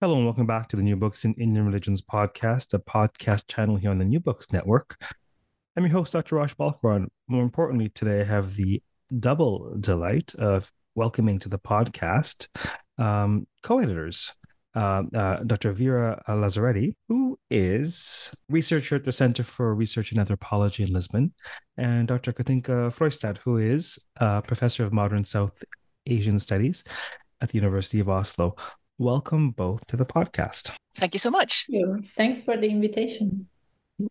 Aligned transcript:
Hello 0.00 0.14
and 0.14 0.24
welcome 0.24 0.46
back 0.46 0.68
to 0.68 0.76
the 0.76 0.82
New 0.84 0.96
Books 0.96 1.24
in 1.24 1.34
Indian 1.34 1.66
Religions 1.66 2.02
podcast, 2.02 2.72
a 2.72 2.78
podcast 2.78 3.48
channel 3.48 3.74
here 3.74 3.90
on 3.90 3.98
the 3.98 4.04
New 4.04 4.20
Books 4.20 4.52
Network. 4.52 4.96
I'm 5.76 5.82
your 5.82 5.90
host, 5.90 6.12
Dr. 6.12 6.36
Raj 6.36 6.56
Balkaran. 6.56 7.08
More 7.26 7.42
importantly, 7.42 7.88
today 7.88 8.20
I 8.20 8.24
have 8.24 8.54
the 8.54 8.80
double 9.18 9.76
delight 9.80 10.36
of 10.36 10.70
welcoming 10.94 11.40
to 11.40 11.48
the 11.48 11.58
podcast 11.58 12.46
um, 12.96 13.48
co-editors, 13.64 14.32
uh, 14.76 15.02
uh, 15.12 15.38
Dr. 15.38 15.72
Vera 15.72 16.22
Lazzaretti, 16.28 16.94
who 17.08 17.36
is 17.50 18.32
researcher 18.48 18.94
at 18.94 19.02
the 19.02 19.10
Center 19.10 19.42
for 19.42 19.74
Research 19.74 20.12
in 20.12 20.20
Anthropology 20.20 20.84
in 20.84 20.92
Lisbon, 20.92 21.34
and 21.76 22.06
Dr. 22.06 22.32
Kathinka 22.32 22.96
Frøystad, 22.96 23.38
who 23.38 23.56
is 23.56 23.98
professor 24.16 24.84
of 24.84 24.92
modern 24.92 25.24
South 25.24 25.60
Asian 26.06 26.38
Studies 26.38 26.84
at 27.40 27.48
the 27.48 27.58
University 27.58 27.98
of 27.98 28.08
Oslo 28.08 28.54
welcome 28.98 29.50
both 29.52 29.86
to 29.86 29.96
the 29.96 30.04
podcast. 30.04 30.72
Thank 30.96 31.14
you 31.14 31.18
so 31.18 31.30
much. 31.30 31.66
You. 31.68 32.02
Thanks 32.16 32.42
for 32.42 32.56
the 32.56 32.68
invitation. 32.68 33.48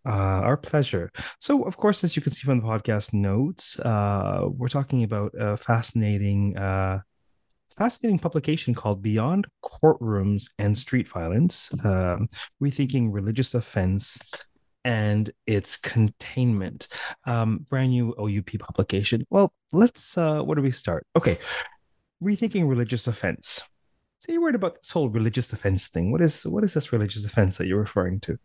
Uh, 0.05 0.41
our 0.43 0.57
pleasure. 0.57 1.11
So, 1.39 1.63
of 1.63 1.77
course, 1.77 2.03
as 2.03 2.15
you 2.15 2.21
can 2.21 2.31
see 2.31 2.43
from 2.43 2.61
the 2.61 2.67
podcast 2.67 3.13
notes, 3.13 3.79
uh, 3.79 4.47
we're 4.49 4.67
talking 4.67 5.03
about 5.03 5.33
a 5.37 5.55
fascinating, 5.55 6.57
uh, 6.57 7.01
fascinating 7.77 8.19
publication 8.19 8.73
called 8.73 9.01
"Beyond 9.01 9.47
Courtrooms 9.63 10.49
and 10.57 10.77
Street 10.77 11.07
Violence: 11.07 11.69
um, 11.85 12.27
Rethinking 12.61 13.09
Religious 13.13 13.53
Offense 13.53 14.19
and 14.83 15.31
Its 15.45 15.77
Containment." 15.77 16.89
Um, 17.25 17.65
brand 17.69 17.91
new 17.91 18.13
OUP 18.19 18.59
publication. 18.59 19.25
Well, 19.29 19.53
let's. 19.71 20.17
Uh, 20.17 20.41
where 20.41 20.55
do 20.55 20.61
we 20.61 20.71
start? 20.71 21.05
Okay, 21.15 21.37
rethinking 22.21 22.67
religious 22.67 23.07
offense 23.07 23.63
so 24.19 24.31
you're 24.31 24.41
worried 24.41 24.55
about 24.55 24.75
this 24.75 24.91
whole 24.91 25.09
religious 25.09 25.53
offense 25.53 25.87
thing. 25.87 26.11
What 26.11 26.21
is 26.21 26.45
what 26.45 26.63
is 26.63 26.73
this 26.73 26.91
religious 26.91 27.25
offense 27.25 27.57
that 27.57 27.67
you're 27.67 27.79
referring 27.79 28.19
to? 28.21 28.37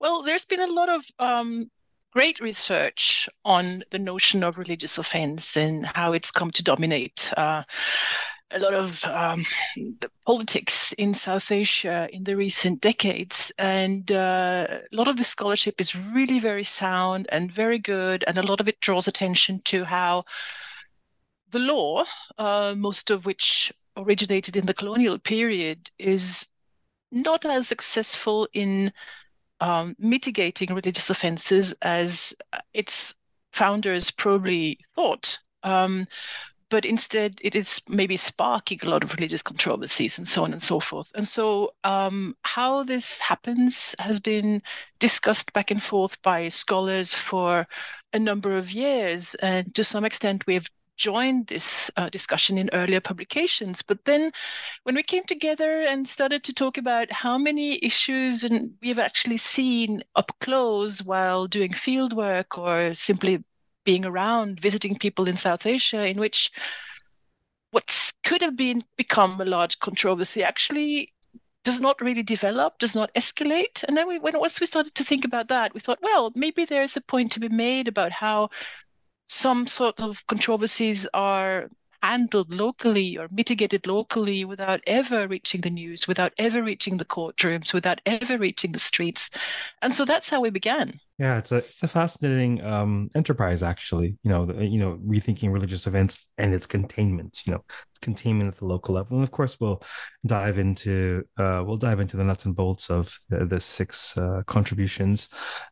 Well, 0.00 0.22
there's 0.22 0.44
been 0.44 0.60
a 0.60 0.66
lot 0.66 0.88
of 0.88 1.04
um, 1.18 1.70
great 2.12 2.40
research 2.40 3.28
on 3.44 3.82
the 3.90 3.98
notion 3.98 4.42
of 4.42 4.58
religious 4.58 4.98
offense 4.98 5.56
and 5.56 5.86
how 5.86 6.12
it's 6.12 6.30
come 6.30 6.50
to 6.52 6.62
dominate 6.62 7.32
uh, 7.36 7.62
a 8.52 8.58
lot 8.58 8.74
of 8.74 9.04
um, 9.04 9.44
politics 10.24 10.92
in 10.92 11.14
South 11.14 11.50
Asia 11.50 12.08
in 12.12 12.24
the 12.24 12.36
recent 12.36 12.80
decades. 12.80 13.52
And 13.58 14.10
uh, 14.12 14.80
a 14.92 14.96
lot 14.96 15.08
of 15.08 15.16
the 15.16 15.24
scholarship 15.24 15.80
is 15.80 15.94
really 15.94 16.38
very 16.38 16.64
sound 16.64 17.26
and 17.30 17.50
very 17.50 17.78
good, 17.78 18.24
and 18.26 18.38
a 18.38 18.42
lot 18.42 18.60
of 18.60 18.68
it 18.68 18.80
draws 18.80 19.08
attention 19.08 19.60
to 19.64 19.84
how 19.84 20.24
the 21.50 21.58
law, 21.58 22.04
uh, 22.38 22.74
most 22.76 23.10
of 23.10 23.26
which 23.26 23.72
originated 23.96 24.56
in 24.56 24.66
the 24.66 24.74
colonial 24.74 25.18
period 25.18 25.90
is 25.98 26.48
not 27.12 27.44
as 27.44 27.68
successful 27.68 28.48
in 28.52 28.92
um, 29.60 29.94
mitigating 29.98 30.74
religious 30.74 31.10
offenses 31.10 31.74
as 31.82 32.34
its 32.74 33.14
founders 33.52 34.10
probably 34.10 34.78
thought. 34.94 35.38
Um, 35.62 36.06
but 36.68 36.84
instead, 36.84 37.36
it 37.42 37.54
is 37.54 37.80
maybe 37.88 38.16
sparking 38.16 38.80
a 38.82 38.88
lot 38.88 39.04
of 39.04 39.14
religious 39.14 39.42
controversies 39.42 40.18
and 40.18 40.28
so 40.28 40.42
on 40.42 40.52
and 40.52 40.62
so 40.62 40.80
forth. 40.80 41.10
And 41.14 41.26
so, 41.26 41.74
um, 41.84 42.34
how 42.42 42.82
this 42.82 43.20
happens 43.20 43.94
has 44.00 44.18
been 44.18 44.62
discussed 44.98 45.52
back 45.52 45.70
and 45.70 45.80
forth 45.80 46.20
by 46.22 46.48
scholars 46.48 47.14
for 47.14 47.68
a 48.12 48.18
number 48.18 48.56
of 48.56 48.72
years. 48.72 49.36
And 49.36 49.72
to 49.76 49.84
some 49.84 50.04
extent, 50.04 50.46
we've 50.48 50.68
joined 50.96 51.46
this 51.46 51.90
uh, 51.96 52.08
discussion 52.08 52.58
in 52.58 52.70
earlier 52.72 53.00
publications. 53.00 53.82
But 53.82 54.04
then 54.04 54.32
when 54.84 54.94
we 54.94 55.02
came 55.02 55.24
together 55.24 55.82
and 55.82 56.08
started 56.08 56.42
to 56.44 56.52
talk 56.52 56.78
about 56.78 57.12
how 57.12 57.38
many 57.38 57.78
issues 57.84 58.44
and 58.44 58.74
we've 58.82 58.98
actually 58.98 59.38
seen 59.38 60.02
up 60.14 60.32
close 60.40 61.02
while 61.02 61.46
doing 61.46 61.72
field 61.72 62.12
work 62.12 62.58
or 62.58 62.94
simply 62.94 63.44
being 63.84 64.04
around 64.04 64.60
visiting 64.60 64.96
people 64.96 65.28
in 65.28 65.36
South 65.36 65.64
Asia, 65.64 66.04
in 66.04 66.18
which 66.18 66.50
what 67.70 68.12
could 68.24 68.42
have 68.42 68.56
been 68.56 68.82
become 68.96 69.40
a 69.40 69.44
large 69.44 69.78
controversy 69.78 70.42
actually 70.42 71.12
does 71.66 71.80
not 71.80 72.00
really 72.00 72.22
develop, 72.22 72.78
does 72.78 72.94
not 72.94 73.12
escalate. 73.14 73.82
And 73.84 73.96
then 73.96 74.06
we, 74.06 74.20
when 74.20 74.38
once 74.38 74.60
we 74.60 74.66
started 74.66 74.94
to 74.94 75.04
think 75.04 75.24
about 75.24 75.48
that, 75.48 75.74
we 75.74 75.80
thought, 75.80 75.98
well, 76.00 76.32
maybe 76.36 76.64
there 76.64 76.82
is 76.82 76.96
a 76.96 77.00
point 77.00 77.32
to 77.32 77.40
be 77.40 77.48
made 77.48 77.88
about 77.88 78.12
how 78.12 78.50
some 79.26 79.66
sort 79.66 80.02
of 80.02 80.26
controversies 80.26 81.06
are 81.12 81.68
handled 82.02 82.54
locally 82.54 83.18
or 83.18 83.26
mitigated 83.32 83.86
locally 83.86 84.44
without 84.44 84.80
ever 84.86 85.26
reaching 85.26 85.60
the 85.60 85.70
news, 85.70 86.06
without 86.06 86.32
ever 86.38 86.62
reaching 86.62 86.96
the 86.96 87.04
courtrooms, 87.04 87.74
without 87.74 88.00
ever 88.06 88.38
reaching 88.38 88.70
the 88.72 88.78
streets. 88.78 89.30
And 89.82 89.92
so 89.92 90.04
that's 90.04 90.28
how 90.28 90.40
we 90.40 90.50
began. 90.50 90.94
Yeah, 91.18 91.38
it's 91.38 91.50
a 91.50 91.56
it's 91.56 91.82
a 91.82 91.88
fascinating 91.88 92.62
um, 92.64 93.10
enterprise, 93.14 93.62
actually. 93.62 94.16
You 94.22 94.30
know, 94.30 94.46
the, 94.46 94.64
you 94.64 94.78
know, 94.78 94.98
rethinking 95.04 95.52
religious 95.52 95.86
events 95.86 96.28
and 96.38 96.54
its 96.54 96.66
containment. 96.66 97.40
You 97.46 97.54
know, 97.54 97.64
containment 98.02 98.52
at 98.52 98.58
the 98.58 98.66
local 98.66 98.94
level, 98.94 99.16
and 99.16 99.24
of 99.24 99.30
course, 99.30 99.58
we'll 99.58 99.82
dive 100.26 100.58
into 100.58 101.24
uh, 101.38 101.62
we'll 101.66 101.78
dive 101.78 102.00
into 102.00 102.16
the 102.16 102.24
nuts 102.24 102.44
and 102.44 102.54
bolts 102.54 102.90
of 102.90 103.18
the, 103.30 103.46
the 103.46 103.60
six 103.60 104.16
uh, 104.16 104.42
contributions. 104.46 105.28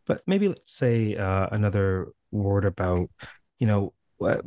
But 0.06 0.22
maybe 0.26 0.48
let's 0.48 0.72
say 0.72 1.16
uh, 1.16 1.48
another 1.53 2.09
word 2.32 2.65
about 2.65 3.10
you 3.59 3.66
know 3.66 3.92
what, 4.19 4.42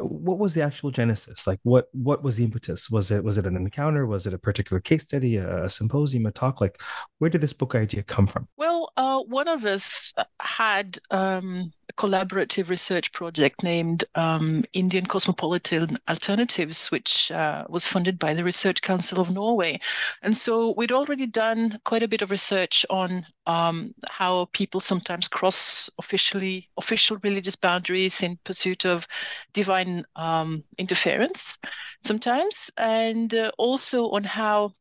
what 0.00 0.38
was 0.38 0.54
the 0.54 0.62
actual 0.62 0.90
genesis? 0.90 1.46
Like 1.46 1.60
what 1.62 1.88
what 1.92 2.22
was 2.22 2.36
the 2.36 2.44
impetus? 2.44 2.90
Was 2.90 3.10
it 3.10 3.22
was 3.22 3.38
it 3.38 3.46
an 3.46 3.56
encounter? 3.56 4.06
Was 4.06 4.26
it 4.26 4.34
a 4.34 4.38
particular 4.38 4.80
case 4.80 5.02
study 5.02 5.36
a, 5.36 5.64
a 5.64 5.68
symposium 5.68 6.26
a 6.26 6.30
talk? 6.30 6.60
Like 6.60 6.80
where 7.18 7.30
did 7.30 7.40
this 7.40 7.52
book 7.52 7.74
idea 7.74 8.02
come 8.02 8.26
from? 8.26 8.48
Well 8.56 8.92
uh, 8.96 9.17
one 9.28 9.48
of 9.48 9.64
us 9.66 10.14
had 10.40 10.98
um, 11.10 11.72
a 11.88 11.92
collaborative 11.92 12.70
research 12.70 13.12
project 13.12 13.62
named 13.62 14.04
um, 14.14 14.64
indian 14.72 15.04
cosmopolitan 15.04 15.98
alternatives 16.08 16.90
which 16.90 17.30
uh, 17.30 17.64
was 17.68 17.86
funded 17.86 18.18
by 18.18 18.32
the 18.32 18.44
research 18.44 18.82
council 18.82 19.20
of 19.20 19.32
norway. 19.32 19.78
And 20.22 20.36
so 20.36 20.74
we'd 20.76 20.92
already 20.92 21.26
done 21.26 21.78
quite 21.84 22.02
a 22.02 22.08
bit 22.08 22.22
of 22.22 22.30
research 22.30 22.86
on 22.90 23.26
um, 23.46 23.94
how 24.08 24.46
people 24.52 24.80
sometimes 24.80 25.28
cross 25.28 25.90
officially 25.98 26.68
official 26.76 27.18
religious 27.22 27.56
boundaries 27.56 28.22
in 28.22 28.38
pursuit 28.44 28.84
of 28.84 29.06
divine 29.52 30.04
um, 30.16 30.64
interference 30.78 31.58
sometimes, 32.00 32.70
and 32.76 33.34
uh, 33.34 33.50
also 33.58 34.10
on 34.10 34.24
how 34.24 34.72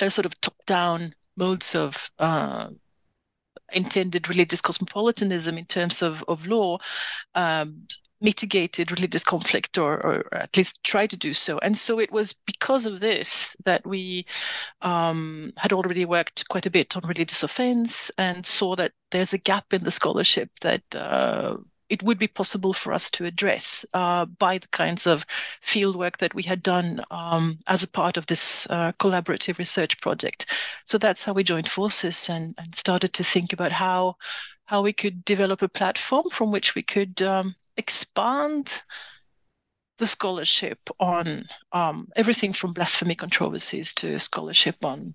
uh, 0.00 0.08
sort 0.08 0.26
of 0.26 0.40
top-down 0.40 1.14
modes 1.36 1.74
of 1.74 2.10
uh, 2.18 2.68
intended 3.72 4.28
religious 4.28 4.60
cosmopolitanism 4.60 5.58
in 5.58 5.64
terms 5.64 6.02
of, 6.02 6.24
of 6.28 6.46
law 6.46 6.78
um, 7.34 7.86
mitigated 8.20 8.90
religious 8.90 9.24
conflict 9.24 9.76
or, 9.76 9.94
or, 9.94 10.34
at 10.34 10.56
least 10.56 10.82
try 10.82 11.06
to 11.06 11.16
do 11.16 11.34
so. 11.34 11.58
And 11.58 11.76
so 11.76 11.98
it 11.98 12.10
was 12.10 12.32
because 12.32 12.86
of 12.86 13.00
this 13.00 13.56
that 13.64 13.86
we 13.86 14.26
um, 14.80 15.52
had 15.56 15.72
already 15.72 16.04
worked 16.04 16.48
quite 16.48 16.66
a 16.66 16.70
bit 16.70 16.96
on 16.96 17.06
religious 17.06 17.42
offense 17.42 18.10
and 18.16 18.46
saw 18.46 18.74
that 18.76 18.92
there's 19.10 19.34
a 19.34 19.38
gap 19.38 19.72
in 19.72 19.84
the 19.84 19.90
scholarship 19.90 20.50
that 20.62 20.82
uh, 20.94 21.56
it 21.88 22.02
would 22.02 22.18
be 22.18 22.28
possible 22.28 22.72
for 22.72 22.92
us 22.92 23.10
to 23.10 23.24
address 23.24 23.84
uh, 23.94 24.24
by 24.24 24.58
the 24.58 24.68
kinds 24.68 25.06
of 25.06 25.24
fieldwork 25.62 26.16
that 26.18 26.34
we 26.34 26.42
had 26.42 26.62
done 26.62 27.00
um, 27.10 27.58
as 27.66 27.82
a 27.82 27.88
part 27.88 28.16
of 28.16 28.26
this 28.26 28.66
uh, 28.70 28.92
collaborative 28.92 29.58
research 29.58 30.00
project. 30.00 30.46
So 30.84 30.98
that's 30.98 31.22
how 31.22 31.32
we 31.32 31.44
joined 31.44 31.68
forces 31.68 32.28
and, 32.28 32.54
and 32.58 32.74
started 32.74 33.12
to 33.14 33.24
think 33.24 33.52
about 33.52 33.72
how 33.72 34.16
how 34.64 34.82
we 34.82 34.92
could 34.92 35.24
develop 35.24 35.62
a 35.62 35.68
platform 35.68 36.24
from 36.28 36.50
which 36.50 36.74
we 36.74 36.82
could 36.82 37.22
um, 37.22 37.54
expand 37.76 38.82
the 39.98 40.06
scholarship 40.06 40.78
on 40.98 41.44
um, 41.72 42.08
everything 42.16 42.52
from 42.52 42.72
blasphemy 42.72 43.14
controversies 43.14 43.94
to 43.94 44.18
scholarship 44.18 44.84
on 44.84 45.14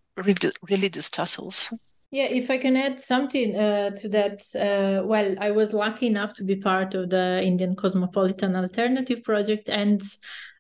religious 0.69 1.09
tussles. 1.09 1.71
Yeah, 2.11 2.25
if 2.25 2.51
I 2.51 2.57
can 2.57 2.75
add 2.75 2.99
something 2.99 3.55
uh, 3.55 3.91
to 3.91 4.09
that, 4.09 4.43
uh, 4.53 5.05
well, 5.07 5.33
I 5.39 5.51
was 5.51 5.71
lucky 5.71 6.07
enough 6.07 6.33
to 6.35 6.43
be 6.43 6.57
part 6.57 6.93
of 6.93 7.09
the 7.09 7.41
Indian 7.41 7.73
Cosmopolitan 7.73 8.53
Alternative 8.53 9.23
Project, 9.23 9.69
and 9.69 10.01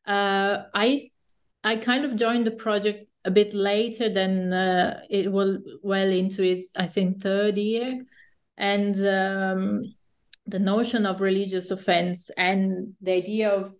uh, 0.07 0.63
I 0.73 1.11
I 1.61 1.75
kind 1.75 2.05
of 2.05 2.15
joined 2.15 2.47
the 2.47 2.51
project 2.51 3.09
a 3.25 3.31
bit 3.31 3.53
later 3.53 4.09
than 4.09 4.53
uh, 4.53 5.01
it 5.09 5.29
was 5.29 5.57
well 5.83 6.09
into 6.09 6.41
its, 6.41 6.71
I 6.75 6.87
think, 6.87 7.21
third 7.21 7.57
year. 7.57 8.01
And 8.57 8.95
um, 9.05 9.93
the 10.47 10.59
notion 10.59 11.05
of 11.05 11.19
religious 11.19 11.69
offense 11.69 12.31
and 12.37 12.93
the 13.01 13.11
idea 13.11 13.49
of 13.49 13.73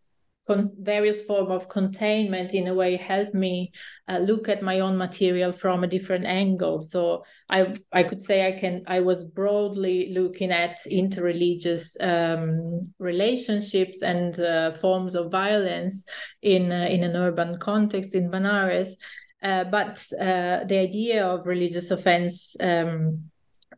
con- 0.48 0.72
various 0.80 1.22
form 1.24 1.52
of 1.52 1.70
containment 1.70 2.54
in 2.54 2.68
a 2.68 2.74
way 2.74 2.96
helped 2.96 3.34
me 3.34 3.72
uh, 4.08 4.18
look 4.18 4.50
at 4.50 4.64
my 4.64 4.80
own 4.80 4.98
material 4.98 5.52
from 5.52 5.84
a 5.84 5.88
different 5.88 6.26
angle. 6.26 6.82
So 6.82 7.24
i 7.50 7.76
i 7.92 8.04
could 8.04 8.22
say 8.22 8.48
i 8.48 8.60
can 8.60 8.84
i 8.88 9.00
was 9.00 9.24
broadly 9.24 10.14
looking 10.14 10.52
at 10.52 10.78
interreligious 10.92 11.96
um, 12.02 12.82
relationships 13.00 14.02
and 14.02 14.40
uh, 14.40 14.72
forms 14.74 15.16
of 15.16 15.32
violence 15.32 16.06
in 16.42 16.72
uh, 16.72 16.88
in 16.90 17.04
an 17.04 17.16
urban 17.16 17.58
context 17.60 18.16
in 18.16 18.32
Benares. 18.32 18.96
Uh, 19.44 19.64
but 19.64 19.98
uh, 20.20 20.64
the 20.66 20.78
idea 20.78 21.26
of 21.26 21.48
religious 21.48 21.90
offense 21.90 22.56
um, 22.60 23.32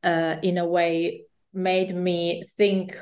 uh, 0.04 0.36
in 0.44 0.57
a 0.57 0.68
way 0.68 1.24
made 1.54 1.95
me 1.95 2.44
think 2.57 2.98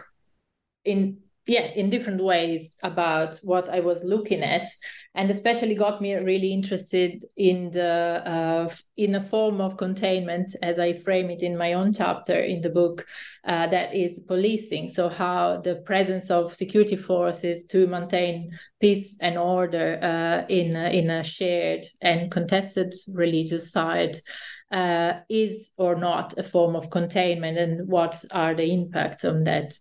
in 0.85 1.17
yeah 1.47 1.71
in 1.75 1.89
different 1.89 2.23
ways 2.23 2.77
about 2.83 3.35
what 3.43 3.69
i 3.69 3.79
was 3.79 4.03
looking 4.03 4.43
at. 4.43 4.69
And 5.13 5.29
especially 5.29 5.75
got 5.75 6.01
me 6.01 6.13
really 6.13 6.53
interested 6.53 7.25
in 7.35 7.69
the 7.71 8.23
uh, 8.25 8.69
in 8.95 9.15
a 9.15 9.21
form 9.21 9.59
of 9.59 9.75
containment 9.75 10.55
as 10.61 10.79
i 10.79 10.93
frame 10.93 11.29
it 11.29 11.43
in 11.43 11.57
my 11.57 11.73
own 11.73 11.91
chapter 11.91 12.39
in 12.39 12.61
the 12.61 12.69
book 12.69 13.05
uh, 13.43 13.67
that 13.67 13.95
is 13.95 14.19
policing. 14.19 14.89
So 14.89 15.09
how 15.09 15.61
the 15.61 15.75
presence 15.75 16.29
of 16.29 16.53
security 16.53 16.95
forces 16.95 17.65
to 17.65 17.87
maintain 17.87 18.51
peace 18.79 19.15
and 19.19 19.37
order 19.37 19.99
uh, 20.01 20.45
in 20.47 20.75
a, 20.75 20.89
in 20.89 21.09
a 21.09 21.23
shared 21.23 21.87
and 22.01 22.31
contested 22.31 22.93
religious 23.07 23.71
site 23.71 24.21
uh, 24.71 25.13
is 25.29 25.71
or 25.77 25.95
not 25.95 26.37
a 26.37 26.43
form 26.43 26.75
of 26.75 26.89
containment 26.89 27.57
and 27.57 27.87
what 27.87 28.23
are 28.31 28.55
the 28.55 28.71
impacts 28.71 29.25
on 29.25 29.43
that 29.43 29.73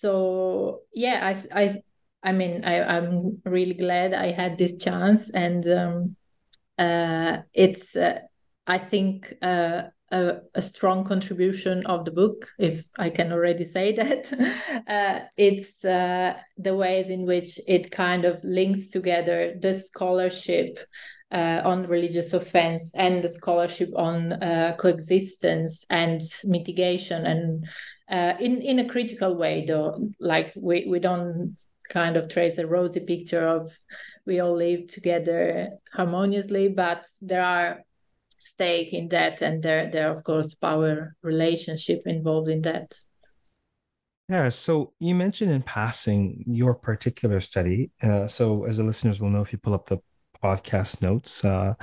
so 0.00 0.80
yeah 0.92 1.34
i 1.54 1.62
i 1.62 1.82
i 2.22 2.32
mean 2.32 2.64
i 2.64 2.82
i'm 2.82 3.40
really 3.44 3.74
glad 3.74 4.14
i 4.14 4.32
had 4.32 4.56
this 4.56 4.76
chance 4.76 5.30
and 5.30 5.68
um 5.68 6.16
uh 6.78 7.38
it's 7.52 7.96
uh, 7.96 8.18
i 8.66 8.78
think 8.78 9.34
uh 9.42 9.82
a, 10.12 10.38
a, 10.54 10.62
strong 10.62 11.04
contribution 11.04 11.86
of 11.86 12.04
the 12.04 12.10
book, 12.10 12.48
if 12.58 12.88
I 12.98 13.10
can 13.10 13.32
already 13.32 13.64
say 13.64 13.94
that. 14.00 14.32
uh, 14.88 15.26
it's 15.36 15.84
uh, 15.84 16.34
the 16.58 16.74
ways 16.74 17.10
in 17.10 17.26
which 17.26 17.60
it 17.68 17.90
kind 17.90 18.24
of 18.24 18.42
links 18.42 18.88
together 18.88 19.54
the 19.60 19.74
scholarship 19.74 20.78
uh, 21.32 21.60
on 21.64 21.86
religious 21.86 22.32
offense 22.32 22.92
and 22.96 23.22
the 23.22 23.28
scholarship 23.28 23.90
on 23.96 24.32
uh, 24.32 24.74
coexistence 24.78 25.84
and 25.90 26.20
mitigation 26.44 27.24
and 27.24 27.68
uh, 28.10 28.34
in 28.40 28.60
in 28.60 28.78
a 28.80 28.88
critical 28.88 29.36
way 29.36 29.64
though 29.66 30.10
like 30.18 30.52
we 30.56 30.86
we 30.88 30.98
don't 30.98 31.56
kind 31.88 32.16
of 32.16 32.28
trace 32.28 32.58
a 32.58 32.66
rosy 32.66 33.00
picture 33.00 33.46
of 33.46 33.76
we 34.26 34.40
all 34.40 34.56
live 34.56 34.86
together 34.86 35.70
harmoniously 35.92 36.68
but 36.68 37.06
there 37.20 37.42
are 37.42 37.80
stake 38.38 38.92
in 38.92 39.08
that 39.08 39.42
and 39.42 39.62
there 39.62 39.90
there 39.90 40.10
of 40.10 40.24
course 40.24 40.54
power 40.54 41.14
relationship 41.22 42.02
involved 42.06 42.48
in 42.48 42.62
that. 42.62 42.96
Yeah 44.28 44.48
so 44.48 44.92
you 44.98 45.14
mentioned 45.14 45.50
in 45.50 45.62
passing 45.62 46.44
your 46.46 46.74
particular 46.74 47.40
study 47.40 47.90
uh, 48.02 48.26
so 48.26 48.64
as 48.64 48.78
the 48.78 48.84
listeners 48.84 49.20
will 49.20 49.30
know 49.30 49.42
if 49.42 49.52
you 49.52 49.58
pull 49.58 49.74
up 49.74 49.86
the 49.86 49.98
podcast 50.42 51.02
notes. 51.02 51.44
Uh, 51.44 51.74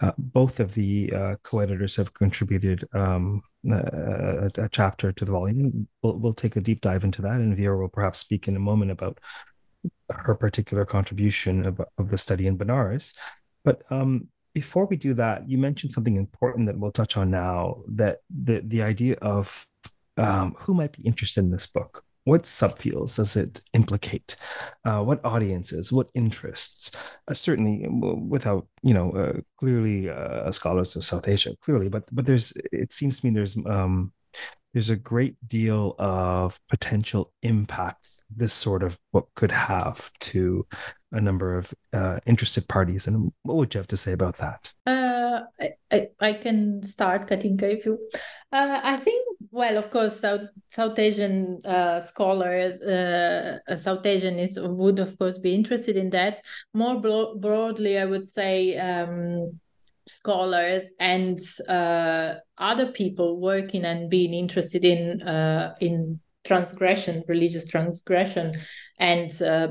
uh, 0.00 0.12
both 0.18 0.60
of 0.60 0.74
the 0.74 1.12
uh, 1.12 1.36
co-editors 1.42 1.96
have 1.96 2.14
contributed 2.14 2.84
um, 2.92 3.42
a, 3.70 4.50
a, 4.56 4.68
chapter 4.70 5.12
to 5.12 5.24
the 5.24 5.32
volume. 5.32 5.88
We'll, 6.02 6.18
we'll 6.18 6.32
take 6.32 6.56
a 6.56 6.60
deep 6.60 6.80
dive 6.80 7.04
into 7.04 7.22
that, 7.22 7.40
and 7.40 7.56
Vera 7.56 7.78
will 7.78 7.88
perhaps 7.88 8.18
speak 8.18 8.48
in 8.48 8.56
a 8.56 8.60
moment 8.60 8.90
about 8.90 9.18
her 10.10 10.34
particular 10.34 10.84
contribution 10.84 11.66
of, 11.66 11.80
of 11.98 12.10
the 12.10 12.18
study 12.18 12.46
in 12.46 12.58
Benares. 12.58 13.14
But 13.64 13.82
um, 13.90 14.28
before 14.54 14.86
we 14.86 14.96
do 14.96 15.14
that, 15.14 15.48
you 15.48 15.58
mentioned 15.58 15.92
something 15.92 16.16
important 16.16 16.66
that 16.66 16.78
we'll 16.78 16.92
touch 16.92 17.16
on 17.16 17.30
now. 17.30 17.82
That 17.88 18.18
the 18.30 18.62
the 18.64 18.82
idea 18.82 19.16
of 19.20 19.66
um, 20.16 20.54
who 20.58 20.74
might 20.74 20.92
be 20.92 21.02
interested 21.02 21.40
in 21.40 21.50
this 21.50 21.66
book 21.66 22.05
what 22.26 22.42
subfields 22.42 23.16
does 23.16 23.36
it 23.36 23.60
implicate? 23.72 24.36
Uh, 24.84 25.00
what 25.02 25.24
audiences? 25.24 25.92
What 25.92 26.10
interests? 26.14 26.90
Uh, 27.28 27.34
certainly, 27.34 27.86
without 27.88 28.66
you 28.82 28.94
know, 28.94 29.12
uh, 29.12 29.40
clearly 29.58 30.10
uh, 30.10 30.50
scholars 30.50 30.96
of 30.96 31.04
South 31.04 31.28
Asia, 31.28 31.56
clearly, 31.62 31.88
but 31.88 32.04
but 32.10 32.26
there's 32.26 32.52
it 32.72 32.92
seems 32.92 33.20
to 33.20 33.26
me 33.26 33.32
there's 33.32 33.56
um, 33.66 34.12
there's 34.74 34.90
a 34.90 34.96
great 34.96 35.36
deal 35.46 35.94
of 36.00 36.58
potential 36.68 37.32
impact 37.42 38.08
this 38.34 38.52
sort 38.52 38.82
of 38.82 38.98
book 39.12 39.30
could 39.36 39.52
have 39.52 40.10
to 40.18 40.66
a 41.12 41.20
number 41.20 41.56
of 41.56 41.72
uh, 41.92 42.18
interested 42.26 42.66
parties. 42.66 43.06
And 43.06 43.32
what 43.42 43.56
would 43.56 43.72
you 43.72 43.78
have 43.78 43.86
to 43.86 43.96
say 43.96 44.12
about 44.12 44.36
that? 44.38 44.72
Uh, 44.84 45.42
I, 45.92 46.08
I 46.20 46.32
can 46.34 46.82
start, 46.82 47.28
Kathinka, 47.28 47.62
if 47.62 47.86
you. 47.86 47.98
Uh, 48.52 48.80
I 48.82 48.96
think, 48.96 49.26
well, 49.50 49.76
of 49.76 49.90
course, 49.90 50.20
South 50.20 50.42
South 50.70 50.98
Asian 50.98 51.60
uh, 51.64 52.00
scholars, 52.00 52.80
uh, 52.80 53.76
South 53.76 54.02
Asianists 54.02 54.56
would, 54.76 54.98
of 54.98 55.18
course, 55.18 55.38
be 55.38 55.54
interested 55.54 55.96
in 55.96 56.10
that. 56.10 56.40
More 56.72 57.00
bro- 57.00 57.36
broadly, 57.36 57.98
I 57.98 58.04
would 58.04 58.28
say. 58.28 58.76
Um, 58.78 59.58
scholars 60.08 60.82
and 61.00 61.40
uh, 61.68 62.34
other 62.58 62.92
people 62.92 63.40
working 63.40 63.84
and 63.84 64.08
being 64.08 64.32
interested 64.34 64.84
in 64.84 65.20
uh, 65.22 65.74
in 65.80 66.20
transgression, 66.44 67.24
religious 67.26 67.66
transgression, 67.66 68.52
and 68.98 69.42
uh, 69.42 69.68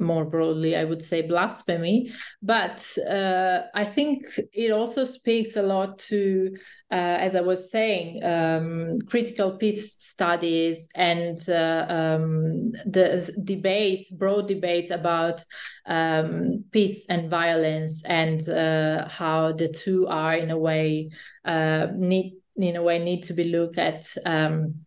more 0.00 0.24
broadly, 0.24 0.76
I 0.76 0.84
would 0.84 1.02
say 1.02 1.22
blasphemy. 1.22 2.12
But 2.42 2.86
uh, 3.08 3.62
I 3.74 3.84
think 3.84 4.24
it 4.52 4.70
also 4.70 5.04
speaks 5.04 5.56
a 5.56 5.62
lot 5.62 5.98
to, 6.10 6.50
uh, 6.90 6.94
as 6.94 7.34
I 7.34 7.40
was 7.40 7.70
saying, 7.70 8.24
um, 8.24 8.96
critical 9.06 9.56
peace 9.56 9.94
studies 9.98 10.88
and 10.94 11.38
uh, 11.48 11.86
um, 11.88 12.72
the 12.86 13.32
debates, 13.44 14.10
broad 14.10 14.48
debates 14.48 14.90
about 14.90 15.44
um, 15.86 16.64
peace 16.70 17.06
and 17.08 17.30
violence 17.30 18.02
and 18.04 18.48
uh, 18.48 19.08
how 19.08 19.52
the 19.52 19.68
two 19.68 20.06
are 20.08 20.34
in 20.34 20.50
a 20.50 20.58
way 20.58 21.10
uh, 21.44 21.88
need 21.94 22.36
in 22.56 22.76
a 22.76 22.82
way 22.82 22.98
need 22.98 23.22
to 23.22 23.32
be 23.32 23.44
looked 23.44 23.78
at 23.78 24.06
um, 24.26 24.84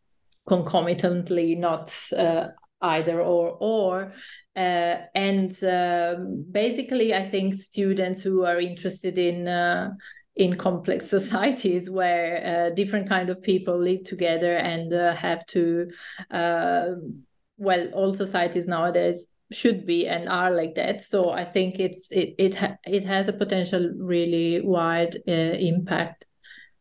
concomitantly, 0.48 1.56
not 1.56 1.94
uh, 2.16 2.48
either 2.84 3.22
or 3.22 3.58
or 3.60 4.14
uh, 4.56 4.98
and 5.16 5.52
um, 5.64 6.46
basically 6.52 7.14
i 7.14 7.24
think 7.24 7.54
students 7.54 8.22
who 8.22 8.46
are 8.46 8.60
interested 8.60 9.18
in 9.18 9.48
uh, 9.48 9.90
in 10.36 10.56
complex 10.56 11.08
societies 11.18 11.90
where 11.90 12.68
uh, 12.70 12.76
different 12.76 13.08
kind 13.08 13.30
of 13.30 13.42
people 13.42 13.80
live 13.80 14.04
together 14.04 14.56
and 14.58 14.94
uh, 14.94 15.16
have 15.16 15.46
to 15.48 15.90
uh, 16.32 16.88
well 17.58 17.88
all 17.94 18.14
societies 18.14 18.68
nowadays 18.68 19.26
should 19.52 19.86
be 19.86 20.08
and 20.08 20.28
are 20.28 20.52
like 20.52 20.76
that. 20.76 21.04
So 21.04 21.30
i 21.30 21.46
think 21.46 21.80
it's 21.80 22.12
it 22.12 22.36
it, 22.38 22.56
ha- 22.56 22.78
it 22.86 23.04
has 23.06 23.28
a 23.28 23.34
potential 23.34 23.92
really 23.98 24.62
wide 24.62 25.18
uh, 25.28 25.32
impact 25.72 26.26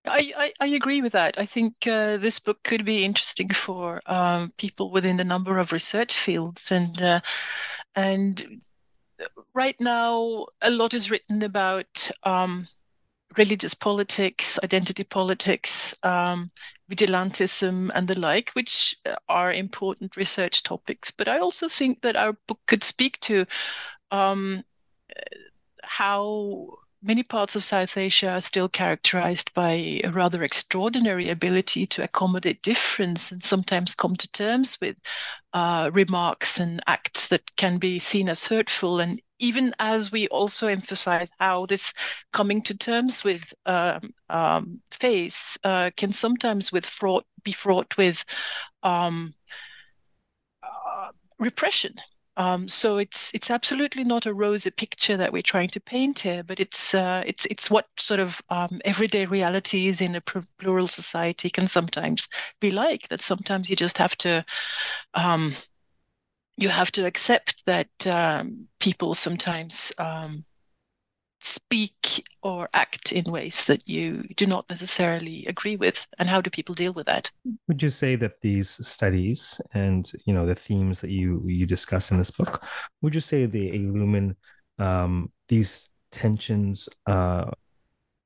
I, 0.04 0.32
I, 0.36 0.52
I, 0.60 0.66
agree 0.68 1.00
with 1.00 1.12
that. 1.12 1.38
I 1.38 1.46
think 1.46 1.86
uh, 1.86 2.16
this 2.16 2.40
book 2.40 2.62
could 2.64 2.84
be 2.84 3.04
interesting 3.04 3.48
for 3.50 4.02
um, 4.06 4.52
people 4.56 4.90
within 4.90 5.20
a 5.20 5.24
number 5.24 5.58
of 5.58 5.72
research 5.72 6.14
fields, 6.14 6.72
and 6.72 7.00
uh, 7.00 7.20
and 7.94 8.62
right 9.54 9.76
now 9.80 10.46
a 10.60 10.70
lot 10.70 10.94
is 10.94 11.10
written 11.10 11.42
about 11.42 12.10
um, 12.24 12.66
religious 13.36 13.74
politics, 13.74 14.58
identity 14.64 15.04
politics, 15.04 15.94
um, 16.02 16.50
vigilantism, 16.90 17.90
and 17.94 18.08
the 18.08 18.18
like, 18.18 18.50
which 18.54 18.96
are 19.28 19.52
important 19.52 20.16
research 20.16 20.64
topics. 20.64 21.10
But 21.12 21.28
I 21.28 21.38
also 21.38 21.68
think 21.68 22.00
that 22.00 22.16
our 22.16 22.32
book 22.48 22.58
could 22.66 22.82
speak 22.82 23.20
to 23.20 23.46
um, 24.10 24.64
how 25.82 26.78
many 27.02 27.22
parts 27.22 27.56
of 27.56 27.64
South 27.64 27.96
Asia 27.96 28.30
are 28.30 28.40
still 28.40 28.68
characterized 28.68 29.52
by 29.54 30.00
a 30.04 30.10
rather 30.10 30.42
extraordinary 30.42 31.30
ability 31.30 31.86
to 31.86 32.04
accommodate 32.04 32.62
difference 32.62 33.32
and 33.32 33.42
sometimes 33.42 33.94
come 33.94 34.14
to 34.16 34.30
terms 34.30 34.78
with 34.80 34.98
uh, 35.52 35.90
remarks 35.92 36.60
and 36.60 36.80
acts 36.86 37.28
that 37.28 37.42
can 37.56 37.78
be 37.78 37.98
seen 37.98 38.28
as 38.28 38.46
hurtful. 38.46 39.00
And 39.00 39.20
even 39.40 39.74
as 39.80 40.12
we 40.12 40.28
also 40.28 40.68
emphasize 40.68 41.30
how 41.40 41.66
this 41.66 41.92
coming 42.32 42.62
to 42.62 42.76
terms 42.76 43.24
with 43.24 43.42
um, 43.66 44.00
um, 44.30 44.80
face 44.92 45.58
uh, 45.64 45.90
can 45.96 46.12
sometimes 46.12 46.70
with 46.70 46.86
fraught, 46.86 47.26
be 47.42 47.52
fraught 47.52 47.96
with 47.96 48.24
um, 48.84 49.34
uh, 50.62 51.08
repression 51.38 51.94
Um, 52.36 52.68
so 52.68 52.96
it's 52.96 53.34
it's 53.34 53.50
absolutely 53.50 54.04
not 54.04 54.24
a 54.26 54.32
rosy 54.32 54.70
picture 54.70 55.16
that 55.18 55.32
we're 55.32 55.42
trying 55.42 55.68
to 55.68 55.80
paint 55.80 56.20
here, 56.20 56.42
but 56.42 56.60
it's 56.60 56.94
uh, 56.94 57.22
it's 57.26 57.46
it's 57.46 57.70
what 57.70 57.86
sort 57.98 58.20
of 58.20 58.40
um, 58.48 58.80
everyday 58.84 59.26
realities 59.26 60.00
in 60.00 60.14
a 60.14 60.22
plural 60.58 60.86
society 60.86 61.50
can 61.50 61.66
sometimes 61.66 62.28
be 62.60 62.70
like. 62.70 63.08
That 63.08 63.20
sometimes 63.20 63.68
you 63.68 63.76
just 63.76 63.98
have 63.98 64.16
to 64.18 64.44
um, 65.14 65.52
you 66.56 66.70
have 66.70 66.90
to 66.92 67.06
accept 67.06 67.64
that 67.66 68.06
um, 68.06 68.66
people 68.80 69.14
sometimes 69.14 69.92
um, 69.98 70.44
speak 71.44 72.24
or 72.42 72.68
act 72.74 73.12
in 73.12 73.30
ways 73.30 73.64
that 73.64 73.88
you 73.88 74.22
do 74.36 74.46
not 74.46 74.68
necessarily 74.70 75.46
agree 75.46 75.76
with 75.76 76.06
and 76.18 76.28
how 76.28 76.40
do 76.40 76.50
people 76.50 76.74
deal 76.74 76.92
with 76.92 77.06
that? 77.06 77.30
Would 77.68 77.82
you 77.82 77.88
say 77.88 78.16
that 78.16 78.40
these 78.40 78.70
studies 78.86 79.60
and 79.74 80.10
you 80.24 80.34
know 80.34 80.46
the 80.46 80.54
themes 80.54 81.00
that 81.00 81.10
you 81.10 81.42
you 81.46 81.66
discuss 81.66 82.10
in 82.10 82.18
this 82.18 82.30
book 82.30 82.64
would 83.00 83.14
you 83.14 83.20
say 83.20 83.46
they 83.46 83.72
illumine 83.72 84.36
um, 84.78 85.30
these 85.48 85.90
tensions 86.10 86.88
uh, 87.06 87.50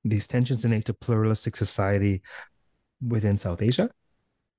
these 0.05 0.27
tensions 0.27 0.65
in 0.65 0.73
a 0.73 0.83
pluralistic 1.01 1.57
society 1.57 2.23
within 3.07 3.37
south 3.39 3.63
asia 3.63 3.91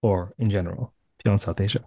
or 0.01 0.33
in 0.37 0.49
general 0.49 0.93
beyond 1.23 1.41
south 1.41 1.59
asia 1.59 1.83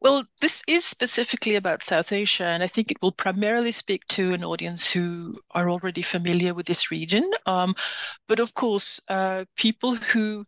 well, 0.00 0.24
this 0.40 0.62
is 0.66 0.84
specifically 0.84 1.56
about 1.56 1.82
South 1.82 2.12
Asia, 2.12 2.46
and 2.46 2.62
I 2.62 2.66
think 2.66 2.90
it 2.90 3.02
will 3.02 3.12
primarily 3.12 3.72
speak 3.72 4.06
to 4.08 4.32
an 4.34 4.44
audience 4.44 4.90
who 4.90 5.38
are 5.50 5.70
already 5.70 6.02
familiar 6.02 6.54
with 6.54 6.66
this 6.66 6.90
region. 6.90 7.30
Um, 7.46 7.74
but 8.26 8.40
of 8.40 8.54
course, 8.54 9.00
uh, 9.08 9.44
people 9.56 9.96
who 9.96 10.46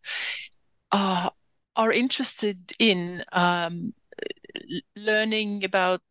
uh, 0.91 1.29
are 1.75 1.91
interested 1.91 2.71
in 2.79 3.23
um, 3.31 3.93
learning 4.95 5.63
about 5.63 6.01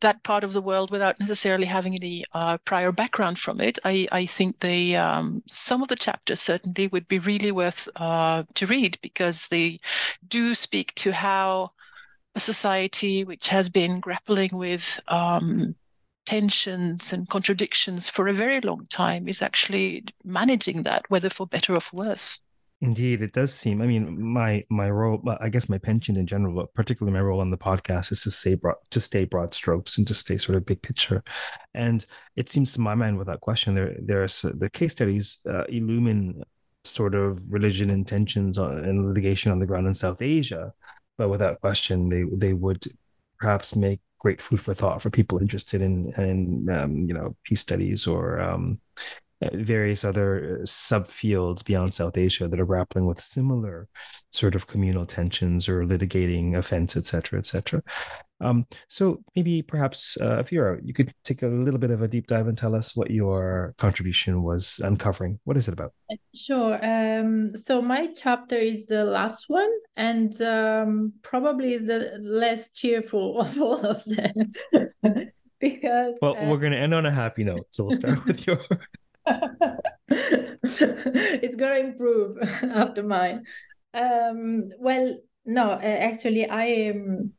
that 0.00 0.22
part 0.22 0.44
of 0.44 0.52
the 0.52 0.62
world 0.62 0.90
without 0.90 1.18
necessarily 1.18 1.66
having 1.66 1.94
any 1.94 2.24
uh, 2.32 2.58
prior 2.58 2.92
background 2.92 3.38
from 3.38 3.60
it, 3.60 3.78
I, 3.84 4.06
I 4.12 4.26
think 4.26 4.60
they 4.60 4.94
um, 4.96 5.42
some 5.48 5.82
of 5.82 5.88
the 5.88 5.96
chapters 5.96 6.40
certainly 6.40 6.86
would 6.88 7.08
be 7.08 7.18
really 7.18 7.52
worth 7.52 7.88
uh, 7.96 8.44
to 8.54 8.66
read 8.66 8.98
because 9.02 9.48
they 9.48 9.80
do 10.28 10.54
speak 10.54 10.94
to 10.96 11.12
how 11.12 11.72
a 12.38 12.40
society 12.40 13.24
which 13.24 13.48
has 13.48 13.68
been 13.68 13.98
grappling 13.98 14.50
with 14.52 15.00
um, 15.08 15.74
tensions 16.24 17.12
and 17.12 17.28
contradictions 17.28 18.08
for 18.08 18.28
a 18.28 18.32
very 18.32 18.60
long 18.60 18.84
time 18.84 19.26
is 19.26 19.42
actually 19.42 20.04
managing 20.24 20.84
that, 20.84 21.02
whether 21.08 21.28
for 21.28 21.48
better 21.48 21.74
or 21.74 21.80
for 21.80 21.96
worse. 21.96 22.40
Indeed, 22.80 23.22
it 23.22 23.32
does 23.32 23.52
seem. 23.52 23.82
I 23.82 23.88
mean, 23.88 24.04
my 24.22 24.62
my 24.70 24.88
role, 24.88 25.20
I 25.40 25.48
guess 25.48 25.68
my 25.68 25.78
pension 25.78 26.14
in 26.16 26.26
general, 26.26 26.54
but 26.54 26.72
particularly 26.74 27.12
my 27.12 27.24
role 27.24 27.40
on 27.40 27.50
the 27.50 27.58
podcast, 27.58 28.12
is 28.12 28.20
to 28.22 28.30
say 28.30 28.54
broad, 28.54 28.76
to 28.90 29.00
stay 29.00 29.24
broad 29.24 29.52
strokes 29.52 29.98
and 29.98 30.06
to 30.06 30.14
stay 30.14 30.36
sort 30.36 30.54
of 30.56 30.64
big 30.64 30.80
picture. 30.80 31.24
And 31.74 32.06
it 32.36 32.48
seems 32.48 32.72
to 32.74 32.80
my 32.80 32.94
mind, 32.94 33.18
without 33.18 33.40
question, 33.40 33.74
there 33.74 33.96
there 34.00 34.22
are 34.22 34.28
the 34.64 34.70
case 34.72 34.92
studies 34.92 35.40
uh, 35.44 35.64
illumine 35.64 36.44
sort 36.84 37.16
of 37.16 37.42
religion 37.52 37.90
and 37.90 37.98
intentions 37.98 38.58
and 38.58 39.08
litigation 39.08 39.50
on 39.50 39.58
the 39.58 39.66
ground 39.66 39.88
in 39.88 39.94
South 39.94 40.22
Asia, 40.22 40.72
but 41.18 41.28
without 41.28 41.60
question, 41.60 42.08
they 42.08 42.24
they 42.32 42.54
would 42.54 42.84
perhaps 43.38 43.76
make 43.76 44.00
great 44.18 44.40
food 44.42 44.60
for 44.60 44.74
thought 44.74 45.02
for 45.02 45.10
people 45.10 45.38
interested 45.38 45.82
in 45.82 46.12
in 46.14 46.68
um, 46.70 46.96
you 46.96 47.14
know 47.14 47.36
peace 47.44 47.60
studies 47.60 48.06
or 48.06 48.40
um, 48.40 48.80
various 49.52 50.04
other 50.04 50.60
subfields 50.64 51.64
beyond 51.64 51.94
South 51.94 52.16
Asia 52.16 52.48
that 52.48 52.60
are 52.60 52.66
grappling 52.66 53.06
with 53.06 53.20
similar 53.20 53.88
sort 54.32 54.54
of 54.54 54.66
communal 54.66 55.06
tensions 55.06 55.68
or 55.68 55.84
litigating 55.84 56.56
offense, 56.56 56.96
et 56.96 57.06
cetera, 57.06 57.38
et 57.38 57.46
cetera. 57.46 57.82
Um, 58.40 58.66
so 58.88 59.22
maybe 59.34 59.62
perhaps 59.62 60.16
uh, 60.16 60.42
Vera, 60.42 60.78
you 60.82 60.94
could 60.94 61.12
take 61.24 61.42
a 61.42 61.48
little 61.48 61.80
bit 61.80 61.90
of 61.90 62.02
a 62.02 62.08
deep 62.08 62.26
dive 62.26 62.46
and 62.46 62.56
tell 62.56 62.74
us 62.74 62.94
what 62.94 63.10
your 63.10 63.74
contribution 63.78 64.42
was 64.42 64.80
uncovering. 64.84 65.40
What 65.44 65.56
is 65.56 65.68
it 65.68 65.72
about? 65.72 65.92
Sure. 66.34 66.78
Um, 66.84 67.50
so 67.50 67.82
my 67.82 68.08
chapter 68.14 68.56
is 68.56 68.86
the 68.86 69.04
last 69.04 69.46
one, 69.48 69.70
and 69.96 70.40
um, 70.42 71.12
probably 71.22 71.74
is 71.74 71.86
the 71.86 72.18
less 72.20 72.70
cheerful 72.70 73.40
of 73.40 73.60
all 73.60 73.80
of 73.80 74.02
them. 74.04 74.52
because 75.60 76.14
well, 76.22 76.36
uh, 76.36 76.46
we're 76.48 76.58
going 76.58 76.72
to 76.72 76.78
end 76.78 76.94
on 76.94 77.06
a 77.06 77.10
happy 77.10 77.44
note, 77.44 77.66
so 77.70 77.84
we'll 77.84 77.96
start 77.96 78.24
with 78.24 78.46
your. 78.46 78.60
it's 80.08 81.56
going 81.56 81.82
to 81.82 81.88
improve 81.88 82.38
after 82.62 83.02
mine. 83.02 83.44
Um, 83.92 84.70
well, 84.78 85.18
no, 85.44 85.72
uh, 85.72 85.80
actually, 85.80 86.48
I 86.48 86.64
am. 86.64 87.32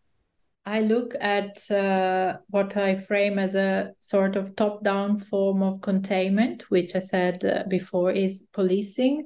I 0.65 0.81
look 0.81 1.15
at 1.19 1.69
uh, 1.71 2.37
what 2.49 2.77
I 2.77 2.95
frame 2.95 3.39
as 3.39 3.55
a 3.55 3.93
sort 4.01 4.35
of 4.35 4.55
top 4.55 4.83
down 4.83 5.19
form 5.19 5.63
of 5.63 5.81
containment, 5.81 6.69
which 6.69 6.95
I 6.95 6.99
said 6.99 7.43
uh, 7.43 7.63
before 7.67 8.11
is 8.11 8.43
policing. 8.53 9.25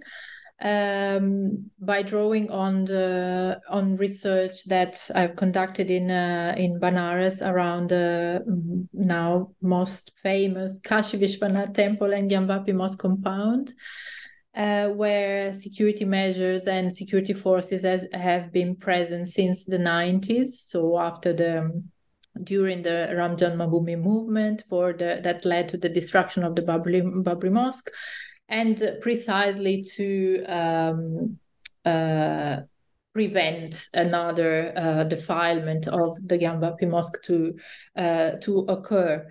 Um, 0.61 1.71
by 1.79 2.03
drawing 2.03 2.49
on 2.49 2.85
the 2.85 3.59
on 3.69 3.97
research 3.97 4.63
that 4.65 5.09
I've 5.13 5.35
conducted 5.35 5.91
in 5.91 6.09
uh, 6.09 6.53
in 6.55 6.79
Banaras 6.79 7.45
around 7.45 7.89
the 7.89 8.41
uh, 8.47 8.51
now 8.93 9.51
most 9.61 10.13
famous 10.15 10.79
Kashi 10.79 11.17
Vishwanath 11.17 11.73
temple 11.73 12.13
and 12.13 12.31
Gyanvapi 12.31 12.73
mosque 12.73 12.99
compound, 12.99 13.73
uh, 14.55 14.87
where 14.89 15.51
security 15.53 16.05
measures 16.05 16.67
and 16.67 16.95
security 16.95 17.33
forces 17.33 17.83
has, 17.83 18.07
have 18.13 18.51
been 18.51 18.75
present 18.75 19.27
since 19.27 19.65
the 19.65 19.77
90s. 19.77 20.49
So 20.67 20.99
after 20.99 21.33
the 21.33 21.83
during 22.43 22.81
the 22.81 23.13
Ram 23.15 23.37
Janmabhoomi 23.37 23.99
movement 23.99 24.63
for 24.67 24.93
the 24.93 25.19
that 25.23 25.45
led 25.45 25.69
to 25.69 25.77
the 25.77 25.89
destruction 25.89 26.43
of 26.43 26.55
the 26.55 26.63
Babri, 26.63 27.01
Babri 27.23 27.51
Mosque, 27.51 27.91
and 28.49 28.81
precisely 29.01 29.83
to 29.95 30.43
um, 30.45 31.37
uh, 31.85 32.61
prevent 33.13 33.87
another 33.93 34.73
uh, 34.75 35.03
defilement 35.03 35.87
of 35.87 36.17
the 36.25 36.37
Gyanvapi 36.37 36.89
Mosque 36.89 37.21
to 37.25 37.55
uh, 37.95 38.31
to 38.41 38.59
occur. 38.67 39.29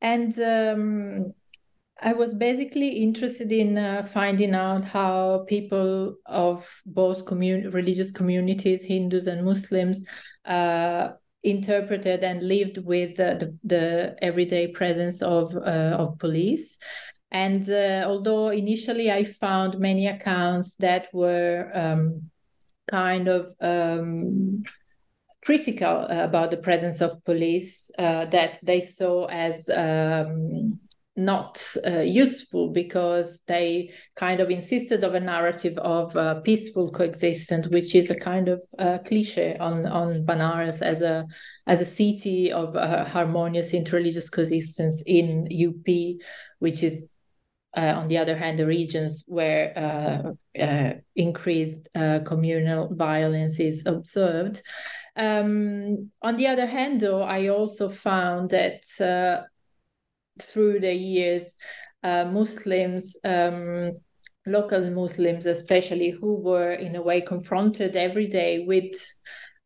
And 0.00 0.38
um, 0.40 1.34
I 2.02 2.14
was 2.14 2.34
basically 2.34 2.88
interested 3.02 3.52
in 3.52 3.76
uh, 3.76 4.04
finding 4.04 4.54
out 4.54 4.84
how 4.84 5.44
people 5.48 6.16
of 6.26 6.66
both 6.86 7.26
commun- 7.26 7.70
religious 7.72 8.10
communities, 8.10 8.84
Hindus 8.84 9.26
and 9.26 9.44
Muslims, 9.44 10.02
uh, 10.46 11.10
interpreted 11.42 12.22
and 12.24 12.42
lived 12.42 12.78
with 12.78 13.20
uh, 13.20 13.34
the, 13.34 13.58
the, 13.64 14.16
everyday 14.22 14.68
presence 14.68 15.22
of 15.22 15.54
uh, 15.56 15.96
of 15.98 16.18
police. 16.18 16.78
And 17.30 17.68
uh, 17.68 18.04
although 18.06 18.48
initially 18.48 19.10
I 19.10 19.24
found 19.24 19.78
many 19.78 20.06
accounts 20.06 20.76
that 20.76 21.08
were 21.12 21.70
um, 21.74 22.30
kind 22.90 23.28
of 23.28 23.54
um, 23.60 24.62
critical 25.42 26.06
about 26.08 26.50
the 26.50 26.56
presence 26.56 27.00
of 27.00 27.24
police, 27.24 27.90
uh, 27.98 28.26
that 28.26 28.58
they 28.62 28.80
saw 28.80 29.26
as 29.26 29.68
um, 29.70 30.80
not 31.20 31.62
uh, 31.86 32.00
useful 32.00 32.70
because 32.70 33.40
they 33.46 33.92
kind 34.16 34.40
of 34.40 34.50
insisted 34.50 35.04
of 35.04 35.14
a 35.14 35.20
narrative 35.20 35.76
of 35.78 36.16
uh, 36.16 36.40
peaceful 36.40 36.90
coexistence, 36.90 37.68
which 37.68 37.94
is 37.94 38.10
a 38.10 38.14
kind 38.14 38.48
of 38.48 38.62
uh, 38.78 38.98
cliche 38.98 39.56
on 39.58 39.86
on 39.86 40.14
Banaras 40.26 40.82
as 40.82 41.02
a 41.02 41.26
as 41.66 41.80
a 41.80 41.84
city 41.84 42.50
of 42.52 42.74
uh, 42.76 43.04
harmonious 43.04 43.72
interreligious 43.72 44.30
coexistence 44.30 45.02
in 45.06 45.48
UP, 45.50 46.18
which 46.58 46.82
is. 46.82 47.06
Uh, 47.76 47.94
on 47.94 48.08
the 48.08 48.18
other 48.18 48.36
hand, 48.36 48.58
the 48.58 48.66
regions 48.66 49.22
where 49.28 50.34
uh, 50.58 50.90
increased 51.14 51.88
communal 52.24 52.92
violence 52.92 53.60
is 53.60 53.86
observed. 53.86 54.60
Um, 55.14 56.10
on 56.20 56.36
the 56.36 56.48
other 56.48 56.66
hand, 56.66 57.00
though, 57.00 57.22
I 57.22 57.46
also 57.46 57.88
found 57.88 58.50
that 58.50 58.82
through 60.40 60.80
the 60.80 60.92
years, 60.92 61.56
uh, 62.02 62.24
Muslims, 62.24 63.16
um, 63.24 63.92
local 64.46 64.90
Muslims 64.90 65.46
especially, 65.46 66.10
who 66.10 66.40
were 66.40 66.72
in 66.72 66.96
a 66.96 67.02
way 67.02 67.20
confronted 67.20 67.96
every 67.96 68.26
day 68.26 68.64
with 68.66 68.94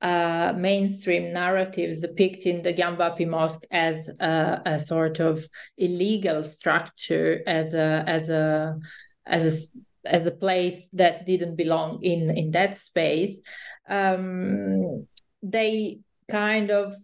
uh, 0.03 0.53
mainstream 0.57 1.33
narratives 1.33 2.01
depicting 2.01 2.63
the 2.63 2.75
Gyanvapi 2.75 3.27
Mosque 3.27 3.65
as 3.71 4.11
a, 4.21 4.61
a, 4.67 4.81
sort 4.81 5.19
of 5.19 5.47
illegal 5.79 6.45
structure, 6.45 7.41
as 7.47 7.73
a 7.73 8.05
as 8.07 8.29
a 8.29 8.79
as 9.25 9.47
a 9.47 10.07
as 10.07 10.27
a 10.27 10.31
place 10.31 10.89
that 10.93 11.25
didn't 11.25 11.57
belong 11.57 12.03
in 12.03 12.31
in 12.37 12.51
that 12.51 12.77
space. 12.77 13.41
Um, 13.89 15.07
they 15.43 16.01
kind 16.31 16.71
of 16.71 16.95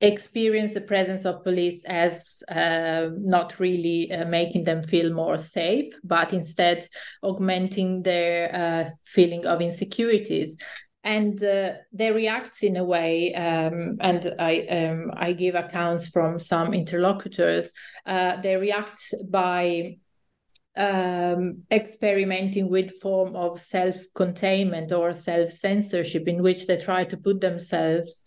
experience 0.00 0.74
the 0.74 0.80
presence 0.80 1.24
of 1.24 1.42
police 1.42 1.82
as 1.84 2.42
uh, 2.48 3.08
not 3.16 3.58
really 3.58 4.12
uh, 4.12 4.26
making 4.26 4.64
them 4.64 4.82
feel 4.82 5.12
more 5.12 5.38
safe, 5.38 5.92
but 6.04 6.32
instead 6.32 6.86
augmenting 7.22 8.02
their 8.02 8.54
uh, 8.54 8.90
feeling 9.04 9.46
of 9.46 9.60
insecurities. 9.60 10.56
and 11.06 11.42
uh, 11.44 11.70
they 11.92 12.10
react 12.10 12.64
in 12.64 12.76
a 12.76 12.84
way 12.84 13.32
um, 13.34 13.96
and 14.00 14.34
i 14.40 14.54
um, 14.78 15.12
i 15.26 15.32
give 15.32 15.54
accounts 15.54 16.08
from 16.08 16.40
some 16.40 16.74
interlocutors 16.74 17.70
uh, 18.06 18.32
they 18.42 18.56
react 18.56 18.98
by 19.30 19.96
um, 20.76 21.62
experimenting 21.70 22.68
with 22.68 23.00
form 23.00 23.36
of 23.36 23.60
self-containment 23.60 24.92
or 24.92 25.12
self-censorship 25.14 26.28
in 26.28 26.42
which 26.42 26.66
they 26.66 26.76
try 26.76 27.04
to 27.04 27.16
put 27.16 27.40
themselves 27.40 28.24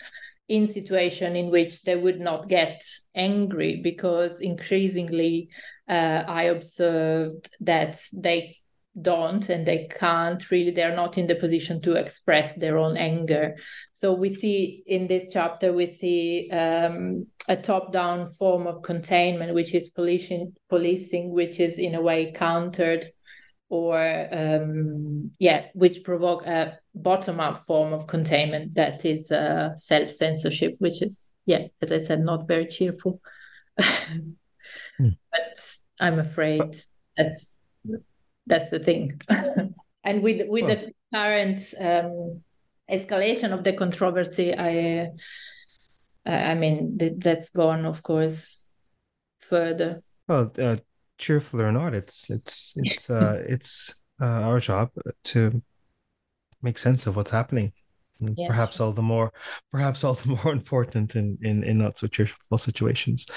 in 0.49 0.67
situation 0.67 1.35
in 1.35 1.49
which 1.49 1.83
they 1.83 1.95
would 1.95 2.19
not 2.19 2.49
get 2.49 2.83
angry 3.15 3.79
because 3.81 4.41
increasingly 4.41 5.49
uh, 5.87 6.23
i 6.27 6.43
observed 6.43 7.49
that 7.61 8.01
they 8.13 8.55
don't 9.01 9.49
and 9.49 9.65
they 9.65 9.87
can't 9.87 10.49
really 10.51 10.71
they're 10.71 10.95
not 10.95 11.17
in 11.17 11.27
the 11.27 11.35
position 11.35 11.81
to 11.81 11.93
express 11.93 12.55
their 12.55 12.77
own 12.77 12.97
anger. 12.97 13.55
So 13.93 14.13
we 14.13 14.29
see 14.29 14.83
in 14.85 15.07
this 15.07 15.25
chapter 15.31 15.73
we 15.73 15.85
see 15.85 16.49
um, 16.51 17.27
a 17.47 17.55
top 17.55 17.93
down 17.93 18.29
form 18.33 18.67
of 18.67 18.81
containment 18.81 19.53
which 19.53 19.73
is 19.73 19.89
policing 19.89 20.53
policing 20.69 21.31
which 21.31 21.59
is 21.59 21.77
in 21.77 21.95
a 21.95 22.01
way 22.01 22.31
countered 22.31 23.11
or 23.69 24.27
um, 24.31 25.31
yeah 25.39 25.65
which 25.73 26.03
provoke 26.03 26.45
a 26.45 26.77
bottom 26.95 27.39
up 27.39 27.65
form 27.65 27.93
of 27.93 28.07
containment 28.07 28.73
that 28.75 29.05
is 29.05 29.31
uh, 29.31 29.69
self 29.77 30.09
censorship 30.09 30.73
which 30.79 31.01
is 31.01 31.27
yeah 31.45 31.67
as 31.81 31.91
i 31.91 31.97
said 31.97 32.19
not 32.19 32.47
very 32.47 32.65
cheerful 32.65 33.21
mm. 33.79 34.35
but 35.31 35.59
i'm 35.99 36.19
afraid 36.19 36.75
that's 37.15 37.53
that's 38.49 38.69
the 38.69 38.79
thing. 38.79 39.21
and 40.03 40.23
with 40.23 40.47
with 40.49 40.65
well, 40.65 40.75
the 40.75 40.93
current 41.13 41.61
um, 41.79 42.41
escalation 42.91 43.53
of 43.53 43.63
the 43.63 43.73
controversy, 43.73 44.53
I 44.57 45.11
I 46.25 46.55
mean 46.55 46.97
th- 46.97 47.13
that's 47.17 47.49
gone, 47.51 47.85
of 47.85 48.03
course, 48.03 48.65
further. 49.39 50.01
Well, 50.27 50.51
uh, 50.57 50.77
cheerful 51.19 51.61
or 51.61 51.71
not, 51.71 51.93
it's 51.93 52.29
it's 52.29 52.73
it's 52.77 53.09
uh, 53.09 53.43
it's 53.47 54.01
uh, 54.19 54.25
our 54.25 54.59
job 54.59 54.89
to 55.25 55.61
make 56.61 56.77
sense 56.77 57.05
of 57.05 57.15
what's 57.15 57.31
happening. 57.31 57.71
Yeah. 58.19 58.47
Perhaps 58.47 58.81
all 58.81 58.91
the 58.91 59.01
more, 59.01 59.31
perhaps 59.71 60.03
all 60.03 60.15
the 60.15 60.29
more 60.43 60.51
important 60.51 61.15
in 61.15 61.37
in, 61.41 61.63
in 61.63 61.77
not 61.77 61.97
so 61.97 62.07
cheerful 62.07 62.57
situations. 62.57 63.27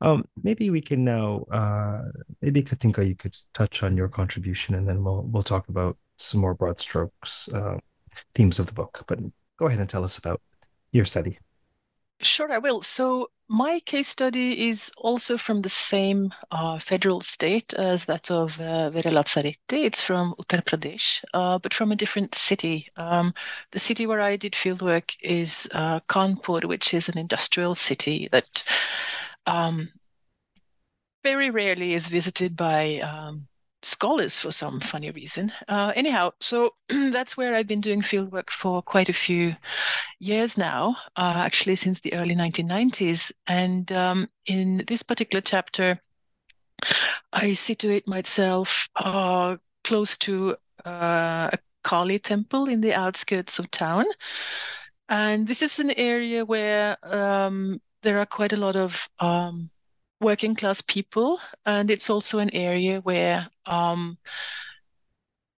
Um, 0.00 0.24
maybe 0.42 0.70
we 0.70 0.80
can 0.80 1.04
now, 1.04 1.44
uh, 1.52 2.02
maybe 2.40 2.62
Kathinka, 2.62 3.06
you 3.06 3.14
could 3.14 3.36
touch 3.54 3.84
on 3.84 3.96
your 3.96 4.08
contribution, 4.08 4.74
and 4.74 4.88
then 4.88 5.04
we'll 5.04 5.22
we'll 5.22 5.44
talk 5.44 5.68
about 5.68 5.96
some 6.16 6.40
more 6.40 6.54
broad 6.54 6.80
strokes 6.80 7.48
uh, 7.54 7.78
themes 8.34 8.58
of 8.58 8.66
the 8.66 8.72
book. 8.72 9.04
But 9.06 9.20
go 9.58 9.66
ahead 9.66 9.78
and 9.78 9.88
tell 9.88 10.04
us 10.04 10.18
about 10.18 10.40
your 10.90 11.04
study. 11.04 11.38
Sure, 12.22 12.52
I 12.52 12.58
will. 12.58 12.82
So 12.82 13.30
my 13.48 13.80
case 13.80 14.06
study 14.08 14.68
is 14.68 14.92
also 14.96 15.36
from 15.36 15.60
the 15.60 15.68
same 15.68 16.32
uh, 16.52 16.78
federal 16.78 17.20
state 17.20 17.74
as 17.74 18.04
that 18.04 18.30
of 18.30 18.60
uh, 18.60 18.90
Vera 18.90 19.10
Lazzaretti. 19.10 19.84
It's 19.84 20.00
from 20.00 20.34
Uttar 20.38 20.62
Pradesh, 20.64 21.24
uh, 21.34 21.58
but 21.58 21.74
from 21.74 21.90
a 21.90 21.96
different 21.96 22.34
city. 22.34 22.88
Um, 22.96 23.34
the 23.72 23.80
city 23.80 24.06
where 24.06 24.20
I 24.20 24.36
did 24.36 24.52
fieldwork 24.52 25.16
is 25.20 25.68
uh, 25.72 26.00
Kanpur, 26.08 26.64
which 26.64 26.94
is 26.94 27.08
an 27.08 27.18
industrial 27.18 27.74
city 27.74 28.28
that 28.30 28.62
um, 29.46 29.88
very 31.24 31.50
rarely 31.50 31.92
is 31.92 32.06
visited 32.08 32.56
by 32.56 33.00
um, 33.00 33.48
scholars 33.84 34.38
for 34.40 34.50
some 34.50 34.80
funny 34.80 35.10
reason. 35.10 35.52
Uh, 35.68 35.92
anyhow, 35.94 36.32
so 36.40 36.72
that's 36.88 37.36
where 37.36 37.54
I've 37.54 37.66
been 37.66 37.80
doing 37.80 38.02
fieldwork 38.02 38.50
for 38.50 38.82
quite 38.82 39.08
a 39.08 39.12
few 39.14 39.52
years 40.18 40.56
now, 40.56 40.96
uh, 41.16 41.34
actually 41.36 41.76
since 41.76 42.00
the 42.00 42.14
early 42.14 42.34
1990s. 42.34 43.32
And 43.46 43.90
um, 43.92 44.28
in 44.46 44.84
this 44.86 45.02
particular 45.02 45.40
chapter, 45.40 46.00
I 47.32 47.54
situate 47.54 48.08
myself 48.08 48.88
uh, 48.96 49.56
close 49.84 50.16
to 50.18 50.56
uh, 50.84 51.50
a 51.52 51.58
Kali 51.82 52.18
temple 52.18 52.68
in 52.68 52.80
the 52.80 52.94
outskirts 52.94 53.58
of 53.58 53.70
town. 53.70 54.04
And 55.08 55.46
this 55.46 55.62
is 55.62 55.78
an 55.80 55.90
area 55.90 56.44
where 56.44 56.96
um, 57.02 57.80
there 58.02 58.18
are 58.18 58.26
quite 58.26 58.52
a 58.52 58.56
lot 58.56 58.76
of 58.76 59.08
um, 59.18 59.70
working 60.22 60.54
class 60.54 60.80
people, 60.80 61.40
and 61.66 61.90
it's 61.90 62.08
also 62.08 62.38
an 62.38 62.50
area 62.54 63.00
where, 63.00 63.48
um, 63.66 64.16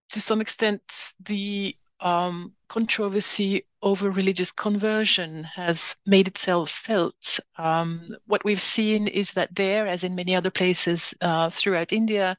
to 0.10 0.22
some 0.22 0.42
extent, 0.42 1.14
the 1.26 1.76
um, 2.00 2.54
controversy 2.68 3.66
over 3.82 4.10
religious 4.10 4.52
conversion 4.52 5.44
has 5.44 5.96
made 6.06 6.28
itself 6.28 6.70
felt. 6.70 7.40
Um, 7.58 8.10
what 8.26 8.44
we've 8.44 8.62
seen 8.62 9.08
is 9.08 9.34
that 9.34 9.54
there, 9.56 9.88
as 9.88 10.04
in 10.04 10.16
many 10.16 10.36
other 10.36 10.52
places 10.52 11.14
uh, 11.22 11.50
throughout 11.50 11.94
India, 11.94 12.36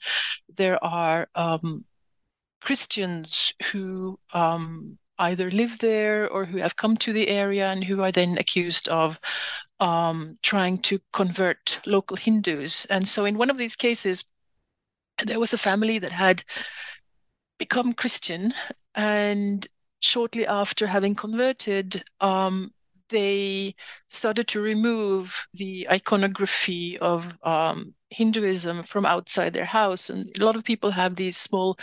there 0.57 0.83
are 0.85 1.29
um, 1.35 1.85
Christians 2.61 3.53
who 3.71 4.19
um, 4.33 4.99
either 5.19 5.51
live 5.51 5.79
there 5.79 6.29
or 6.29 6.45
who 6.45 6.59
have 6.59 6.77
come 6.77 6.97
to 6.97 7.13
the 7.13 7.29
area 7.29 7.69
and 7.69 7.85
who 7.85 8.03
are 8.03 8.13
then 8.13 8.37
accused 8.39 8.89
of 8.89 9.21
um, 9.81 10.39
trying 10.43 10.79
to 10.79 11.01
convert 11.13 11.81
local 11.87 12.17
Hindus. 12.17 12.87
And 12.87 13.09
so, 13.09 13.25
in 13.25 13.39
one 13.39 13.51
of 13.51 13.59
these 13.59 13.77
cases, 13.77 14.25
there 15.25 15.41
was 15.41 15.53
a 15.53 15.59
family 15.59 15.99
that 15.99 16.13
had 16.13 16.45
become 17.59 17.93
Christian, 17.93 18.53
and 18.95 19.67
shortly 20.01 20.47
after 20.47 20.87
having 20.87 21.15
converted, 21.15 22.05
um, 22.21 22.73
they 23.09 23.75
started 24.09 24.49
to 24.49 24.61
remove 24.61 25.47
the 25.55 25.89
iconography 25.91 26.99
of 26.99 27.39
um, 27.43 27.95
Hinduism 28.11 28.83
from 28.83 29.07
outside 29.07 29.53
their 29.53 29.65
house. 29.65 30.11
And 30.11 30.37
a 30.39 30.45
lot 30.45 30.57
of 30.57 30.65
people 30.65 30.91
have 30.91 31.15
these 31.15 31.37
small 31.37 31.79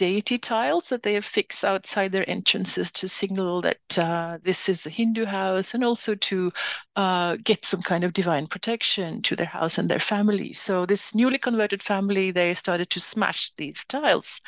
deity 0.00 0.38
tiles 0.38 0.88
that 0.88 1.02
they 1.02 1.12
have 1.12 1.26
fixed 1.26 1.62
outside 1.62 2.10
their 2.10 2.24
entrances 2.26 2.90
to 2.90 3.06
signal 3.06 3.60
that 3.60 3.98
uh, 3.98 4.38
this 4.42 4.66
is 4.66 4.86
a 4.86 4.90
Hindu 4.90 5.26
house 5.26 5.74
and 5.74 5.84
also 5.84 6.14
to 6.14 6.50
uh, 6.96 7.36
get 7.44 7.66
some 7.66 7.82
kind 7.82 8.02
of 8.02 8.14
divine 8.14 8.46
protection 8.46 9.20
to 9.20 9.36
their 9.36 9.44
house 9.44 9.76
and 9.76 9.90
their 9.90 9.98
family. 9.98 10.54
So, 10.54 10.86
this 10.86 11.14
newly 11.14 11.36
converted 11.36 11.82
family, 11.82 12.30
they 12.30 12.54
started 12.54 12.88
to 12.88 12.98
smash 12.98 13.52
these 13.58 13.84
tiles. 13.88 14.40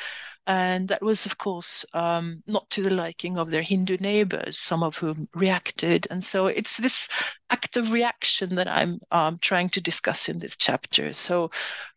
And 0.47 0.87
that 0.87 1.03
was, 1.03 1.27
of 1.27 1.37
course, 1.37 1.85
um, 1.93 2.41
not 2.47 2.67
to 2.71 2.81
the 2.81 2.89
liking 2.89 3.37
of 3.37 3.51
their 3.51 3.61
Hindu 3.61 3.97
neighbors, 3.97 4.57
some 4.57 4.81
of 4.81 4.97
whom 4.97 5.27
reacted. 5.35 6.07
And 6.09 6.23
so 6.23 6.47
it's 6.47 6.77
this 6.77 7.09
act 7.51 7.77
of 7.77 7.93
reaction 7.93 8.55
that 8.55 8.67
I'm 8.67 8.99
um, 9.11 9.37
trying 9.39 9.69
to 9.69 9.81
discuss 9.81 10.29
in 10.29 10.39
this 10.39 10.57
chapter. 10.57 11.13
So 11.13 11.51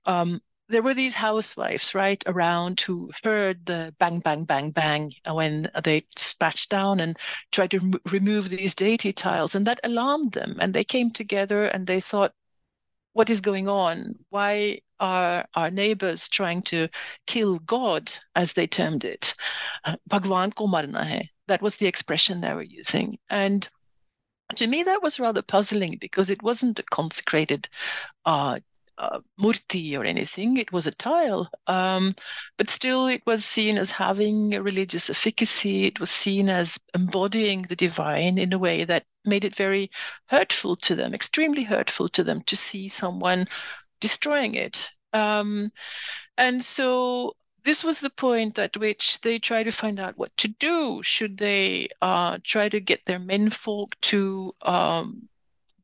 um, 0.04 0.42
there 0.68 0.82
were 0.82 0.94
these 0.94 1.14
housewives 1.14 1.94
right 1.94 2.22
around 2.26 2.80
who 2.80 3.10
heard 3.22 3.64
the 3.66 3.94
bang 3.98 4.18
bang 4.20 4.44
bang 4.44 4.70
bang 4.70 5.12
when 5.30 5.70
they 5.84 6.04
dispatched 6.14 6.70
down 6.70 7.00
and 7.00 7.16
tried 7.52 7.70
to 7.70 8.00
remove 8.10 8.48
these 8.48 8.74
deity 8.74 9.12
tiles 9.12 9.54
and 9.54 9.66
that 9.66 9.80
alarmed 9.84 10.32
them 10.32 10.56
and 10.60 10.74
they 10.74 10.84
came 10.84 11.10
together 11.10 11.66
and 11.66 11.86
they 11.86 12.00
thought 12.00 12.32
what 13.12 13.30
is 13.30 13.40
going 13.40 13.66
on? 13.66 14.14
Why 14.28 14.80
are 15.00 15.46
our 15.54 15.70
neighbors 15.70 16.28
trying 16.28 16.62
to 16.62 16.88
kill 17.26 17.58
god 17.60 18.12
as 18.34 18.52
they 18.52 18.66
termed 18.66 19.04
it. 19.04 19.34
Uh, 19.84 19.96
bhagwan 20.06 20.52
ko 20.52 20.66
marna 20.66 21.04
hai 21.04 21.30
that 21.48 21.62
was 21.62 21.76
the 21.76 21.86
expression 21.86 22.40
they 22.40 22.52
were 22.52 22.62
using. 22.62 23.18
And 23.30 23.68
to 24.56 24.66
me 24.66 24.82
that 24.82 25.02
was 25.02 25.20
rather 25.20 25.42
puzzling 25.42 25.98
because 26.00 26.30
it 26.30 26.42
wasn't 26.42 26.78
a 26.78 26.82
consecrated 26.84 27.68
uh, 28.24 28.60
uh, 28.98 29.20
murti 29.40 29.96
or 29.96 30.04
anything. 30.04 30.56
It 30.56 30.72
was 30.72 30.86
a 30.86 30.92
tile, 30.92 31.48
um, 31.66 32.14
but 32.56 32.70
still 32.70 33.06
it 33.06 33.22
was 33.26 33.44
seen 33.44 33.78
as 33.78 33.90
having 33.90 34.54
a 34.54 34.62
religious 34.62 35.10
efficacy. 35.10 35.84
It 35.84 36.00
was 36.00 36.10
seen 36.10 36.48
as 36.48 36.78
embodying 36.94 37.62
the 37.62 37.76
divine 37.76 38.38
in 38.38 38.52
a 38.52 38.58
way 38.58 38.84
that 38.84 39.04
made 39.24 39.44
it 39.44 39.54
very 39.54 39.90
hurtful 40.26 40.76
to 40.76 40.94
them, 40.94 41.14
extremely 41.14 41.64
hurtful 41.64 42.08
to 42.10 42.24
them 42.24 42.40
to 42.42 42.56
see 42.56 42.88
someone 42.88 43.46
destroying 44.00 44.54
it. 44.54 44.90
Um, 45.12 45.70
and 46.38 46.62
so 46.62 47.34
this 47.64 47.82
was 47.82 48.00
the 48.00 48.10
point 48.10 48.58
at 48.58 48.76
which 48.76 49.20
they 49.22 49.38
try 49.38 49.64
to 49.64 49.72
find 49.72 49.98
out 49.98 50.16
what 50.16 50.34
to 50.36 50.48
do. 50.48 51.02
Should 51.02 51.36
they 51.36 51.88
uh, 52.00 52.38
try 52.44 52.68
to 52.68 52.80
get 52.80 53.04
their 53.04 53.18
menfolk 53.18 53.96
to 54.02 54.54
um, 54.62 55.28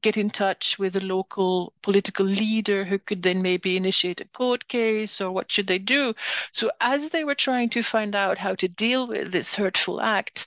get 0.02 0.16
in 0.16 0.30
touch 0.30 0.78
with 0.78 0.96
a 0.96 1.00
local 1.00 1.72
political 1.82 2.26
leader 2.26 2.84
who 2.84 2.98
could 2.98 3.22
then 3.22 3.42
maybe 3.42 3.76
initiate 3.76 4.20
a 4.20 4.26
court 4.26 4.68
case 4.68 5.20
or 5.20 5.30
what 5.32 5.50
should 5.50 5.66
they 5.66 5.78
do. 5.78 6.14
So 6.52 6.70
as 6.80 7.08
they 7.10 7.24
were 7.24 7.34
trying 7.34 7.70
to 7.70 7.82
find 7.82 8.14
out 8.14 8.38
how 8.38 8.54
to 8.56 8.68
deal 8.68 9.06
with 9.06 9.32
this 9.32 9.54
hurtful 9.54 10.00
act 10.00 10.46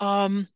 um, 0.00 0.48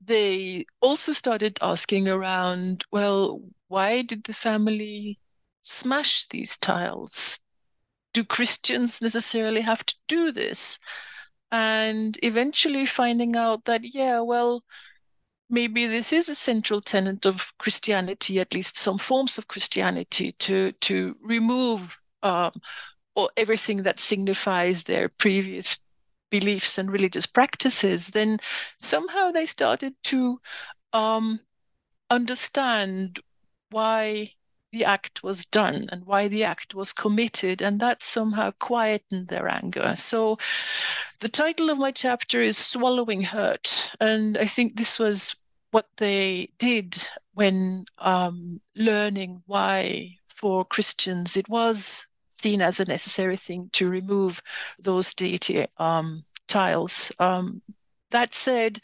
they 0.00 0.64
also 0.80 1.12
started 1.12 1.58
asking 1.62 2.08
around 2.08 2.84
well 2.90 3.40
why 3.68 4.02
did 4.02 4.24
the 4.24 4.34
family 4.34 5.18
smash 5.62 6.26
these 6.28 6.56
tiles? 6.56 7.38
Do 8.14 8.24
christians 8.24 9.00
necessarily 9.02 9.60
have 9.60 9.84
to 9.86 9.94
do 10.08 10.32
this? 10.32 10.78
And 11.52 12.18
eventually 12.22 12.86
finding 12.86 13.36
out 13.36 13.64
that, 13.66 13.82
yeah, 13.84 14.20
well, 14.20 14.64
maybe 15.50 15.86
this 15.86 16.12
is 16.12 16.28
a 16.28 16.34
central 16.34 16.80
tenet 16.80 17.26
of 17.26 17.52
Christianity, 17.58 18.40
at 18.40 18.54
least 18.54 18.78
some 18.78 18.98
forms 18.98 19.36
of 19.38 19.48
Christianity, 19.48 20.32
to 20.32 20.72
to 20.72 21.16
remove 21.22 22.00
um, 22.22 22.52
or 23.14 23.30
everything 23.36 23.82
that 23.82 24.00
signifies 24.00 24.84
their 24.84 25.08
previous 25.08 25.78
beliefs 26.30 26.78
and 26.78 26.90
religious 26.90 27.26
practices. 27.26 28.06
Then 28.08 28.38
somehow 28.78 29.32
they 29.32 29.46
started 29.46 29.94
to 30.04 30.40
um, 30.92 31.40
understand 32.08 33.20
why 33.70 34.28
the 34.72 34.84
act 34.84 35.22
was 35.24 35.44
done 35.46 35.88
and 35.90 36.06
why 36.06 36.28
the 36.28 36.44
act 36.44 36.74
was 36.74 36.92
committed, 36.92 37.60
and 37.60 37.80
that 37.80 38.02
somehow 38.02 38.52
quietened 38.52 39.26
their 39.28 39.48
anger. 39.48 39.94
So, 39.96 40.38
the 41.18 41.28
title 41.28 41.70
of 41.70 41.78
my 41.78 41.90
chapter 41.90 42.40
is 42.40 42.56
Swallowing 42.56 43.22
Hurt, 43.22 43.92
and 44.00 44.38
I 44.38 44.46
think 44.46 44.76
this 44.76 44.98
was 44.98 45.34
what 45.70 45.86
they 45.96 46.50
did 46.58 46.96
when 47.34 47.84
um, 47.98 48.60
learning 48.74 49.42
why, 49.46 50.16
for 50.26 50.64
Christians, 50.64 51.36
it 51.36 51.48
was 51.48 52.06
seen 52.28 52.62
as 52.62 52.80
a 52.80 52.84
necessary 52.84 53.36
thing 53.36 53.68
to 53.72 53.88
remove 53.88 54.42
those 54.78 55.14
deity 55.14 55.66
um, 55.78 56.24
tiles. 56.48 57.12
Um, 57.18 57.62
that 58.10 58.34
said, 58.34 58.80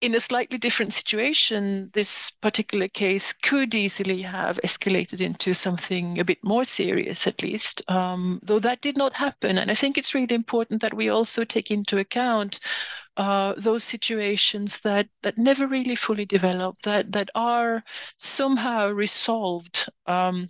in 0.00 0.14
a 0.14 0.20
slightly 0.20 0.58
different 0.58 0.92
situation, 0.92 1.90
this 1.94 2.30
particular 2.30 2.88
case 2.88 3.32
could 3.32 3.74
easily 3.74 4.20
have 4.20 4.60
escalated 4.62 5.20
into 5.20 5.54
something 5.54 6.18
a 6.18 6.24
bit 6.24 6.44
more 6.44 6.64
serious, 6.64 7.26
at 7.26 7.42
least, 7.42 7.82
um, 7.90 8.38
though 8.42 8.58
that 8.58 8.82
did 8.82 8.98
not 8.98 9.14
happen. 9.14 9.56
And 9.56 9.70
I 9.70 9.74
think 9.74 9.96
it's 9.96 10.14
really 10.14 10.34
important 10.34 10.82
that 10.82 10.92
we 10.92 11.08
also 11.08 11.42
take 11.44 11.70
into 11.70 11.96
account 11.96 12.60
uh, 13.16 13.54
those 13.56 13.84
situations 13.84 14.80
that 14.80 15.08
that 15.22 15.38
never 15.38 15.66
really 15.66 15.96
fully 15.96 16.24
develop, 16.24 16.80
that 16.82 17.12
that 17.12 17.30
are 17.34 17.82
somehow 18.18 18.88
resolved 18.88 19.88
um, 20.06 20.48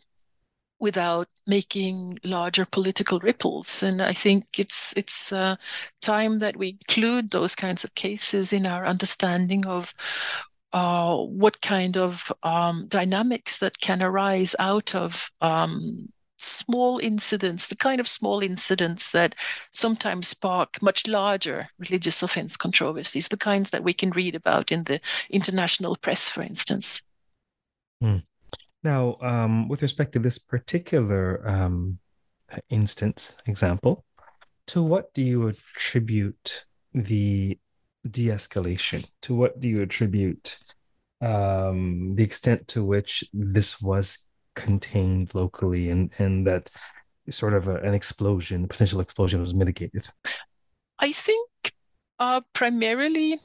without 0.81 1.29
making 1.47 2.19
larger 2.25 2.65
political 2.67 3.19
ripples. 3.21 3.83
And 3.83 4.01
I 4.03 4.13
think 4.13 4.45
it's 4.59 4.95
it's 4.97 5.33
uh, 5.33 5.57
time 6.01 6.39
that 6.41 6.57
we 6.57 6.69
include 6.71 7.31
those 7.31 7.55
kinds 7.55 7.85
of 7.85 7.95
cases 7.95 8.53
in 8.53 8.67
our 8.67 8.87
understanding 8.87 9.67
of 9.67 9.95
uh, 10.73 11.17
what 11.17 11.61
kind 11.61 11.97
of 11.97 12.33
um, 12.43 12.87
dynamics 12.89 13.59
that 13.59 13.79
can 13.79 14.03
arise 14.03 14.57
out 14.59 14.95
of 14.95 15.31
um, 15.41 16.09
small 16.45 16.99
incidents, 16.99 17.67
the 17.67 17.77
kind 17.77 18.01
of 18.01 18.09
small 18.09 18.43
incidents 18.43 19.11
that 19.11 19.35
sometimes 19.71 20.29
spark 20.29 20.81
much 20.83 21.07
larger 21.07 21.69
religious 21.79 22.23
offense 22.23 22.57
controversies, 22.57 23.29
the 23.29 23.37
kinds 23.37 23.71
that 23.71 23.85
we 23.85 23.93
can 23.93 24.11
read 24.11 24.35
about 24.35 24.73
in 24.73 24.85
the 24.85 25.01
international 25.31 25.97
press, 25.97 26.31
for 26.31 26.43
instance. 26.43 27.03
Hmm. 28.01 28.19
Now, 28.83 29.17
um, 29.21 29.69
with 29.69 29.83
respect 29.83 30.13
to 30.13 30.19
this 30.19 30.39
particular 30.39 31.47
um, 31.49 31.99
instance 32.69 33.37
example, 33.47 34.05
to 34.69 34.83
what 34.83 35.13
do 35.15 35.23
you 35.23 35.49
attribute 35.49 36.67
the 36.93 37.59
de-escalation? 38.09 39.09
To 39.23 39.35
what 39.35 39.61
do 39.61 39.69
you 39.69 39.83
attribute 39.83 40.59
um, 41.21 42.15
the 42.17 42.25
extent 42.25 42.69
to 42.69 42.85
which 42.85 43.25
this 43.33 43.81
was 43.81 44.29
contained 44.55 45.35
locally 45.35 45.91
and 45.91 46.11
and 46.19 46.47
that 46.47 46.71
sort 47.31 47.55
of 47.55 47.69
a, 47.69 47.77
an 47.77 47.95
explosion, 47.95 48.69
potential 48.69 49.01
explosion, 49.01 49.41
was 49.41 49.55
mitigated? 49.55 50.09
I 50.99 51.13
think 51.13 51.49
uh, 52.19 52.41
primarily 52.53 53.39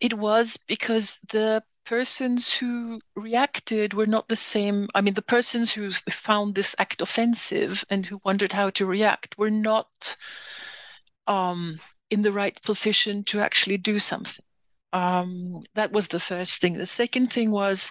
it 0.00 0.14
was 0.14 0.56
because 0.68 1.18
the 1.30 1.62
persons 1.84 2.52
who 2.52 3.00
reacted 3.16 3.94
were 3.94 4.06
not 4.06 4.28
the 4.28 4.36
same. 4.36 4.88
I 4.94 5.00
mean, 5.00 5.14
the 5.14 5.22
persons 5.22 5.72
who 5.72 5.90
found 5.90 6.54
this 6.54 6.76
act 6.78 7.02
offensive 7.02 7.84
and 7.90 8.06
who 8.06 8.20
wondered 8.24 8.52
how 8.52 8.70
to 8.70 8.86
react 8.86 9.36
were 9.38 9.50
not 9.50 10.16
um, 11.26 11.80
in 12.10 12.22
the 12.22 12.32
right 12.32 12.60
position 12.62 13.24
to 13.24 13.40
actually 13.40 13.78
do 13.78 13.98
something. 13.98 14.44
Um, 14.92 15.62
that 15.74 15.92
was 15.92 16.08
the 16.08 16.20
first 16.20 16.60
thing. 16.60 16.74
The 16.74 16.86
second 16.86 17.32
thing 17.32 17.50
was 17.50 17.90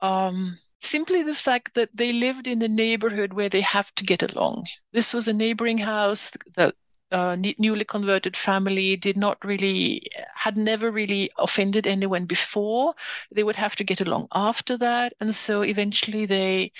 um, 0.00 0.58
simply 0.80 1.22
the 1.22 1.34
fact 1.34 1.74
that 1.74 1.96
they 1.96 2.12
lived 2.12 2.46
in 2.46 2.62
a 2.62 2.68
neighborhood 2.68 3.32
where 3.32 3.48
they 3.48 3.60
have 3.60 3.94
to 3.96 4.04
get 4.04 4.22
along. 4.22 4.66
This 4.92 5.12
was 5.12 5.28
a 5.28 5.32
neighboring 5.32 5.78
house 5.78 6.30
that 6.54 6.74
uh, 7.10 7.36
newly 7.58 7.84
converted 7.84 8.36
family 8.36 8.96
did 8.96 9.16
not 9.16 9.42
really 9.44 10.02
had 10.34 10.56
never 10.56 10.90
really 10.90 11.30
offended 11.38 11.86
anyone 11.86 12.26
before 12.26 12.94
they 13.32 13.42
would 13.42 13.56
have 13.56 13.74
to 13.76 13.84
get 13.84 14.00
along 14.00 14.28
after 14.34 14.76
that 14.76 15.14
and 15.20 15.34
so 15.34 15.62
eventually 15.62 16.26
they 16.26 16.70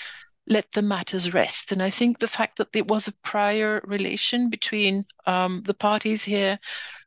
let 0.45 0.71
the 0.73 0.81
matters 0.81 1.33
rest 1.33 1.71
and 1.71 1.81
i 1.81 1.89
think 1.89 2.19
the 2.19 2.27
fact 2.27 2.57
that 2.57 2.71
there 2.73 2.83
was 2.83 3.07
a 3.07 3.13
prior 3.23 3.81
relation 3.85 4.51
between 4.51 5.03
um, 5.25 5.61
the 5.61 5.73
parties 5.73 6.23
here 6.23 6.59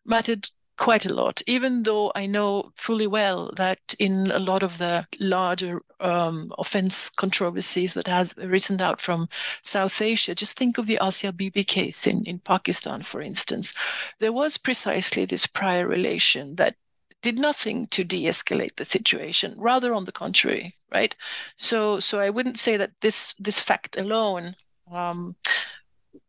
mattered 0.05 0.49
quite 0.79 1.07
a 1.07 1.13
lot, 1.13 1.43
even 1.47 1.83
though 1.83 2.13
I 2.15 2.27
know 2.27 2.73
fully 2.75 3.07
well 3.07 3.53
that 3.57 3.95
in 3.99 4.31
a 4.31 4.39
lot 4.39 4.63
of 4.63 4.79
the 4.79 5.07
larger 5.21 5.83
um, 6.01 6.53
offense 6.59 7.11
controversies 7.11 7.95
that 7.95 8.09
has 8.09 8.35
arisen 8.39 8.81
out 8.81 9.01
from 9.01 9.29
South 9.63 10.01
Asia, 10.01 10.35
just 10.35 10.59
think 10.59 10.79
of 10.79 10.87
the 10.87 10.99
Asia 11.03 11.33
Bibi 11.33 11.65
case 11.65 12.07
in, 12.07 12.25
in 12.25 12.39
Pakistan, 12.39 13.03
for 13.03 13.21
instance. 13.21 13.75
There 14.19 14.33
was 14.33 14.57
precisely 14.57 15.25
this 15.25 15.47
prior 15.47 15.87
relation 15.87 16.57
that 16.57 16.77
did 17.23 17.39
nothing 17.39 17.87
to 17.87 18.03
de-escalate 18.03 18.77
the 18.77 18.85
situation 18.85 19.55
rather 19.57 19.95
on 19.95 20.05
the 20.05 20.11
contrary 20.11 20.75
right 20.93 21.15
so 21.57 22.01
so 22.01 22.19
i 22.19 22.29
wouldn't 22.29 22.59
say 22.59 22.77
that 22.77 22.91
this 23.01 23.33
this 23.39 23.61
fact 23.61 23.97
alone 23.97 24.57
um, 24.91 25.37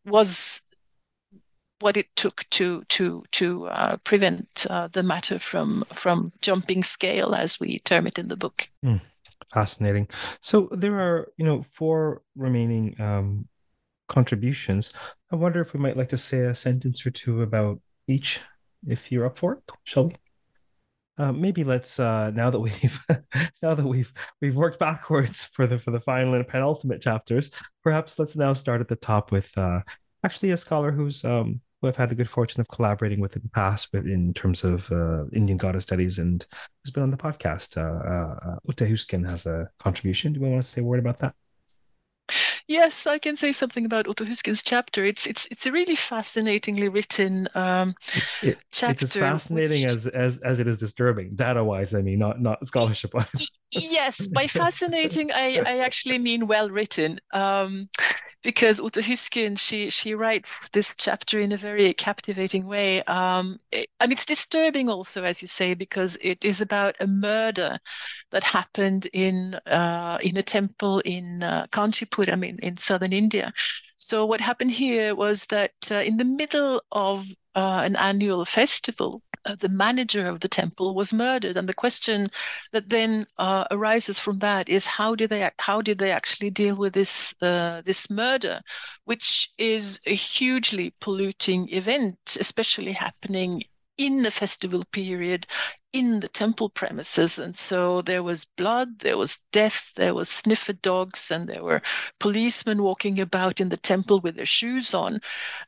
was 0.06 0.62
what 1.84 1.98
it 1.98 2.08
took 2.16 2.50
to 2.52 2.84
to 2.88 3.24
to 3.32 3.68
uh, 3.68 3.98
prevent 3.98 4.66
uh, 4.70 4.88
the 4.88 5.04
matter 5.04 5.38
from 5.38 5.84
from 5.94 6.32
jumping 6.42 6.82
scale, 6.82 7.36
as 7.36 7.60
we 7.60 7.80
term 7.80 8.08
it 8.08 8.18
in 8.18 8.30
the 8.30 8.38
book. 8.38 8.70
Mm, 8.86 9.02
fascinating. 9.54 10.08
So 10.42 10.70
there 10.72 10.98
are 11.00 11.28
you 11.38 11.46
know 11.46 11.62
four 11.62 12.22
remaining 12.36 13.00
um, 13.02 13.48
contributions. 14.08 14.94
I 15.32 15.36
wonder 15.36 15.60
if 15.62 15.74
we 15.74 15.80
might 15.80 15.98
like 15.98 16.10
to 16.10 16.18
say 16.18 16.46
a 16.46 16.56
sentence 16.56 17.06
or 17.06 17.12
two 17.12 17.42
about 17.42 17.82
each, 18.08 18.40
if 18.88 19.12
you're 19.12 19.26
up 19.26 19.38
for 19.38 19.54
it. 19.54 19.72
Shall 19.84 20.08
we? 20.08 20.16
Uh, 21.16 21.32
maybe 21.32 21.64
let's 21.64 22.00
uh, 22.00 22.32
now 22.32 22.50
that 22.50 22.60
we've 22.60 23.06
now 23.62 23.76
that 23.76 23.86
we've 23.86 24.14
we've 24.42 24.56
worked 24.56 24.80
backwards 24.80 25.44
for 25.44 25.68
the 25.68 25.78
for 25.78 25.92
the 25.92 26.00
final 26.00 26.34
and 26.34 26.48
penultimate 26.48 27.02
chapters, 27.02 27.52
perhaps 27.84 28.18
let's 28.18 28.38
now 28.38 28.54
start 28.54 28.80
at 28.80 28.88
the 28.88 28.96
top 28.96 29.34
with 29.34 29.56
uh, 29.58 29.82
actually 30.24 30.52
a 30.52 30.58
scholar 30.58 30.92
who's 30.92 31.26
um, 31.26 31.60
who 31.84 31.90
I've 31.90 31.98
had 31.98 32.10
the 32.10 32.16
good 32.16 32.30
fortune 32.30 32.62
of 32.62 32.70
collaborating 32.70 33.20
with 33.20 33.36
in 33.36 33.42
the 33.42 33.50
past 33.50 33.92
with, 33.92 34.08
in 34.08 34.34
terms 34.34 34.64
of 34.64 34.90
uh, 34.90 35.26
Indian 35.34 35.58
goddess 35.58 35.84
studies 35.84 36.18
and 36.18 36.46
has 36.86 36.92
been 36.92 37.04
on 37.04 37.12
the 37.12 37.18
podcast. 37.18 37.76
Uh, 37.76 38.52
uh, 38.52 38.58
Ute 38.66 38.90
Husken 38.90 39.28
has 39.28 39.46
a 39.46 39.70
contribution. 39.80 40.32
Do 40.32 40.40
we 40.40 40.50
want 40.50 40.64
to 40.64 40.68
say 40.68 40.80
a 40.80 40.84
word 40.86 41.00
about 41.00 41.18
that? 41.20 41.36
Yes, 42.70 43.06
I 43.06 43.20
can 43.20 43.36
say 43.36 43.52
something 43.52 43.84
about 43.84 44.08
Ute 44.08 44.26
Husken's 44.26 44.64
chapter. 44.64 45.04
It's 45.04 45.28
it's 45.28 45.46
it's 45.52 45.66
a 45.66 45.74
really 45.74 45.98
fascinatingly 45.98 46.88
written 46.88 47.50
um, 47.54 47.94
it, 48.42 48.58
chapter. 48.72 49.04
It's 49.04 49.18
as 49.18 49.22
fascinating 49.22 49.84
which... 49.84 49.92
as 49.92 50.08
as 50.08 50.40
as 50.40 50.62
it 50.62 50.68
is 50.68 50.78
disturbing, 50.78 51.32
data 51.36 51.62
wise. 51.62 51.94
I 51.94 52.02
mean, 52.02 52.20
not 52.20 52.42
not 52.42 52.66
scholarship 52.66 53.14
wise. 53.14 53.52
yes, 53.72 54.26
by 54.28 54.48
fascinating, 54.48 55.34
I 55.34 55.60
I 55.66 55.80
actually 55.80 56.18
mean 56.18 56.48
well 56.48 56.70
written. 56.70 57.20
Um, 57.34 57.90
because 58.44 58.80
Ute 58.80 59.02
Husken, 59.04 59.58
she 59.58 59.90
she 59.90 60.14
writes 60.16 60.70
this 60.74 60.94
chapter 60.98 61.40
in 61.40 61.52
a 61.52 61.58
very 61.58 61.94
captivating 61.94 62.66
way, 62.68 63.02
um, 63.04 63.58
it, 63.72 63.88
and 64.00 64.12
it's 64.12 64.26
disturbing 64.26 64.90
also, 64.90 65.24
as 65.24 65.42
you 65.42 65.48
say, 65.48 65.74
because 65.74 66.18
it 66.22 66.46
is 66.46 66.62
about 66.62 66.96
a 67.00 67.08
murder 67.08 67.78
that 68.32 68.44
happened 68.44 69.08
in 69.14 69.56
uh, 69.66 70.18
in 70.22 70.38
a 70.38 70.44
temple 70.44 71.00
in 71.00 71.44
uh, 71.44 71.68
Kanchipuram 71.72 72.48
in, 72.48 72.60
in 72.60 72.78
southern 72.78 73.14
India. 73.14 73.54
So 73.96 74.26
what 74.26 74.42
happened 74.42 74.72
here 74.72 75.16
was 75.16 75.46
that 75.46 75.74
uh, 75.92 75.96
in 75.96 76.18
the 76.18 76.26
middle 76.26 76.82
of 76.92 77.26
uh, 77.56 77.82
an 77.86 77.96
annual 77.96 78.46
festival, 78.46 79.22
uh, 79.46 79.56
the 79.56 79.70
manager 79.70 80.28
of 80.28 80.40
the 80.40 80.48
temple 80.48 80.96
was 80.96 81.14
murdered, 81.14 81.58
and 81.58 81.68
the 81.68 81.74
question 81.74 82.30
that 82.72 82.90
then 82.90 83.26
uh, 83.38 83.66
arises 83.72 84.20
from 84.20 84.40
that 84.40 84.70
is 84.70 84.86
how 84.86 85.16
did 85.16 85.30
they 85.30 85.50
how 85.60 85.82
did 85.82 85.98
they 85.98 86.12
actually 86.12 86.50
deal 86.50 86.76
with 86.76 86.94
this 86.94 87.34
uh, 87.42 87.82
this 87.86 88.10
murder, 88.10 88.62
which 89.06 89.52
is 89.58 90.00
a 90.06 90.16
hugely 90.16 90.94
polluting 91.00 91.70
event, 91.70 92.38
especially 92.40 92.94
happening 92.94 93.64
in 93.98 94.24
the 94.24 94.32
festival 94.32 94.84
period 94.92 95.46
in 95.94 96.20
the 96.20 96.28
temple 96.28 96.70
premises. 96.70 97.38
And 97.38 97.56
so 97.56 98.02
there 98.02 98.24
was 98.24 98.46
blood, 98.58 99.00
there 99.00 99.18
was 99.18 99.38
death, 99.52 99.92
there 99.96 100.16
was 100.16 100.28
sniffer 100.28 100.74
dogs, 100.74 101.30
and 101.30 101.48
there 101.48 101.64
were 101.64 101.82
policemen 102.20 102.82
walking 102.82 103.20
about 103.20 103.62
in 103.62 103.70
the 103.70 103.78
temple 103.78 104.20
with 104.22 104.36
their 104.36 104.46
shoes 104.46 104.94
on. 104.94 105.20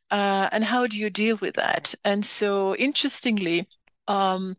Uh, 0.09 0.49
and 0.51 0.63
how 0.63 0.87
do 0.87 0.97
you 0.97 1.09
deal 1.11 1.37
with 1.37 1.55
that? 1.55 1.93
And 2.03 2.25
so, 2.25 2.75
interestingly, 2.75 3.67
um, 4.07 4.55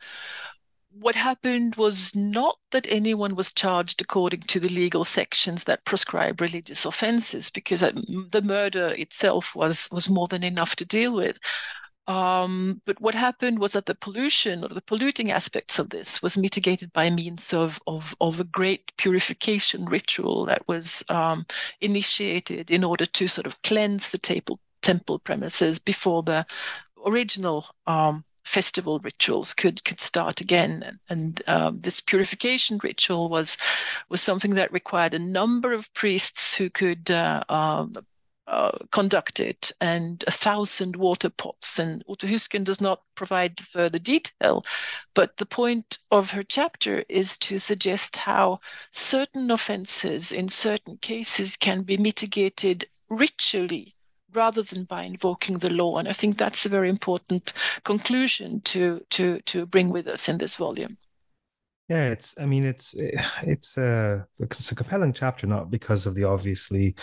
what 0.90 1.14
happened 1.14 1.74
was 1.76 2.14
not 2.14 2.56
that 2.70 2.86
anyone 2.88 3.34
was 3.34 3.52
charged 3.52 4.00
according 4.00 4.40
to 4.40 4.60
the 4.60 4.68
legal 4.68 5.04
sections 5.04 5.64
that 5.64 5.84
prescribe 5.84 6.40
religious 6.40 6.84
offenses, 6.86 7.50
because 7.50 7.82
uh, 7.82 7.92
the 8.30 8.42
murder 8.42 8.94
itself 8.96 9.54
was 9.54 9.88
was 9.92 10.08
more 10.08 10.28
than 10.28 10.42
enough 10.42 10.76
to 10.76 10.84
deal 10.84 11.12
with. 11.12 11.38
Um, 12.08 12.80
but 12.84 13.00
what 13.00 13.14
happened 13.14 13.58
was 13.58 13.72
that 13.72 13.86
the 13.86 13.94
pollution 13.94 14.62
or 14.62 14.68
the 14.68 14.82
polluting 14.82 15.32
aspects 15.32 15.78
of 15.78 15.90
this 15.90 16.22
was 16.22 16.38
mitigated 16.38 16.92
by 16.92 17.10
means 17.10 17.52
of 17.52 17.80
of, 17.86 18.14
of 18.20 18.40
a 18.40 18.44
great 18.44 18.92
purification 18.96 19.86
ritual 19.86 20.46
that 20.46 20.66
was 20.68 21.04
um, 21.08 21.44
initiated 21.80 22.70
in 22.70 22.84
order 22.84 23.06
to 23.06 23.26
sort 23.26 23.46
of 23.46 23.60
cleanse 23.62 24.10
the 24.10 24.18
temple 24.18 24.60
temple 24.82 25.18
premises 25.18 25.80
before 25.80 26.22
the 26.22 26.46
original 27.04 27.66
um, 27.88 28.24
festival 28.44 29.00
rituals 29.00 29.52
could 29.52 29.84
could 29.84 30.00
start 30.00 30.40
again. 30.40 30.84
And, 30.86 30.98
and 31.08 31.42
um, 31.48 31.80
this 31.80 32.00
purification 32.00 32.78
ritual 32.82 33.28
was 33.28 33.58
was 34.08 34.22
something 34.22 34.54
that 34.54 34.72
required 34.72 35.14
a 35.14 35.18
number 35.18 35.72
of 35.72 35.92
priests 35.92 36.54
who 36.54 36.70
could 36.70 37.10
uh, 37.10 37.42
um, 37.48 37.96
uh, 38.46 38.72
conduct 38.92 39.40
and 39.80 40.24
a 40.26 40.30
thousand 40.30 40.96
water 40.96 41.28
pots 41.30 41.78
and 41.78 42.04
Ute 42.08 42.20
Husken 42.20 42.64
does 42.64 42.80
not 42.80 43.02
provide 43.14 43.60
further 43.60 43.98
detail 43.98 44.64
but 45.14 45.36
the 45.36 45.46
point 45.46 45.98
of 46.10 46.30
her 46.30 46.42
chapter 46.42 47.04
is 47.08 47.36
to 47.38 47.58
suggest 47.58 48.16
how 48.16 48.60
certain 48.92 49.50
offenses 49.50 50.32
in 50.32 50.48
certain 50.48 50.96
cases 50.98 51.56
can 51.56 51.82
be 51.82 51.96
mitigated 51.96 52.88
ritually 53.08 53.94
rather 54.32 54.62
than 54.62 54.84
by 54.84 55.02
invoking 55.02 55.58
the 55.58 55.70
law. 55.70 55.96
And 55.96 56.08
I 56.08 56.12
think 56.12 56.36
that's 56.36 56.66
a 56.66 56.68
very 56.68 56.88
important 56.88 57.52
conclusion 57.84 58.60
to 58.62 59.04
to 59.10 59.40
to 59.40 59.66
bring 59.66 59.88
with 59.88 60.06
us 60.06 60.28
in 60.28 60.38
this 60.38 60.56
volume. 60.56 60.98
Yeah, 61.88 62.08
it's. 62.10 62.34
I 62.38 62.46
mean, 62.46 62.64
it's 62.64 62.94
it's 63.42 63.76
a 63.78 64.26
it's 64.38 64.70
a 64.72 64.74
compelling 64.74 65.12
chapter, 65.12 65.46
not 65.46 65.70
because 65.70 66.06
of 66.06 66.14
the 66.14 66.24
obviously 66.24 66.96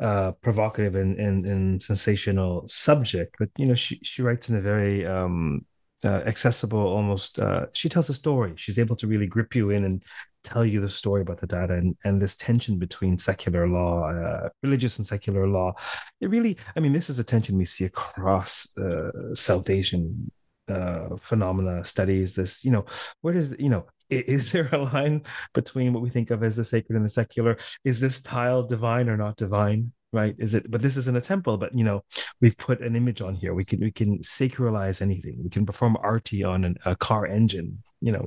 uh, 0.00 0.32
provocative 0.42 0.94
and, 0.94 1.18
and 1.18 1.46
and 1.48 1.82
sensational 1.82 2.66
subject, 2.68 3.36
but 3.38 3.50
you 3.58 3.66
know, 3.66 3.74
she 3.74 4.00
she 4.02 4.22
writes 4.22 4.48
in 4.50 4.56
a 4.56 4.60
very 4.60 5.06
um, 5.06 5.64
uh, 6.04 6.22
accessible, 6.26 6.80
almost. 6.80 7.38
Uh, 7.38 7.66
she 7.72 7.88
tells 7.88 8.10
a 8.10 8.14
story. 8.14 8.52
She's 8.56 8.78
able 8.78 8.96
to 8.96 9.06
really 9.06 9.26
grip 9.26 9.54
you 9.54 9.70
in 9.70 9.84
and 9.84 10.02
tell 10.44 10.64
you 10.64 10.80
the 10.80 10.88
story 10.88 11.22
about 11.22 11.38
the 11.38 11.46
data 11.46 11.74
and, 11.74 11.96
and 12.04 12.22
this 12.22 12.36
tension 12.36 12.78
between 12.78 13.18
secular 13.18 13.66
law, 13.68 14.08
uh, 14.10 14.48
religious 14.62 14.98
and 14.98 15.06
secular 15.06 15.48
law. 15.48 15.72
It 16.20 16.30
really, 16.30 16.56
I 16.76 16.80
mean, 16.80 16.92
this 16.92 17.10
is 17.10 17.18
a 17.18 17.24
tension 17.24 17.56
we 17.58 17.64
see 17.64 17.84
across 17.86 18.68
uh, 18.78 19.34
South 19.34 19.68
Asian 19.68 20.30
uh, 20.68 21.16
phenomena 21.18 21.84
studies. 21.84 22.34
This, 22.34 22.64
you 22.64 22.70
know, 22.70 22.84
where 23.22 23.34
does, 23.34 23.56
you 23.58 23.68
know, 23.68 23.86
is 24.10 24.52
there 24.52 24.68
a 24.72 24.78
line 24.78 25.22
between 25.54 25.92
what 25.92 26.02
we 26.02 26.10
think 26.10 26.30
of 26.30 26.42
as 26.42 26.56
the 26.56 26.64
sacred 26.64 26.96
and 26.96 27.04
the 27.04 27.10
secular? 27.10 27.56
Is 27.84 28.00
this 28.00 28.20
tile 28.20 28.62
divine 28.62 29.08
or 29.08 29.16
not 29.16 29.36
divine? 29.36 29.92
right? 30.12 30.34
Is 30.38 30.54
it 30.54 30.70
but 30.70 30.82
this 30.82 30.96
isn't 30.96 31.16
a 31.16 31.20
temple 31.20 31.58
but 31.58 31.76
you 31.76 31.84
know 31.84 32.02
we've 32.40 32.56
put 32.56 32.80
an 32.80 32.96
image 32.96 33.20
on 33.20 33.34
here. 33.34 33.54
We 33.54 33.64
can 33.64 33.80
we 33.80 33.90
can 33.90 34.18
sacralize 34.20 35.02
anything. 35.02 35.38
We 35.42 35.50
can 35.50 35.66
perform 35.66 35.96
arti 36.02 36.44
on 36.44 36.64
an, 36.64 36.76
a 36.84 36.96
car 36.96 37.26
engine 37.26 37.82
you 38.00 38.12
know 38.12 38.26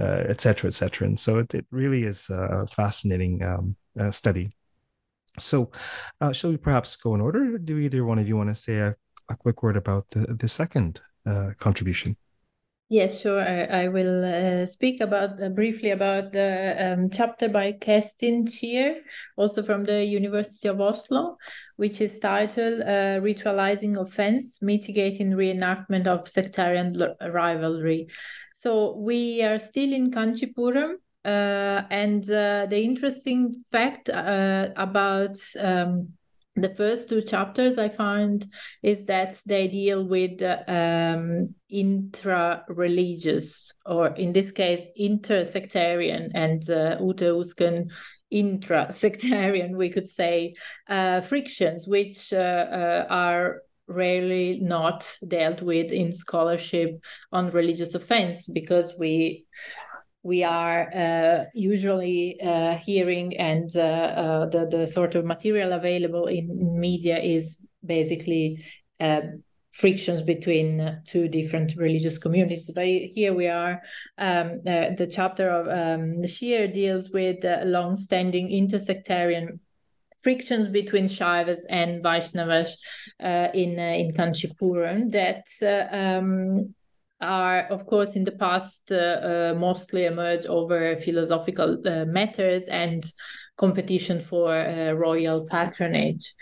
uh, 0.00 0.24
et 0.28 0.40
cetera 0.40 0.68
et 0.68 0.74
cetera. 0.74 1.06
And 1.06 1.18
so 1.20 1.38
it, 1.38 1.54
it 1.54 1.66
really 1.70 2.04
is 2.04 2.30
a 2.30 2.66
fascinating 2.66 3.42
um, 3.42 3.76
uh, 3.98 4.10
study. 4.10 4.50
So 5.38 5.70
uh, 6.20 6.32
shall 6.32 6.50
we 6.50 6.56
perhaps 6.56 6.96
go 6.96 7.14
in 7.14 7.20
order? 7.20 7.58
Do 7.58 7.78
either 7.78 8.04
one 8.04 8.18
of 8.18 8.28
you 8.28 8.36
want 8.36 8.48
to 8.48 8.54
say 8.54 8.76
a, 8.76 8.96
a 9.30 9.36
quick 9.36 9.62
word 9.62 9.76
about 9.76 10.08
the 10.10 10.34
the 10.34 10.48
second 10.48 11.00
uh, 11.26 11.50
contribution 11.58 12.16
Yes, 12.90 13.20
sure. 13.20 13.38
I, 13.40 13.84
I 13.84 13.88
will 13.88 14.24
uh, 14.24 14.64
speak 14.64 15.02
about 15.02 15.42
uh, 15.42 15.50
briefly 15.50 15.90
about 15.90 16.32
the 16.32 16.74
um, 16.78 17.10
chapter 17.10 17.46
by 17.50 17.72
Kerstin 17.72 18.46
Schier, 18.48 19.00
also 19.36 19.62
from 19.62 19.84
the 19.84 20.02
University 20.02 20.68
of 20.68 20.80
Oslo, 20.80 21.36
which 21.76 22.00
is 22.00 22.18
titled 22.18 22.80
uh, 22.80 23.20
"Ritualizing 23.20 24.00
Offense: 24.00 24.62
Mitigating 24.62 25.32
Reenactment 25.32 26.06
of 26.06 26.28
Sectarian 26.28 26.94
Rivalry." 27.20 28.08
So 28.54 28.96
we 28.96 29.42
are 29.42 29.58
still 29.58 29.92
in 29.92 30.10
Kanchipuram, 30.10 30.94
uh, 31.26 31.82
and 31.90 32.24
uh, 32.30 32.66
the 32.70 32.80
interesting 32.80 33.64
fact 33.70 34.08
uh, 34.08 34.70
about 34.76 35.36
um, 35.60 36.14
the 36.60 36.74
first 36.74 37.08
two 37.08 37.22
chapters 37.22 37.78
I 37.78 37.88
find 37.88 38.44
is 38.82 39.04
that 39.06 39.40
they 39.46 39.68
deal 39.68 40.06
with 40.06 40.42
um, 40.68 41.48
intra-religious, 41.68 43.72
or 43.86 44.08
in 44.08 44.32
this 44.32 44.50
case, 44.50 44.84
inter-sectarian, 44.96 46.32
and 46.34 46.68
uh, 46.70 46.96
Ute 47.00 47.22
intra-sectarian, 48.30 49.76
we 49.76 49.90
could 49.90 50.10
say, 50.10 50.54
uh, 50.88 51.20
frictions, 51.20 51.86
which 51.86 52.32
uh, 52.32 52.36
uh, 52.36 53.06
are 53.08 53.62
rarely 53.86 54.60
not 54.60 55.18
dealt 55.26 55.62
with 55.62 55.90
in 55.90 56.12
scholarship 56.12 57.00
on 57.32 57.50
religious 57.50 57.94
offense 57.94 58.46
because 58.46 58.94
we 58.98 59.46
we 60.22 60.42
are 60.42 60.92
uh, 60.94 61.44
usually 61.54 62.40
uh, 62.40 62.76
hearing 62.76 63.36
and 63.36 63.70
uh, 63.76 63.80
uh, 63.80 64.46
the, 64.46 64.66
the 64.66 64.86
sort 64.86 65.14
of 65.14 65.24
material 65.24 65.72
available 65.72 66.26
in, 66.26 66.78
media 66.78 67.18
is 67.18 67.66
basically 67.84 68.64
uh, 69.00 69.20
frictions 69.72 70.22
between 70.22 71.00
two 71.06 71.28
different 71.28 71.74
religious 71.76 72.18
communities. 72.18 72.70
But 72.74 72.86
here 72.86 73.32
we 73.32 73.46
are, 73.46 73.80
um, 74.18 74.60
the 74.64 75.08
chapter 75.10 75.48
of 75.50 75.66
um, 75.68 76.22
Schier 76.22 76.72
deals 76.72 77.10
with 77.10 77.44
long-standing 77.64 78.48
intersectarian 78.48 79.60
frictions 80.22 80.68
between 80.70 81.06
Shaivas 81.06 81.60
and 81.68 82.02
Vaishnavas 82.02 82.70
uh, 83.22 83.48
in 83.54 83.78
uh, 83.78 83.94
in 84.02 84.12
Kanchipuram 84.12 85.12
that 85.12 85.46
uh, 85.62 85.96
um, 85.96 86.74
are, 87.20 87.66
of 87.68 87.86
course, 87.86 88.16
in 88.16 88.24
the 88.24 88.32
past 88.32 88.90
uh, 88.90 88.94
uh, 88.94 89.54
mostly 89.56 90.04
emerged 90.04 90.46
over 90.46 90.96
philosophical 90.96 91.82
uh, 91.86 92.04
matters 92.04 92.64
and 92.64 93.04
competition 93.56 94.20
for 94.20 94.52
royal 94.96 95.46
patronage. 95.46 96.34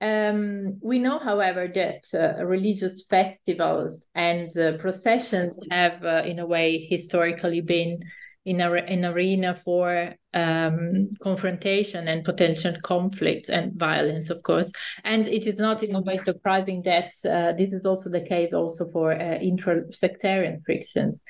Um, 0.00 0.78
we 0.80 1.00
know, 1.00 1.18
however, 1.18 1.66
that 1.74 2.04
uh, 2.14 2.44
religious 2.44 3.04
festivals 3.10 4.06
and 4.14 4.56
uh, 4.56 4.76
processions 4.78 5.54
have, 5.70 6.04
uh, 6.04 6.22
in 6.24 6.38
a 6.38 6.46
way, 6.46 6.86
historically 6.88 7.60
been 7.60 8.00
in 8.48 8.60
a, 8.60 8.72
an 8.72 9.04
arena 9.04 9.54
for 9.54 10.14
um, 10.32 11.10
confrontation 11.22 12.08
and 12.08 12.24
potential 12.24 12.74
conflict 12.82 13.48
and 13.50 13.74
violence, 13.74 14.30
of 14.30 14.42
course. 14.42 14.70
And 15.04 15.28
it 15.28 15.46
is 15.46 15.58
not 15.58 15.82
in 15.82 15.94
a 15.94 16.00
way 16.00 16.18
surprising 16.24 16.82
that 16.82 17.12
uh, 17.24 17.52
this 17.52 17.72
is 17.72 17.84
also 17.84 18.08
the 18.10 18.26
case 18.34 18.52
also 18.54 18.86
for 18.86 19.12
uh, 19.12 19.38
intra-sectarian 19.38 20.62
frictions. 20.62 21.20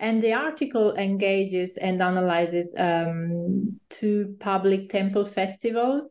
And 0.00 0.22
the 0.22 0.32
article 0.32 0.94
engages 0.94 1.76
and 1.76 2.00
analyzes 2.00 2.68
um, 2.78 3.80
two 3.90 4.36
public 4.38 4.90
temple 4.90 5.26
festivals 5.26 6.04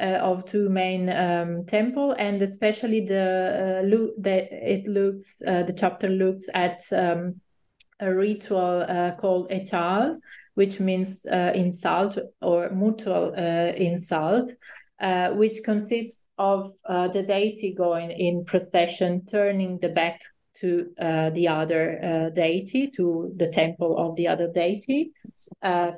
uh, 0.00 0.18
of 0.30 0.44
two 0.44 0.68
main 0.68 1.10
um, 1.10 1.66
temple, 1.66 2.14
and 2.16 2.40
especially 2.40 3.06
the 3.06 3.82
uh, 3.82 4.38
it 4.72 4.86
looks 4.86 5.42
uh, 5.44 5.64
the 5.64 5.72
chapter 5.72 6.08
looks 6.08 6.44
at 6.54 6.80
um, 6.92 7.40
a 8.02 8.12
ritual 8.12 8.84
uh, 8.88 9.12
called 9.12 9.48
etal, 9.50 10.18
which 10.54 10.80
means 10.80 11.24
uh, 11.24 11.52
insult 11.54 12.18
or 12.42 12.68
mutual 12.70 13.32
uh, 13.36 13.72
insult, 13.76 14.50
uh, 15.00 15.30
which 15.30 15.62
consists 15.64 16.18
of 16.36 16.72
uh, 16.88 17.08
the 17.08 17.22
deity 17.22 17.72
going 17.72 18.10
in 18.10 18.44
procession, 18.44 19.24
turning 19.30 19.78
the 19.78 19.88
back 19.88 20.20
to 20.54 20.92
the 20.98 21.48
other 21.48 22.30
deity, 22.36 22.90
to 22.94 23.32
the 23.36 23.48
temple 23.48 23.96
of 23.96 24.14
the 24.16 24.28
other 24.28 24.48
deity. 24.52 25.10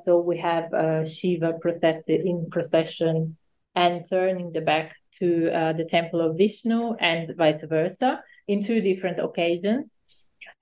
so 0.04 0.20
we 0.24 0.38
have 0.38 0.66
Shiva 1.08 1.54
process- 1.60 2.08
in 2.08 2.46
procession 2.50 3.36
and 3.74 4.08
turning 4.08 4.52
the 4.52 4.60
back 4.60 4.94
to 5.18 5.50
the 5.76 5.86
temple 5.90 6.20
of 6.20 6.38
Vishnu 6.38 6.94
and 6.94 7.34
vice 7.36 7.64
versa 7.64 8.22
in 8.46 8.62
two 8.62 8.80
different 8.80 9.18
occasions 9.18 9.90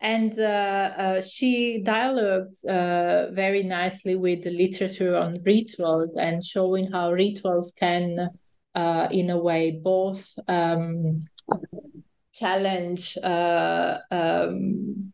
and 0.02 0.36
uh, 0.36 0.42
uh, 0.42 1.20
she 1.22 1.80
dialogues 1.80 2.62
uh, 2.64 3.28
very 3.32 3.62
nicely 3.62 4.16
with 4.16 4.42
the 4.42 4.50
literature 4.50 5.14
on 5.14 5.40
rituals 5.44 6.10
and 6.16 6.42
showing 6.42 6.90
how 6.90 7.12
rituals 7.12 7.72
can, 7.78 8.28
uh, 8.74 9.08
in 9.12 9.30
a 9.30 9.38
way, 9.38 9.70
both 9.70 10.28
um, 10.48 11.28
challenge 12.34 13.16
uh, 13.22 13.98
um, 14.10 15.12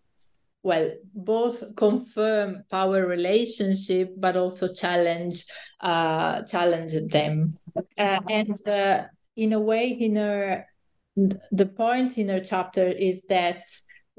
well 0.62 0.90
both 1.14 1.76
confirm 1.76 2.64
power 2.70 3.06
relationship 3.06 4.12
but 4.16 4.36
also 4.36 4.72
challenge 4.72 5.44
uh, 5.82 6.42
challenge 6.44 6.94
them. 7.10 7.52
And 7.96 8.56
in 9.36 9.52
a 9.52 9.60
way 9.60 9.88
in 9.88 10.16
her 10.16 10.66
the 11.50 11.66
point 11.66 12.16
in 12.16 12.28
her 12.28 12.40
chapter 12.40 12.86
is 12.86 13.22
that 13.28 13.64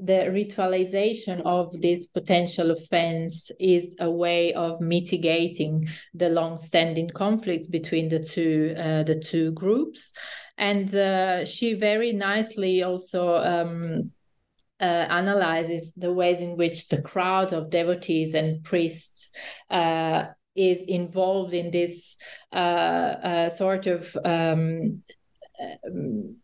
the 0.02 0.30
ritualization 0.30 1.42
of 1.44 1.72
this 1.80 2.06
potential 2.06 2.70
offense 2.70 3.50
is 3.58 3.96
a 4.00 4.10
way 4.10 4.52
of 4.54 4.80
mitigating 4.80 5.88
the 6.14 6.28
long-standing 6.28 7.10
conflict 7.10 7.70
between 7.70 8.08
the 8.08 8.20
two 8.20 8.74
uh, 8.76 9.02
the 9.02 9.18
two 9.18 9.52
groups. 9.52 10.12
And 10.56 10.94
uh, 10.94 11.44
she 11.44 11.74
very 11.74 12.12
nicely 12.12 12.82
also 12.82 13.36
um, 13.36 14.10
uh, 14.80 15.06
analyzes 15.08 15.92
the 15.96 16.12
ways 16.12 16.40
in 16.40 16.56
which 16.56 16.88
the 16.88 17.02
crowd 17.02 17.52
of 17.52 17.70
devotees 17.70 18.34
and 18.34 18.62
priests 18.64 19.30
uh, 19.70 20.24
is 20.56 20.84
involved 20.84 21.54
in 21.54 21.70
this 21.70 22.16
uh, 22.52 22.56
uh, 22.56 23.50
sort 23.50 23.86
of 23.86 24.16
um, 24.24 25.02
um, 25.86 26.36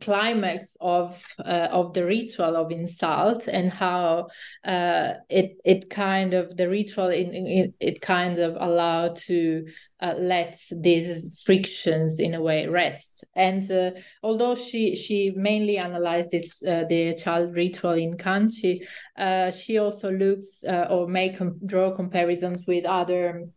climax 0.00 0.76
of 0.80 1.22
uh, 1.44 1.68
of 1.70 1.94
the 1.94 2.04
ritual 2.04 2.56
of 2.56 2.70
insult 2.70 3.48
and 3.48 3.72
how 3.72 4.28
uh, 4.64 5.14
it 5.28 5.60
it 5.64 5.90
kind 5.90 6.34
of 6.34 6.56
the 6.56 6.68
ritual 6.68 7.08
in, 7.08 7.34
in 7.34 7.74
it 7.80 8.00
kind 8.00 8.38
of 8.38 8.56
allowed 8.56 9.16
to 9.16 9.64
uh, 10.00 10.14
let 10.18 10.58
these 10.70 11.42
frictions 11.44 12.20
in 12.20 12.34
a 12.34 12.40
way 12.40 12.66
rest. 12.66 13.24
And 13.34 13.70
uh, 13.70 13.92
although 14.22 14.54
she 14.54 14.94
she 14.94 15.32
mainly 15.36 15.78
analyzed 15.78 16.30
this 16.30 16.62
uh, 16.62 16.84
the 16.88 17.14
child 17.14 17.54
ritual 17.54 17.92
in 17.92 18.16
Kanchi 18.16 18.86
uh, 19.18 19.50
she 19.50 19.78
also 19.78 20.10
looks 20.10 20.64
or 20.64 21.08
make 21.08 21.38
draw 21.64 21.90
comparisons 21.90 22.66
with 22.66 22.84
other 22.84 23.48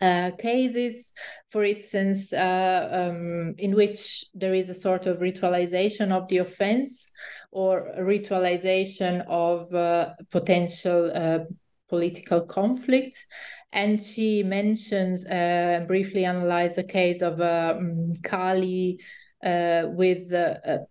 uh, 0.00 0.30
cases, 0.38 1.12
for 1.50 1.64
instance, 1.64 2.32
uh, 2.32 2.88
um, 2.92 3.54
in 3.58 3.74
which 3.74 4.24
there 4.34 4.54
is 4.54 4.68
a 4.68 4.74
sort 4.74 5.06
of 5.06 5.18
ritualization 5.18 6.12
of 6.12 6.28
the 6.28 6.38
offense 6.38 7.10
or 7.50 7.90
ritualization 8.00 9.24
of 9.26 9.72
uh, 9.74 10.10
potential 10.30 11.10
uh, 11.14 11.38
political 11.88 12.42
conflict. 12.42 13.26
And 13.72 14.02
she 14.02 14.42
mentions, 14.42 15.24
uh, 15.26 15.84
briefly 15.86 16.24
analyzed 16.24 16.76
the 16.76 16.84
case 16.84 17.22
of 17.22 17.40
um, 17.40 18.14
Kali 18.22 19.00
with 19.42 20.32
a 20.32 20.86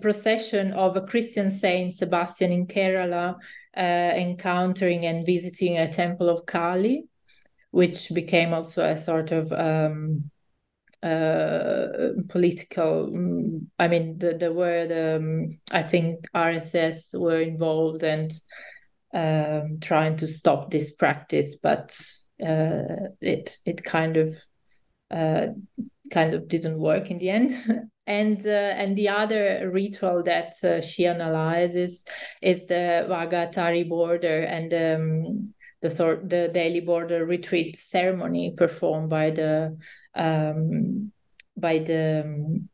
procession 0.00 0.72
of 0.72 0.96
a 0.96 1.02
Christian 1.02 1.50
saint, 1.50 1.94
Sebastian 1.94 2.52
in 2.52 2.66
Kerala, 2.66 3.36
encountering 3.76 5.04
and 5.04 5.26
visiting 5.26 5.78
a 5.78 5.92
temple 5.92 6.28
of 6.28 6.46
Kali 6.46 7.04
which 7.76 8.10
became 8.14 8.54
also 8.54 8.82
a 8.82 8.96
sort 8.96 9.32
of 9.32 9.52
um, 9.52 10.30
uh, 11.02 12.14
political. 12.26 13.08
Mm, 13.08 13.66
I 13.78 13.86
mean, 13.86 14.16
the 14.16 14.32
there 14.32 14.54
were 14.54 14.86
the 14.86 14.94
word 14.94 15.16
um, 15.16 15.48
I 15.70 15.82
think 15.82 16.26
RSS 16.34 17.12
were 17.12 17.42
involved 17.42 18.02
and 18.02 18.32
um, 19.12 19.78
trying 19.82 20.16
to 20.16 20.26
stop 20.26 20.70
this 20.70 20.90
practice, 20.90 21.56
but 21.62 21.94
uh, 22.42 23.12
it 23.20 23.58
it 23.66 23.84
kind 23.84 24.16
of 24.16 24.34
uh, 25.10 25.48
kind 26.10 26.32
of 26.32 26.48
didn't 26.48 26.78
work 26.78 27.10
in 27.10 27.18
the 27.18 27.28
end. 27.28 27.50
and 28.06 28.46
uh, 28.46 28.72
and 28.80 28.96
the 28.96 29.10
other 29.10 29.70
ritual 29.70 30.22
that 30.22 30.54
uh, 30.64 30.80
she 30.80 31.04
analyzes 31.04 32.06
is 32.40 32.64
the 32.66 33.06
Wagah-Attari 33.06 33.86
border 33.86 34.44
and 34.44 34.72
um, 34.72 35.54
the 35.86 35.94
sort 35.94 36.28
the 36.28 36.50
daily 36.52 36.80
border 36.80 37.24
retreat 37.24 37.76
ceremony 37.76 38.54
performed 38.56 39.08
by 39.08 39.30
the 39.30 39.76
um, 40.14 41.12
by 41.56 41.78
the 41.78 42.22
um, 42.24 42.68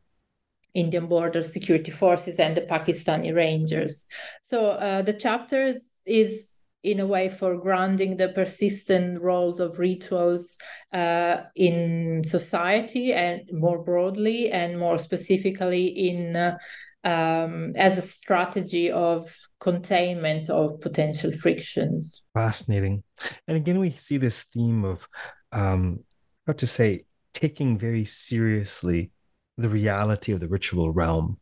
Indian 0.73 1.07
border 1.07 1.43
security 1.43 1.91
forces 1.91 2.39
and 2.39 2.57
the 2.57 2.61
Pakistani 2.61 3.35
Rangers. 3.35 4.07
So 4.43 4.71
uh, 4.71 5.03
the 5.03 5.13
chapters 5.13 5.77
is 6.07 6.61
in 6.81 6.99
a 6.99 7.05
way 7.05 7.29
for 7.29 7.57
grounding 7.57 8.17
the 8.17 8.29
persistent 8.29 9.21
roles 9.21 9.59
of 9.59 9.79
rituals 9.79 10.57
uh, 10.91 11.37
in 11.55 12.23
society 12.25 13.13
and 13.13 13.41
more 13.53 13.81
broadly 13.83 14.51
and 14.51 14.79
more 14.79 14.97
specifically 14.97 15.85
in 16.09 16.35
uh, 16.35 16.57
um, 17.03 17.73
as 17.75 17.97
a 17.97 18.01
strategy 18.01 18.91
of 18.91 19.33
containment 19.59 20.49
of 20.49 20.79
potential 20.81 21.31
frictions. 21.31 22.23
Fascinating. 22.33 23.03
And 23.47 23.57
again, 23.57 23.79
we 23.79 23.91
see 23.91 24.17
this 24.17 24.43
theme 24.43 24.85
of, 24.85 25.07
um, 25.51 25.99
how 26.47 26.53
to 26.53 26.67
say, 26.67 27.05
taking 27.33 27.77
very 27.77 28.05
seriously 28.05 29.11
the 29.57 29.69
reality 29.69 30.31
of 30.31 30.39
the 30.39 30.47
ritual 30.47 30.91
realm, 30.91 31.39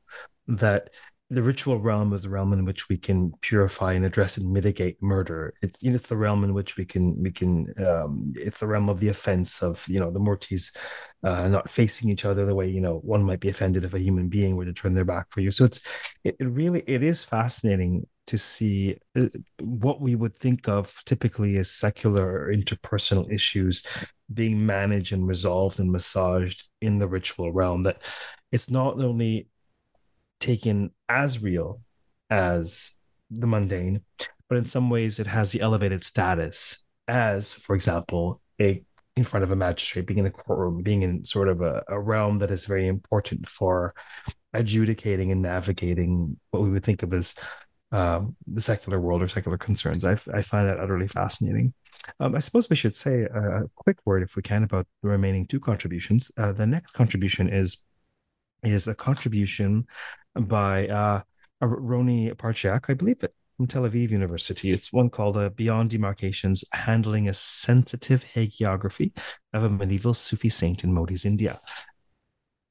that 0.48 0.90
the 1.32 1.42
ritual 1.42 1.80
realm 1.80 2.12
is 2.12 2.24
the 2.24 2.30
realm 2.30 2.52
in 2.52 2.66
which 2.66 2.90
we 2.90 2.98
can 2.98 3.32
purify 3.40 3.94
and 3.94 4.04
address 4.04 4.36
and 4.36 4.52
mitigate 4.52 5.02
murder. 5.02 5.54
It's 5.62 5.82
you 5.82 5.90
know 5.90 5.96
it's 5.96 6.08
the 6.08 6.18
realm 6.18 6.44
in 6.44 6.54
which 6.54 6.76
we 6.76 6.84
can 6.84 7.24
we 7.24 7.32
can 7.32 7.74
um, 7.80 8.34
it's 8.36 8.60
the 8.60 8.68
realm 8.68 8.90
of 8.90 9.00
the 9.00 9.08
offense 9.08 9.64
of 9.64 9.88
you 9.88 10.02
know 10.02 10.12
the 10.12 10.20
murtis 10.20 10.76
uh, 11.24 11.48
not 11.48 11.70
facing 11.70 12.10
each 12.10 12.26
other 12.26 12.46
the 12.46 12.54
way 12.54 12.68
you 12.68 12.82
know 12.82 12.98
one 12.98 13.24
might 13.24 13.40
be 13.40 13.48
offended 13.48 13.86
if 13.86 13.94
a 13.94 14.00
human 14.00 14.28
being 14.28 14.58
were 14.58 14.66
to 14.66 14.74
turn 14.74 14.94
their 14.94 15.06
back 15.06 15.28
for 15.30 15.40
you. 15.40 15.52
So 15.52 15.64
it's 15.64 15.82
it, 16.26 16.36
it 16.38 16.48
really 16.48 16.84
it 16.86 17.02
is 17.02 17.24
fascinating 17.24 18.06
to 18.28 18.38
see 18.38 18.98
uh, 19.16 19.28
what 19.62 20.02
we 20.02 20.16
would 20.16 20.36
think 20.36 20.68
of 20.68 20.94
typically 21.06 21.56
as 21.56 21.72
secular 21.72 22.44
or 22.44 22.54
interpersonal 22.54 23.32
issues 23.32 23.84
being 24.34 24.66
managed 24.66 25.14
and 25.14 25.26
resolved 25.26 25.80
and 25.80 25.94
massaged 25.94 26.68
in 26.82 27.00
the 27.00 27.08
ritual 27.08 27.54
realm. 27.54 27.84
That 27.84 28.02
it's 28.52 28.70
not 28.70 29.00
only 29.00 29.48
taken 30.42 30.92
as 31.08 31.42
real 31.42 31.82
as 32.30 32.94
the 33.30 33.48
mundane, 33.48 34.02
but 34.50 34.58
in 34.58 34.66
some 34.66 34.90
ways 34.90 35.20
it 35.20 35.28
has 35.28 35.52
the 35.52 35.62
elevated 35.62 36.04
status 36.04 36.86
as, 37.08 37.54
for 37.54 37.76
example, 37.76 38.42
a 38.60 38.84
in 39.18 39.26
front 39.26 39.44
of 39.44 39.52
a 39.52 39.56
magistrate, 39.56 40.06
being 40.06 40.20
in 40.20 40.26
a 40.26 40.32
courtroom, 40.32 40.82
being 40.82 41.02
in 41.02 41.26
sort 41.26 41.50
of 41.50 41.62
a, 41.62 41.84
a 41.90 42.00
realm 42.00 42.40
that 42.40 42.50
is 42.50 42.66
very 42.66 42.88
important 42.88 43.48
for 43.48 43.94
adjudicating 44.54 45.32
and 45.32 45.42
navigating 45.42 46.40
what 46.52 46.64
we 46.64 46.70
would 46.70 46.84
think 46.84 47.04
of 47.04 47.14
as 47.14 47.36
um, 47.92 48.36
the 48.48 48.62
secular 48.62 49.02
world 49.02 49.22
or 49.22 49.28
secular 49.28 49.58
concerns. 49.58 50.06
I, 50.06 50.14
I 50.34 50.42
find 50.42 50.68
that 50.68 50.80
utterly 50.80 51.10
fascinating. 51.10 51.74
Um, 52.20 52.36
I 52.36 52.40
suppose 52.40 52.70
we 52.70 52.76
should 52.76 52.96
say 52.96 53.24
a 53.24 53.64
quick 53.76 53.98
word, 54.06 54.24
if 54.24 54.36
we 54.36 54.42
can, 54.42 54.64
about 54.64 54.88
the 55.04 55.10
remaining 55.10 55.46
two 55.46 55.60
contributions. 55.60 56.32
Uh, 56.38 56.54
the 56.54 56.66
next 56.66 56.92
contribution 56.92 57.50
is 57.50 57.84
is 58.64 58.88
a 58.88 58.96
contribution 58.96 59.88
by 60.36 60.88
uh, 60.88 61.22
Ronie 61.62 62.32
Parciack, 62.32 62.90
I 62.90 62.94
believe 62.94 63.24
it, 63.24 63.34
from 63.58 63.68
Tel 63.68 63.84
Aviv 63.84 64.12
University. 64.12 64.72
It's 64.72 64.94
one 64.94 65.10
called 65.10 65.38
uh, 65.38 65.50
Beyond 65.50 65.92
Demarcations 65.92 66.64
Handling 66.74 67.28
a 67.28 67.34
Sensitive 67.34 68.24
Hagiography 68.24 69.12
of 69.54 69.64
a 69.64 69.70
Medieval 69.70 70.14
Sufi 70.14 70.50
Saint 70.50 70.84
in 70.84 70.94
Modi's 70.94 71.26
India. 71.26 71.60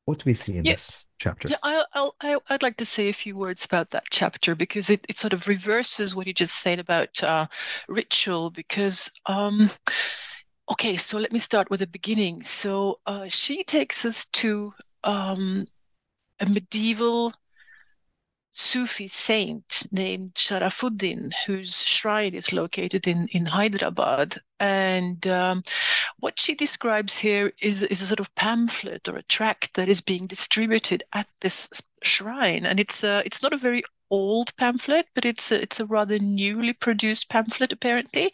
What 0.07 0.19
do 0.19 0.25
we 0.27 0.35
see 0.35 0.57
in 0.57 0.65
yeah. 0.65 0.73
this 0.73 1.07
chapter? 1.19 1.49
Yeah, 1.49 1.57
I, 1.63 1.85
I'll, 1.93 2.17
I, 2.21 2.35
i 2.35 2.55
would 2.55 2.63
like 2.63 2.79
to 2.79 2.85
say 2.85 3.09
a 3.09 3.13
few 3.13 3.37
words 3.37 3.65
about 3.65 3.91
that 3.91 4.05
chapter 4.11 4.55
because 4.55 4.91
it, 4.91 5.05
it 5.09 5.19
sort 5.19 5.33
of 5.33 5.47
reverses 5.47 6.15
what 6.15 6.27
you 6.27 6.33
just 6.33 6.57
said 6.57 6.79
about 6.79 7.23
uh, 7.23 7.47
ritual. 7.89 8.51
Because, 8.51 9.11
um, 9.27 9.71
okay, 10.73 10.97
so 10.97 11.19
let 11.19 11.33
me 11.33 11.39
start 11.39 11.71
with 11.71 11.81
the 11.81 11.87
beginning. 11.87 12.43
So 12.43 12.99
uh, 13.07 13.29
she 13.29 13.63
takes 13.63 14.05
us 14.05 14.25
to 14.33 14.73
um, 15.05 15.67
a 16.41 16.47
medieval 16.47 17.33
Sufi 18.53 19.07
saint 19.07 19.87
named 19.93 20.35
Sharafuddin, 20.35 21.33
whose 21.47 21.83
shrine 21.85 22.35
is 22.35 22.53
located 22.53 23.07
in, 23.07 23.29
in 23.29 23.47
Hyderabad. 23.47 24.39
And 24.59 25.25
um, 25.29 25.63
what 26.19 26.39
she 26.39 26.57
describes 26.57 27.17
here 27.17 27.53
is, 27.61 27.85
is 27.85 28.03
a 28.03 28.07
sort 28.07 28.19
of 28.19 28.35
pamphlet 28.35 29.09
or 29.09 29.17
a 29.17 29.23
tract 29.23 29.75
that 29.75 29.89
is 29.89 30.01
being 30.01 30.27
distributed 30.27 31.05
at 31.13 31.29
this 31.41 31.69
shrine. 32.03 32.67
And 32.67 32.81
it's 32.81 33.05
a, 33.05 33.23
it's 33.25 33.43
not 33.43 33.53
a 33.53 33.57
very 33.57 33.85
old 34.11 34.55
pamphlet, 34.57 35.07
but 35.15 35.25
it's 35.25 35.53
a, 35.53 35.63
it's 35.63 35.79
a 35.79 35.87
rather 35.87 36.19
newly 36.19 36.73
produced 36.73 37.29
pamphlet, 37.29 37.73
apparently. 37.73 38.33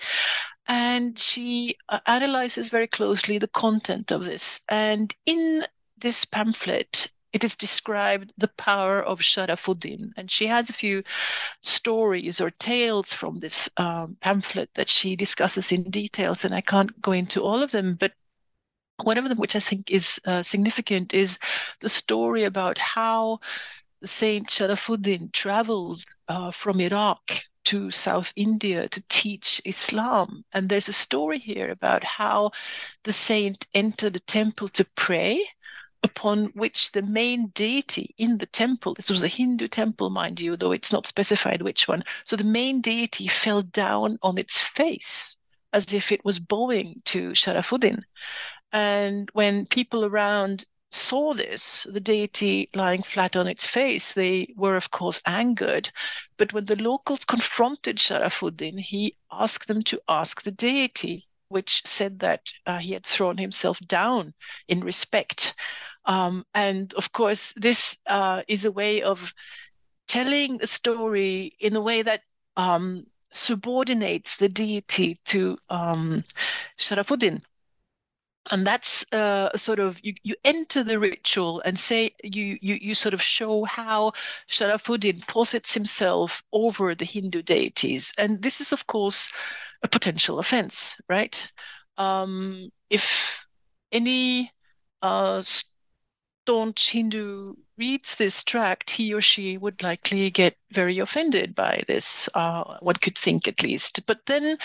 And 0.66 1.18
she 1.18 1.76
uh, 1.90 2.00
analyzes 2.06 2.70
very 2.70 2.86
closely 2.86 3.36
the 3.36 3.48
content 3.48 4.10
of 4.12 4.24
this. 4.24 4.62
And 4.70 5.14
in 5.26 5.66
this 5.98 6.24
pamphlet, 6.24 7.08
it 7.36 7.44
is 7.44 7.54
described 7.54 8.32
the 8.38 8.48
power 8.56 9.02
of 9.02 9.20
Sharafuddin. 9.20 10.10
And 10.16 10.30
she 10.30 10.46
has 10.46 10.70
a 10.70 10.78
few 10.82 11.02
stories 11.60 12.40
or 12.40 12.50
tales 12.50 13.12
from 13.12 13.40
this 13.40 13.68
um, 13.76 14.16
pamphlet 14.22 14.70
that 14.74 14.88
she 14.88 15.16
discusses 15.16 15.70
in 15.70 15.90
details, 15.90 16.46
and 16.46 16.54
I 16.54 16.62
can't 16.62 16.98
go 17.02 17.12
into 17.12 17.42
all 17.42 17.62
of 17.62 17.72
them, 17.72 17.96
but 18.00 18.12
one 19.04 19.18
of 19.18 19.28
them, 19.28 19.36
which 19.36 19.54
I 19.54 19.60
think 19.60 19.90
is 19.90 20.18
uh, 20.24 20.42
significant, 20.42 21.12
is 21.12 21.38
the 21.80 21.90
story 21.90 22.44
about 22.44 22.78
how 22.78 23.40
the 24.00 24.08
Saint 24.08 24.48
Sharafuddin 24.48 25.30
traveled 25.32 26.02
uh, 26.28 26.50
from 26.50 26.80
Iraq 26.80 27.20
to 27.64 27.90
South 27.90 28.32
India 28.36 28.88
to 28.88 29.02
teach 29.10 29.60
Islam. 29.66 30.42
And 30.54 30.70
there's 30.70 30.88
a 30.88 31.02
story 31.06 31.38
here 31.38 31.70
about 31.70 32.02
how 32.02 32.52
the 33.02 33.12
saint 33.12 33.66
entered 33.74 34.14
the 34.14 34.20
temple 34.20 34.68
to 34.68 34.84
pray, 34.94 35.44
upon 36.06 36.46
which 36.54 36.92
the 36.92 37.02
main 37.02 37.48
deity 37.48 38.14
in 38.16 38.38
the 38.38 38.46
temple, 38.46 38.94
this 38.94 39.10
was 39.10 39.22
a 39.22 39.28
Hindu 39.28 39.68
temple, 39.68 40.08
mind 40.08 40.40
you, 40.40 40.56
though 40.56 40.72
it's 40.72 40.92
not 40.92 41.06
specified 41.06 41.60
which 41.60 41.88
one. 41.88 42.02
So 42.24 42.36
the 42.36 42.44
main 42.44 42.80
deity 42.80 43.26
fell 43.26 43.62
down 43.62 44.16
on 44.22 44.38
its 44.38 44.58
face 44.58 45.36
as 45.72 45.92
if 45.92 46.12
it 46.12 46.24
was 46.24 46.38
bowing 46.38 47.02
to 47.04 47.30
Sharafuddin. 47.32 48.02
And 48.72 49.28
when 49.32 49.66
people 49.66 50.04
around 50.04 50.64
saw 50.90 51.34
this, 51.34 51.86
the 51.90 52.00
deity 52.00 52.70
lying 52.74 53.02
flat 53.02 53.36
on 53.36 53.48
its 53.48 53.66
face, 53.66 54.12
they 54.12 54.54
were, 54.56 54.76
of 54.76 54.90
course, 54.90 55.20
angered. 55.26 55.90
But 56.38 56.52
when 56.52 56.64
the 56.66 56.76
locals 56.76 57.24
confronted 57.24 57.96
Sharafuddin, 57.96 58.78
he 58.78 59.16
asked 59.30 59.66
them 59.66 59.82
to 59.82 60.00
ask 60.08 60.42
the 60.42 60.52
deity, 60.52 61.24
which 61.48 61.82
said 61.84 62.20
that 62.20 62.52
uh, 62.66 62.78
he 62.78 62.92
had 62.92 63.04
thrown 63.04 63.36
himself 63.38 63.78
down 63.80 64.34
in 64.68 64.80
respect. 64.80 65.54
Um, 66.06 66.44
and 66.54 66.92
of 66.94 67.12
course, 67.12 67.52
this 67.56 67.98
uh, 68.06 68.42
is 68.48 68.64
a 68.64 68.72
way 68.72 69.02
of 69.02 69.34
telling 70.08 70.62
a 70.62 70.66
story 70.66 71.56
in 71.60 71.76
a 71.76 71.80
way 71.80 72.02
that 72.02 72.22
um, 72.56 73.04
subordinates 73.32 74.36
the 74.36 74.48
deity 74.48 75.16
to 75.26 75.58
um, 75.68 76.24
Sharafuddin 76.78 77.42
and 78.50 78.66
that's 78.66 79.04
uh, 79.12 79.56
sort 79.56 79.78
of 79.78 80.00
you, 80.02 80.14
you 80.22 80.34
enter 80.44 80.82
the 80.82 80.98
ritual 80.98 81.60
and 81.64 81.78
say 81.78 82.14
you, 82.22 82.58
you 82.60 82.78
you 82.80 82.94
sort 82.94 83.14
of 83.14 83.22
show 83.22 83.64
how 83.64 84.12
Sharafuddin 84.48 85.26
posits 85.26 85.74
himself 85.74 86.42
over 86.52 86.94
the 86.94 87.04
Hindu 87.04 87.42
deities, 87.42 88.12
and 88.18 88.40
this 88.42 88.60
is 88.60 88.72
of 88.72 88.86
course 88.86 89.28
a 89.82 89.88
potential 89.88 90.38
offense, 90.38 90.96
right? 91.08 91.46
Um, 91.98 92.70
if 92.90 93.46
any 93.92 94.52
uh, 95.02 95.42
staunch 96.46 96.92
Hindu 96.92 97.54
reads 97.76 98.14
this 98.14 98.44
tract, 98.44 98.88
he 98.88 99.12
or 99.12 99.20
she 99.20 99.58
would 99.58 99.82
likely 99.82 100.30
get 100.30 100.56
very 100.70 101.00
offended 101.00 101.56
by 101.56 101.82
this, 101.88 102.28
uh, 102.34 102.76
one 102.78 102.94
could 102.94 103.18
think 103.18 103.48
at 103.48 103.64
least. 103.64 104.06
But 104.06 104.24
then 104.26 104.56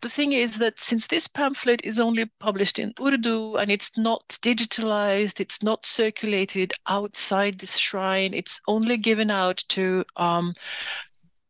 the 0.00 0.08
thing 0.08 0.32
is 0.32 0.58
that 0.58 0.78
since 0.78 1.08
this 1.08 1.26
pamphlet 1.26 1.80
is 1.82 1.98
only 1.98 2.26
published 2.38 2.78
in 2.78 2.94
Urdu 3.00 3.56
and 3.56 3.68
it's 3.68 3.98
not 3.98 4.28
digitalized, 4.42 5.40
it's 5.40 5.60
not 5.60 5.84
circulated 5.84 6.72
outside 6.86 7.58
this 7.58 7.78
shrine, 7.78 8.32
it's 8.32 8.60
only 8.68 8.96
given 8.96 9.28
out 9.28 9.56
to 9.70 10.04
um, 10.14 10.54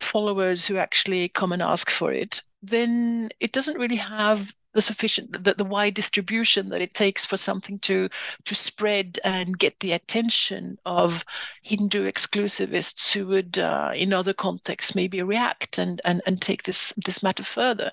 followers 0.01 0.65
who 0.65 0.79
actually 0.79 1.29
come 1.29 1.53
and 1.53 1.61
ask 1.61 1.91
for 1.91 2.11
it, 2.11 2.41
then 2.63 3.29
it 3.39 3.53
doesn't 3.53 3.79
really 3.79 3.97
have 3.97 4.51
the 4.75 4.83
sufficient 4.83 5.45
the, 5.45 5.55
the 5.55 5.65
wide 5.65 5.95
distribution 5.95 6.69
that 6.69 6.81
it 6.81 6.95
takes 6.95 7.25
for 7.25 7.37
something 7.37 7.79
to 7.79 8.09
to 8.45 8.55
spread 8.55 9.19
and 9.25 9.59
get 9.59 9.79
the 9.81 9.93
attention 9.93 10.79
of 10.85 11.25
Hindu 11.63 12.11
exclusivists 12.11 13.13
who 13.13 13.27
would 13.29 13.59
uh, 13.59 13.93
in 13.95 14.13
other 14.13 14.35
contexts 14.35 14.95
maybe 14.95 15.23
react 15.23 15.79
and, 15.79 16.01
and 16.05 16.21
and 16.27 16.43
take 16.43 16.65
this 16.65 16.93
this 17.05 17.23
matter 17.23 17.45
further. 17.45 17.91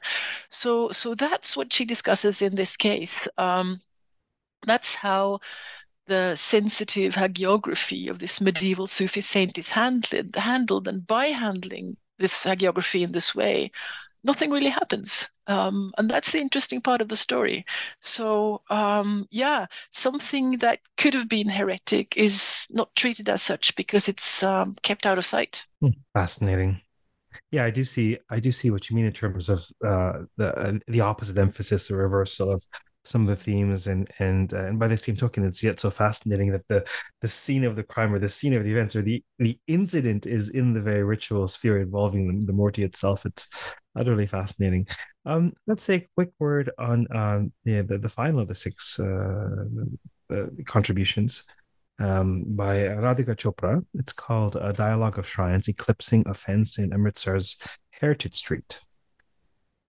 So 0.49 0.91
so 0.91 1.15
that's 1.15 1.55
what 1.55 1.71
she 1.71 1.85
discusses 1.85 2.41
in 2.41 2.55
this 2.55 2.75
case. 2.75 3.15
Um, 3.37 3.81
that's 4.67 4.93
how 4.95 5.39
the 6.07 6.35
sensitive 6.35 7.15
hagiography 7.15 8.09
of 8.09 8.19
this 8.19 8.41
medieval 8.41 8.87
Sufi 8.87 9.21
saint 9.21 9.57
is 9.57 9.69
handled, 9.69 10.35
handled. 10.35 10.87
And 10.87 11.07
by 11.07 11.27
handling 11.27 11.97
this 12.19 12.43
hagiography 12.43 13.01
in 13.01 13.11
this 13.11 13.33
way, 13.33 13.71
nothing 14.23 14.51
really 14.51 14.69
happens. 14.69 15.29
Um, 15.51 15.91
and 15.97 16.09
that's 16.09 16.31
the 16.31 16.39
interesting 16.39 16.79
part 16.79 17.01
of 17.01 17.09
the 17.09 17.17
story. 17.17 17.65
So, 17.99 18.61
um, 18.69 19.27
yeah, 19.31 19.65
something 19.91 20.57
that 20.59 20.79
could 20.97 21.13
have 21.13 21.27
been 21.27 21.49
heretic 21.49 22.15
is 22.15 22.67
not 22.69 22.95
treated 22.95 23.27
as 23.27 23.41
such 23.41 23.75
because 23.75 24.07
it's 24.07 24.43
um, 24.43 24.75
kept 24.81 25.05
out 25.05 25.17
of 25.17 25.25
sight. 25.25 25.65
Hmm, 25.81 25.89
fascinating. 26.13 26.81
Yeah, 27.51 27.65
I 27.65 27.71
do 27.71 27.83
see. 27.83 28.17
I 28.29 28.39
do 28.39 28.51
see 28.51 28.71
what 28.71 28.89
you 28.89 28.95
mean 28.95 29.05
in 29.05 29.13
terms 29.13 29.49
of 29.49 29.65
uh, 29.85 30.23
the 30.37 30.53
uh, 30.57 30.79
the 30.87 31.01
opposite 31.01 31.37
emphasis, 31.37 31.87
the 31.87 31.95
reversal 31.95 32.51
of 32.51 32.63
some 33.03 33.23
of 33.23 33.27
the 33.27 33.35
themes 33.35 33.87
and 33.87 34.09
and 34.19 34.53
uh, 34.53 34.65
and 34.65 34.79
by 34.79 34.87
the 34.87 34.97
same 34.97 35.15
token 35.15 35.43
it's 35.43 35.63
yet 35.63 35.79
so 35.79 35.89
fascinating 35.89 36.51
that 36.51 36.67
the 36.67 36.85
the 37.21 37.27
scene 37.27 37.63
of 37.63 37.75
the 37.75 37.83
crime 37.83 38.13
or 38.13 38.19
the 38.19 38.29
scene 38.29 38.53
of 38.53 38.63
the 38.63 38.71
events 38.71 38.95
or 38.95 39.01
the 39.01 39.23
the 39.39 39.57
incident 39.67 40.27
is 40.27 40.49
in 40.49 40.73
the 40.73 40.81
very 40.81 41.03
ritual 41.03 41.47
sphere 41.47 41.79
involving 41.79 42.27
the, 42.27 42.45
the 42.45 42.53
murti 42.53 42.83
itself 42.83 43.25
it's 43.25 43.47
utterly 43.95 44.25
fascinating 44.25 44.87
um 45.25 45.51
let's 45.67 45.83
say 45.83 45.95
a 45.95 46.07
quick 46.15 46.31
word 46.39 46.71
on 46.77 47.05
um 47.15 47.51
yeah 47.65 47.81
the, 47.81 47.97
the 47.97 48.09
final 48.09 48.39
of 48.39 48.47
the 48.47 48.55
six 48.55 48.99
uh, 48.99 49.65
uh 50.33 50.45
contributions 50.65 51.43
um, 52.01 52.43
by 52.47 52.77
Radhika 52.77 53.35
Chopra. 53.35 53.85
It's 53.93 54.13
called 54.13 54.55
A 54.55 54.73
Dialogue 54.73 55.19
of 55.19 55.27
Shrines 55.27 55.67
Eclipsing 55.67 56.23
Offense 56.27 56.77
in 56.77 56.93
Amritsar's 56.93 57.57
Heritage 57.91 58.35
Street. 58.35 58.81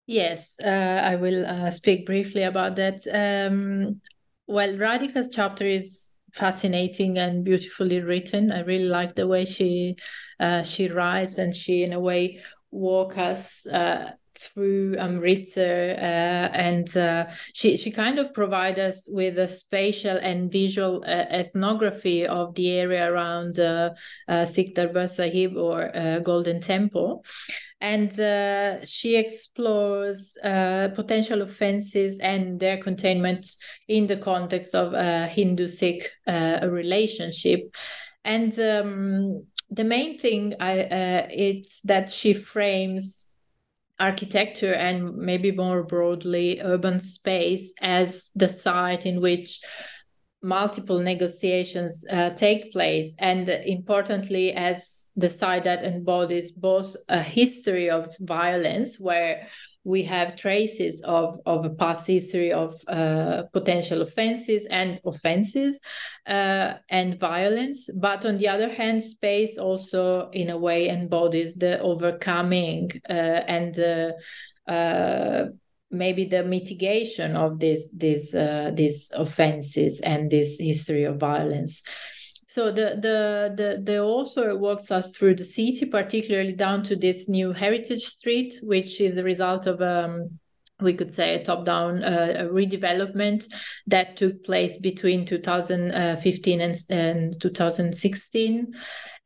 Yes, 0.07 0.55
uh, 0.62 0.66
I 0.66 1.16
will 1.16 1.46
uh, 1.46 1.70
speak 1.70 2.07
briefly 2.07 2.42
about 2.42 2.76
that. 2.76 3.07
Um, 3.07 4.00
well, 4.46 4.74
Radhika's 4.74 5.28
chapter 5.32 5.64
is 5.64 6.05
fascinating 6.34 7.18
and 7.18 7.44
beautifully 7.44 8.00
written. 8.00 8.53
I 8.53 8.61
really 8.61 8.88
like 8.88 9.14
the 9.14 9.28
way 9.28 9.44
she 9.44 9.96
uh, 10.40 10.64
she 10.64 10.88
writes 10.88 11.38
and 11.38 11.55
she, 11.55 11.84
in 11.84 11.92
a 11.92 12.00
way, 12.00 12.42
walk 12.72 13.16
us 13.16 13.64
uh, 13.66 14.10
through 14.34 14.96
Amritsar, 14.98 15.94
uh, 15.98 16.48
and 16.56 16.96
uh, 16.96 17.26
she 17.52 17.76
she 17.76 17.92
kind 17.92 18.18
of 18.18 18.32
provides 18.34 18.78
us 18.78 19.08
with 19.08 19.38
a 19.38 19.46
spatial 19.46 20.16
and 20.16 20.50
visual 20.50 21.04
uh, 21.06 21.26
ethnography 21.30 22.26
of 22.26 22.54
the 22.54 22.70
area 22.70 23.12
around 23.12 23.60
uh, 23.60 23.90
uh, 24.26 24.44
Sikh 24.44 24.74
Darbar 24.74 25.06
Sahib 25.06 25.56
or 25.56 25.96
uh, 25.96 26.18
Golden 26.20 26.60
Temple, 26.60 27.24
and 27.80 28.10
she 28.88 29.16
explores 29.16 30.36
potential 30.42 31.42
offenses 31.42 32.18
and 32.18 32.58
their 32.58 32.78
containment 32.82 33.46
in 33.86 34.06
the 34.06 34.16
context 34.16 34.74
of 34.74 34.94
a 34.94 35.26
Hindu-Sikh 35.26 36.10
relationship, 36.26 37.60
and 38.24 38.58
um, 38.58 39.46
the 39.72 39.84
main 39.84 40.18
thing 40.18 40.54
I, 40.60 40.72
it's 41.30 41.80
that 41.82 42.10
she 42.10 42.34
frames 42.34 43.24
architecture 43.98 44.74
and 44.74 45.16
maybe 45.16 45.50
more 45.50 45.82
broadly 45.82 46.60
urban 46.60 47.00
space 47.00 47.72
as 47.80 48.30
the 48.34 48.48
site 48.48 49.06
in 49.06 49.20
which 49.20 49.60
multiple 50.42 50.98
negotiations 50.98 52.04
uh, 52.10 52.30
take 52.30 52.72
place. 52.72 53.14
And 53.18 53.48
importantly 53.48 54.52
as 54.52 55.10
the 55.16 55.30
site 55.30 55.64
that 55.64 55.84
embodies 55.84 56.52
both 56.52 56.96
a 57.08 57.22
history 57.22 57.88
of 57.88 58.14
violence 58.20 58.98
where 58.98 59.46
we 59.85 60.05
have 60.05 60.37
traces 60.37 61.01
of, 61.03 61.41
of 61.45 61.64
a 61.64 61.70
past 61.70 62.07
history 62.07 62.53
of 62.53 62.80
uh, 62.87 63.43
potential 63.53 64.03
offenses 64.03 64.66
and 64.70 65.01
offenses 65.05 65.80
uh, 66.26 66.74
and 66.89 67.18
violence. 67.18 67.91
But 67.95 68.24
on 68.24 68.39
the 68.39 68.49
other 68.49 68.68
hand, 68.68 69.03
space 69.03 69.59
also, 69.59 70.30
in 70.30 70.51
a 70.51 70.59
way, 70.59 70.89
embodies 70.89 71.55
the 71.55 71.80
overcoming 71.80 72.91
uh, 73.09 73.12
and 73.12 73.78
uh, 74.68 75.45
maybe 75.91 76.24
the 76.26 76.45
mitigation 76.45 77.37
of 77.37 77.59
this, 77.59 77.83
this, 77.93 78.33
uh, 78.35 78.70
these 78.74 79.11
offenses 79.12 80.01
and 80.01 80.30
this 80.30 80.57
history 80.59 81.05
of 81.05 81.18
violence. 81.18 81.83
So 82.55 82.70
the, 82.70 82.98
the 83.00 83.55
the 83.57 83.82
the 83.82 83.98
author 84.03 84.59
walks 84.59 84.90
us 84.90 85.11
through 85.12 85.36
the 85.36 85.44
city, 85.44 85.86
particularly 85.86 86.53
down 86.53 86.82
to 86.84 86.96
this 86.96 87.26
new 87.26 87.53
heritage 87.53 88.05
street, 88.05 88.59
which 88.62 89.00
is 89.00 89.14
the 89.14 89.24
result 89.24 89.66
of 89.66 89.80
um, 89.80 90.38
we 90.82 90.92
could 90.92 91.14
say 91.14 91.34
a 91.34 91.44
top-down 91.44 92.03
uh, 92.03 92.48
redevelopment 92.50 93.46
that 93.86 94.18
took 94.18 94.44
place 94.44 94.76
between 94.78 95.24
2015 95.24 96.61
and, 96.61 96.76
and 96.90 97.40
2016 97.40 98.74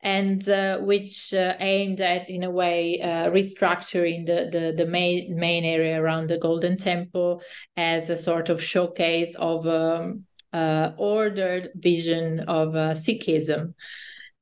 and 0.02 0.48
uh, 0.48 0.78
which 0.78 1.34
uh, 1.34 1.54
aimed 1.58 2.00
at 2.00 2.30
in 2.30 2.44
a 2.44 2.50
way 2.50 3.00
uh, 3.00 3.28
restructuring 3.30 4.26
the, 4.26 4.50
the, 4.52 4.74
the 4.76 4.86
main 4.88 5.36
main 5.36 5.64
area 5.64 6.00
around 6.00 6.28
the 6.28 6.38
golden 6.38 6.76
temple 6.76 7.42
as 7.76 8.08
a 8.08 8.16
sort 8.16 8.50
of 8.50 8.62
showcase 8.62 9.34
of 9.36 9.66
um, 9.66 10.24
uh, 10.56 10.86
ordered 10.96 11.64
vision 11.74 12.40
of 12.48 12.68
uh, 12.74 12.94
Sikhism. 12.94 13.74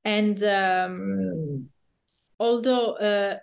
And 0.04 0.38
um, 0.42 1.70
although, 2.38 2.88
uh, 3.10 3.38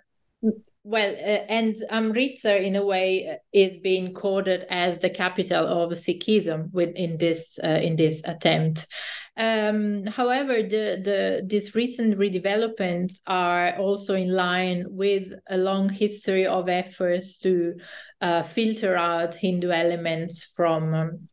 well, 0.84 1.12
uh, 1.14 1.44
and 1.58 1.74
Amritsar 1.90 2.56
in 2.68 2.76
a 2.76 2.84
way 2.84 3.38
is 3.52 3.78
being 3.82 4.14
quoted 4.14 4.60
as 4.70 4.98
the 4.98 5.10
capital 5.10 5.64
of 5.66 5.98
Sikhism 5.98 6.70
within 6.72 7.18
this 7.18 7.58
uh, 7.62 7.80
in 7.86 7.96
this 7.96 8.22
attempt, 8.24 8.86
Um, 9.34 10.04
however, 10.06 10.62
the, 10.62 11.00
the 11.00 11.20
these 11.48 11.74
recent 11.74 12.18
redevelopments 12.18 13.20
are 13.26 13.78
also 13.78 14.14
in 14.14 14.28
line 14.28 14.84
with 14.90 15.32
a 15.48 15.56
long 15.56 15.88
history 15.88 16.46
of 16.46 16.68
efforts 16.68 17.38
to 17.38 17.74
uh, 18.20 18.42
filter 18.42 18.94
out 18.94 19.34
Hindu 19.34 19.70
elements 19.70 20.44
from 20.56 20.94
um, 20.94 21.28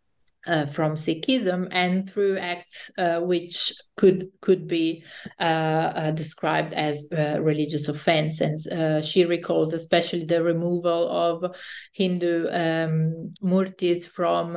uh, 0.47 0.65
from 0.67 0.95
Sikhism 0.95 1.67
and 1.71 2.09
through 2.09 2.37
acts 2.37 2.89
uh, 2.97 3.19
which 3.19 3.73
could 3.97 4.29
could 4.41 4.67
be 4.67 5.03
uh, 5.39 5.43
uh 5.43 6.11
described 6.11 6.73
as 6.73 7.07
uh, 7.11 7.39
religious 7.41 7.87
offense. 7.87 8.41
And 8.41 8.59
uh, 8.71 9.01
she 9.01 9.25
recalls 9.25 9.73
especially 9.73 10.25
the 10.25 10.41
removal 10.41 11.09
of 11.09 11.55
Hindu 11.93 12.47
um, 12.49 13.33
murtis 13.41 14.05
from 14.05 14.53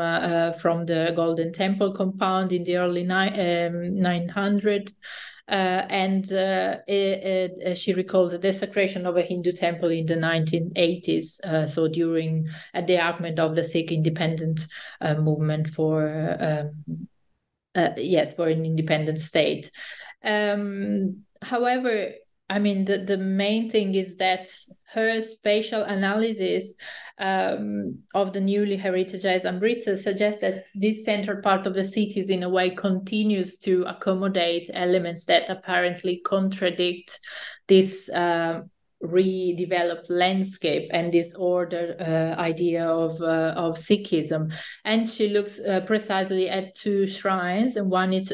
from 0.59 0.87
the 0.87 1.13
Golden 1.17 1.53
Temple 1.53 1.95
compound 1.95 2.53
in 2.53 2.65
the 2.65 2.77
early 2.77 3.05
ni- 3.05 3.67
um, 3.67 4.01
900. 4.01 4.93
Uh, 5.49 5.85
and 5.91 6.33
uh, 6.33 6.77
it, 6.87 7.59
it, 7.59 7.75
she 7.77 7.93
recalls 7.93 8.31
the 8.31 8.39
desecration 8.39 9.07
of 9.07 9.17
a 9.17 9.23
Hindu 9.23 9.53
temple 9.53 9.91
in 9.91 10.07
the 10.07 10.15
1980s, 10.15 11.41
uh, 11.45 11.67
so 11.67 11.89
during 11.89 12.49
at 12.75 12.87
the 12.87 12.99
argument 12.99 13.39
of 13.39 13.57
the 13.57 13.65
Sikh 13.65 13.91
independent 13.91 14.67
movement 15.19 15.69
for 15.69 16.37
um, 16.41 17.07
yes 17.97 18.35
for 18.35 18.49
an 18.49 18.65
independent 18.65 19.21
state. 19.21 19.71
Um, 20.25 21.25
however, 21.43 22.13
I 22.53 22.59
mean, 22.59 22.85
the, 22.85 22.99
the 22.99 23.17
main 23.17 23.71
thing 23.71 23.95
is 23.95 24.17
that 24.17 24.47
her 24.93 25.23
spatial 25.23 25.85
analysis 25.85 26.75
um, 27.19 28.01
of 28.15 28.35
the 28.35 28.43
newly 28.43 28.77
heritagized 28.77 29.47
Amritsar 29.47 29.97
suggests 29.97 30.43
that 30.43 30.65
this 30.75 31.03
central 31.03 31.41
part 31.41 31.67
of 31.67 31.73
the 31.73 31.83
cities, 31.83 32.29
in 32.29 32.43
a 32.43 32.51
way, 32.51 32.69
continues 32.69 33.57
to 33.61 33.85
accommodate 33.85 34.69
elements 34.75 35.25
that 35.27 35.49
apparently 35.49 36.21
contradict 36.27 37.21
this 37.69 38.11
uh, 38.11 38.61
redeveloped 39.03 40.07
landscape 40.09 40.89
and 40.93 41.13
this 41.13 41.35
order 41.35 41.97
uh, 42.01 42.41
idea 42.41 42.87
of 42.87 43.21
uh, 43.21 43.53
of 43.57 43.77
Sikhism. 43.77 44.53
And 44.85 45.07
she 45.07 45.29
looks 45.29 45.59
uh, 45.59 45.81
precisely 45.81 46.49
at 46.49 46.75
two 46.75 47.07
shrines, 47.07 47.77
and 47.77 47.91
one 47.91 48.13
is 48.13 48.33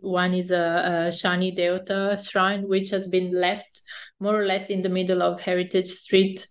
one 0.00 0.34
is 0.34 0.50
a, 0.50 0.54
a 0.54 1.08
Shani 1.10 1.56
Devata 1.56 2.18
shrine, 2.28 2.68
which 2.68 2.90
has 2.90 3.08
been 3.08 3.32
left 3.32 3.82
more 4.20 4.40
or 4.40 4.46
less 4.46 4.70
in 4.70 4.82
the 4.82 4.88
middle 4.88 5.22
of 5.22 5.40
Heritage 5.40 5.90
Street. 5.90 6.46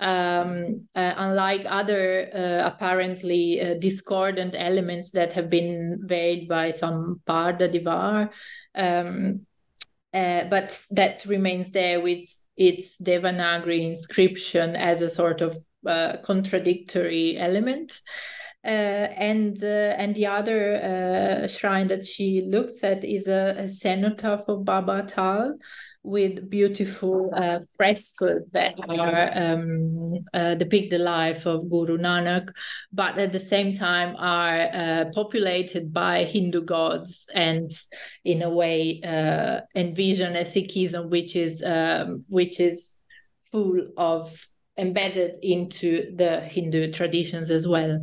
Um, 0.00 0.86
uh, 0.94 1.14
unlike 1.16 1.66
other 1.68 2.30
uh, 2.32 2.68
apparently 2.68 3.60
uh, 3.60 3.74
discordant 3.80 4.54
elements 4.56 5.10
that 5.10 5.32
have 5.32 5.50
been 5.50 6.02
veiled 6.04 6.46
by 6.46 6.70
some 6.70 7.20
Parda 7.26 7.68
Divar, 7.68 8.30
um, 8.76 9.44
but 10.12 10.80
that 10.90 11.24
remains 11.24 11.72
there 11.72 12.00
with 12.00 12.28
its 12.58 12.98
Devanagari 12.98 13.88
inscription 13.88 14.76
as 14.76 15.00
a 15.00 15.08
sort 15.08 15.40
of 15.40 15.56
uh, 15.86 16.16
contradictory 16.22 17.38
element. 17.38 18.00
Uh, 18.64 19.08
and 19.16 19.62
uh, 19.62 19.94
and 19.96 20.16
the 20.16 20.26
other 20.26 20.74
uh, 20.74 21.46
shrine 21.46 21.86
that 21.86 22.04
she 22.04 22.42
looks 22.42 22.82
at 22.82 23.04
is 23.04 23.28
a, 23.28 23.54
a 23.56 23.68
cenotaph 23.68 24.48
of 24.48 24.64
Baba 24.64 25.04
Atal, 25.04 25.52
with 26.02 26.48
beautiful 26.48 27.30
uh, 27.34 27.58
frescoes 27.76 28.42
that 28.52 28.74
are 28.88 29.30
um, 29.36 30.14
uh, 30.32 30.54
depict 30.54 30.90
the 30.90 30.98
life 30.98 31.44
of 31.46 31.68
Guru 31.68 31.98
Nanak, 31.98 32.50
but 32.92 33.18
at 33.18 33.32
the 33.32 33.38
same 33.38 33.74
time 33.74 34.14
are 34.16 34.60
uh, 34.60 35.04
populated 35.14 35.92
by 35.92 36.24
Hindu 36.24 36.64
gods 36.64 37.26
and, 37.34 37.70
in 38.24 38.42
a 38.42 38.50
way, 38.50 39.00
uh, 39.04 39.60
envision 39.74 40.36
a 40.36 40.44
Sikhism 40.44 41.10
which 41.10 41.36
is 41.36 41.62
um, 41.62 42.24
which 42.28 42.60
is 42.60 42.96
full 43.50 43.80
of 43.96 44.48
embedded 44.76 45.36
into 45.42 46.14
the 46.16 46.40
Hindu 46.40 46.92
traditions 46.92 47.50
as 47.50 47.66
well. 47.66 48.02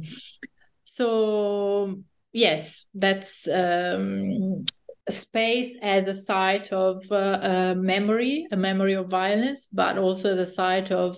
So 0.83 1.95
yes, 2.33 2.85
that's 2.93 3.47
um, 3.47 4.65
space 5.09 5.77
as 5.81 6.07
a 6.07 6.15
site 6.15 6.71
of 6.71 7.03
uh, 7.11 7.75
memory, 7.77 8.47
a 8.51 8.57
memory 8.57 8.93
of 8.93 9.07
violence, 9.07 9.67
but 9.71 9.97
also 9.97 10.35
the 10.35 10.45
site 10.45 10.91
of 10.91 11.17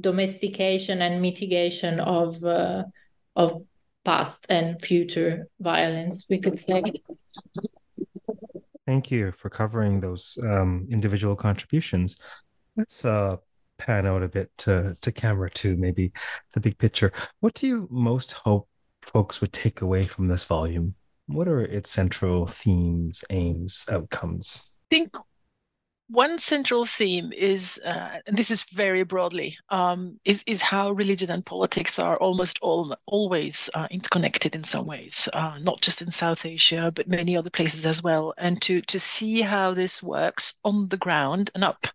domestication 0.00 1.02
and 1.02 1.22
mitigation 1.22 2.00
of 2.00 2.42
uh, 2.44 2.82
of 3.36 3.62
past 4.04 4.46
and 4.48 4.80
future 4.82 5.46
violence. 5.60 6.26
We 6.28 6.40
could 6.40 6.58
say. 6.58 6.82
Thank 8.86 9.10
you 9.10 9.32
for 9.32 9.48
covering 9.48 10.00
those 10.00 10.36
um, 10.44 10.86
individual 10.90 11.36
contributions. 11.36 12.18
Let's 12.76 13.04
uh, 13.04 13.36
pan 13.78 14.06
out 14.06 14.22
a 14.22 14.28
bit 14.28 14.50
to, 14.58 14.94
to 15.00 15.12
camera 15.12 15.50
two, 15.50 15.76
maybe 15.76 16.12
the 16.52 16.60
big 16.60 16.76
picture. 16.76 17.12
What 17.40 17.54
do 17.54 17.66
you 17.66 17.88
most 17.90 18.32
hope 18.32 18.68
folks 19.02 19.40
would 19.40 19.52
take 19.52 19.80
away 19.80 20.06
from 20.06 20.26
this 20.26 20.44
volume? 20.44 20.94
What 21.26 21.48
are 21.48 21.60
its 21.60 21.90
central 21.90 22.46
themes, 22.46 23.24
aims, 23.30 23.86
outcomes? 23.90 24.72
I 24.90 24.94
think 24.94 25.16
one 26.08 26.38
central 26.38 26.84
theme 26.84 27.32
is, 27.32 27.80
uh, 27.84 28.20
and 28.26 28.36
this 28.36 28.50
is 28.50 28.62
very 28.64 29.04
broadly, 29.04 29.56
um, 29.70 30.20
is 30.24 30.44
is 30.46 30.60
how 30.60 30.90
religion 30.92 31.30
and 31.30 31.44
politics 31.44 31.98
are 31.98 32.18
almost 32.18 32.58
all 32.60 32.94
always 33.06 33.70
uh, 33.74 33.88
interconnected 33.90 34.54
in 34.54 34.64
some 34.64 34.86
ways, 34.86 35.28
uh, 35.32 35.58
not 35.62 35.80
just 35.80 36.02
in 36.02 36.10
South 36.10 36.44
Asia 36.44 36.92
but 36.94 37.08
many 37.08 37.36
other 37.36 37.50
places 37.50 37.86
as 37.86 38.02
well. 38.02 38.34
And 38.36 38.60
to 38.62 38.82
to 38.82 38.98
see 38.98 39.40
how 39.40 39.72
this 39.72 40.02
works 40.02 40.54
on 40.62 40.88
the 40.88 40.98
ground 40.98 41.50
and 41.54 41.64
up 41.64 41.86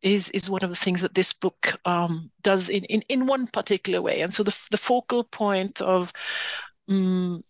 is 0.00 0.30
is 0.30 0.50
one 0.50 0.64
of 0.64 0.70
the 0.70 0.76
things 0.76 1.02
that 1.02 1.14
this 1.14 1.32
book 1.32 1.78
um, 1.84 2.30
does 2.42 2.68
in, 2.70 2.84
in 2.84 3.02
in 3.08 3.26
one 3.26 3.46
particular 3.46 4.00
way. 4.00 4.22
And 4.22 4.32
so 4.32 4.42
the 4.42 4.56
the 4.70 4.78
focal 4.78 5.24
point 5.24 5.80
of 5.82 6.12
um, 6.88 7.44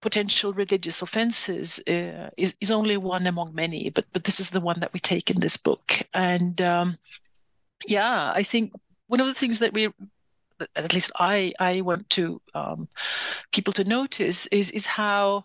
potential 0.00 0.52
religious 0.52 1.02
offenses 1.02 1.80
uh, 1.88 2.30
is, 2.36 2.54
is 2.60 2.70
only 2.70 2.96
one 2.96 3.26
among 3.26 3.54
many, 3.54 3.90
but 3.90 4.06
but 4.12 4.24
this 4.24 4.40
is 4.40 4.50
the 4.50 4.60
one 4.60 4.80
that 4.80 4.92
we 4.92 5.00
take 5.00 5.30
in 5.30 5.40
this 5.40 5.56
book. 5.56 6.00
And 6.14 6.60
um, 6.60 6.98
yeah, 7.86 8.32
I 8.34 8.42
think 8.42 8.72
one 9.08 9.20
of 9.20 9.26
the 9.26 9.34
things 9.34 9.58
that 9.58 9.72
we 9.72 9.88
at 10.76 10.92
least 10.92 11.12
I 11.18 11.52
I 11.58 11.80
want 11.82 12.08
to 12.10 12.40
um, 12.54 12.88
people 13.52 13.72
to 13.74 13.84
notice 13.84 14.46
is 14.46 14.70
is 14.70 14.86
how 14.86 15.44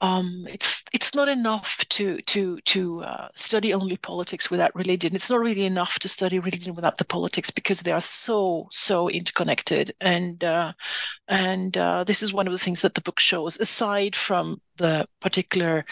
um, 0.00 0.46
it's 0.48 0.82
it's 0.92 1.14
not 1.14 1.28
enough 1.28 1.78
to 1.90 2.20
to 2.22 2.58
to 2.60 3.02
uh, 3.02 3.28
study 3.34 3.74
only 3.74 3.96
politics 3.96 4.50
without 4.50 4.74
religion. 4.74 5.14
It's 5.14 5.30
not 5.30 5.40
really 5.40 5.66
enough 5.66 5.98
to 6.00 6.08
study 6.08 6.38
religion 6.38 6.74
without 6.74 6.98
the 6.98 7.04
politics 7.04 7.50
because 7.50 7.80
they 7.80 7.92
are 7.92 8.00
so 8.00 8.66
so 8.70 9.08
interconnected. 9.08 9.92
And 10.00 10.42
uh, 10.42 10.72
and 11.28 11.76
uh, 11.76 12.04
this 12.04 12.22
is 12.22 12.32
one 12.32 12.46
of 12.46 12.52
the 12.52 12.58
things 12.58 12.82
that 12.82 12.94
the 12.94 13.02
book 13.02 13.20
shows. 13.20 13.58
Aside 13.58 14.16
from 14.16 14.60
the 14.76 15.06
particular 15.20 15.84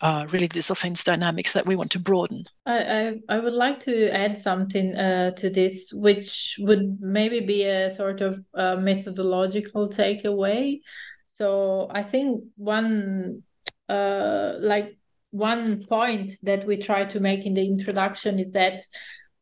uh, 0.00 0.26
religious 0.30 0.70
offense 0.70 1.02
dynamics 1.02 1.52
that 1.52 1.66
we 1.66 1.74
want 1.74 1.90
to 1.90 1.98
broaden. 1.98 2.44
I, 2.66 2.78
I, 2.78 3.14
I 3.28 3.40
would 3.40 3.52
like 3.52 3.80
to 3.80 4.08
add 4.10 4.40
something 4.40 4.94
uh, 4.94 5.32
to 5.32 5.50
this, 5.50 5.92
which 5.92 6.56
would 6.60 6.98
maybe 7.00 7.40
be 7.40 7.64
a 7.64 7.92
sort 7.94 8.20
of 8.20 8.40
uh, 8.54 8.76
methodological 8.76 9.88
takeaway. 9.88 10.78
So 11.34 11.88
I 11.92 12.04
think 12.04 12.44
one 12.56 13.42
uh, 13.88 14.54
like 14.58 14.98
one 15.30 15.82
point 15.84 16.32
that 16.42 16.66
we 16.66 16.76
try 16.76 17.04
to 17.04 17.20
make 17.20 17.44
in 17.44 17.54
the 17.54 17.66
introduction 17.66 18.38
is 18.38 18.52
that 18.52 18.82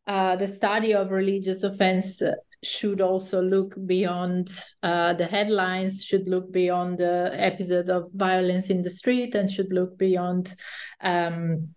uh, 0.07 0.37
the 0.37 0.49
study 0.49 0.95
of 0.95 1.11
religious 1.11 1.63
offense 1.63 2.23
should 2.63 3.01
also 3.01 3.41
look 3.43 3.75
beyond 3.87 4.51
uh, 4.83 5.13
the 5.15 5.27
headlines, 5.27 6.03
should 6.03 6.29
look 6.29 6.53
beyond 6.53 6.99
the 6.99 7.31
episodes 7.35 7.89
of 7.89 8.11
violence 8.15 8.71
in 8.71 8.83
the 8.83 8.91
street, 8.91 9.35
and 9.35 9.51
should 9.51 9.73
look 9.73 9.97
beyond 9.99 10.55
um, 11.01 11.69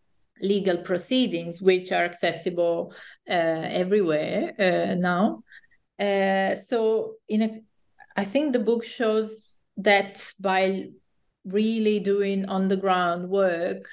legal 0.42 0.78
proceedings, 0.78 1.62
which 1.62 1.92
are 1.92 2.06
accessible 2.06 2.94
uh, 3.30 3.34
everywhere 3.34 4.54
uh, 4.60 4.96
now. 4.96 5.44
Uh, 6.00 6.56
so, 6.56 7.16
in 7.28 7.42
a, 7.42 7.62
I 8.16 8.24
think 8.24 8.54
the 8.54 8.60
book 8.60 8.84
shows 8.84 9.58
that 9.78 10.34
by 10.40 10.90
really 11.46 12.00
doing 12.00 12.46
on 12.46 12.68
the 12.68 12.78
ground 12.78 13.30
work 13.30 13.88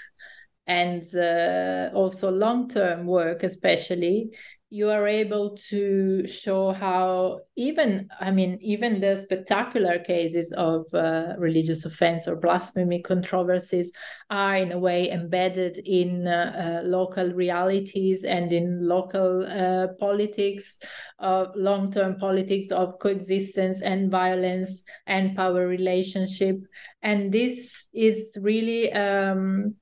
and 0.67 1.03
uh, 1.15 1.91
also 1.95 2.31
long 2.31 2.69
term 2.69 3.07
work, 3.07 3.43
especially, 3.43 4.31
you 4.69 4.91
are 4.91 5.07
able 5.07 5.57
to 5.57 6.27
show 6.27 6.73
how 6.73 7.39
even 7.55 8.09
i 8.21 8.33
mean 8.33 8.59
even 8.61 9.01
the 9.01 9.17
spectacular 9.17 9.99
cases 10.01 10.53
of 10.57 10.85
uh, 10.93 11.35
religious 11.39 11.85
offense 11.85 12.27
or 12.27 12.35
blasphemy 12.35 13.01
controversies 13.01 13.93
are 14.29 14.57
in 14.57 14.73
a 14.73 14.79
way 14.79 15.09
embedded 15.11 15.79
in 15.79 16.27
uh, 16.27 16.81
uh, 16.83 16.87
local 16.87 17.33
realities 17.33 18.25
and 18.25 18.53
in 18.53 18.87
local 18.89 19.47
uh, 19.47 19.87
politics 20.01 20.81
of 21.21 21.49
long-term 21.55 22.17
politics 22.17 22.73
of 22.73 22.99
coexistence 22.99 23.83
and 23.83 24.11
violence 24.11 24.83
and 25.07 25.37
power 25.37 25.67
relationship. 25.67 26.59
And 27.03 27.33
this 27.33 27.89
is 27.95 28.37
really 28.41 28.93
um, 28.93 29.77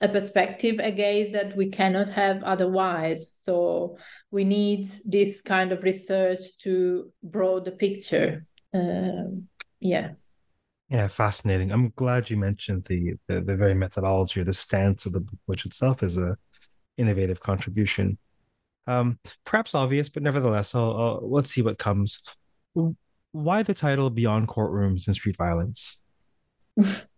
a 0.00 0.08
perspective 0.08 0.76
a 0.78 0.92
gaze 0.92 1.32
that 1.32 1.56
we 1.56 1.68
cannot 1.70 2.08
have 2.08 2.42
otherwise. 2.44 3.30
So 3.34 3.98
we 4.30 4.44
need 4.44 4.88
this 5.04 5.40
kind 5.40 5.72
of 5.72 5.82
research 5.82 6.40
to 6.62 7.10
broad 7.22 7.64
the 7.64 7.72
picture. 7.72 8.46
Um, 8.74 9.48
yeah. 9.80 10.10
Yeah 10.90 11.08
fascinating. 11.08 11.70
I'm 11.72 11.92
glad 11.96 12.30
you 12.30 12.36
mentioned 12.36 12.84
the, 12.84 13.14
the, 13.26 13.40
the 13.40 13.56
very 13.56 13.74
methodology 13.74 14.40
or 14.40 14.44
the 14.44 14.52
stance 14.52 15.06
of 15.06 15.12
the 15.12 15.20
book 15.20 15.38
which 15.46 15.66
itself 15.66 16.02
is 16.02 16.18
a 16.18 16.36
innovative 16.96 17.40
contribution. 17.40 18.18
Um, 18.86 19.18
perhaps 19.44 19.74
obvious 19.74 20.08
but 20.08 20.22
nevertheless 20.22 20.74
I'll, 20.74 20.96
I'll, 20.96 21.30
let's 21.30 21.50
see 21.50 21.62
what 21.62 21.78
comes. 21.78 22.22
Why 23.32 23.62
the 23.62 23.74
title 23.74 24.10
beyond 24.10 24.48
courtrooms 24.48 25.06
and 25.06 25.14
street 25.14 25.36
violence 25.36 26.02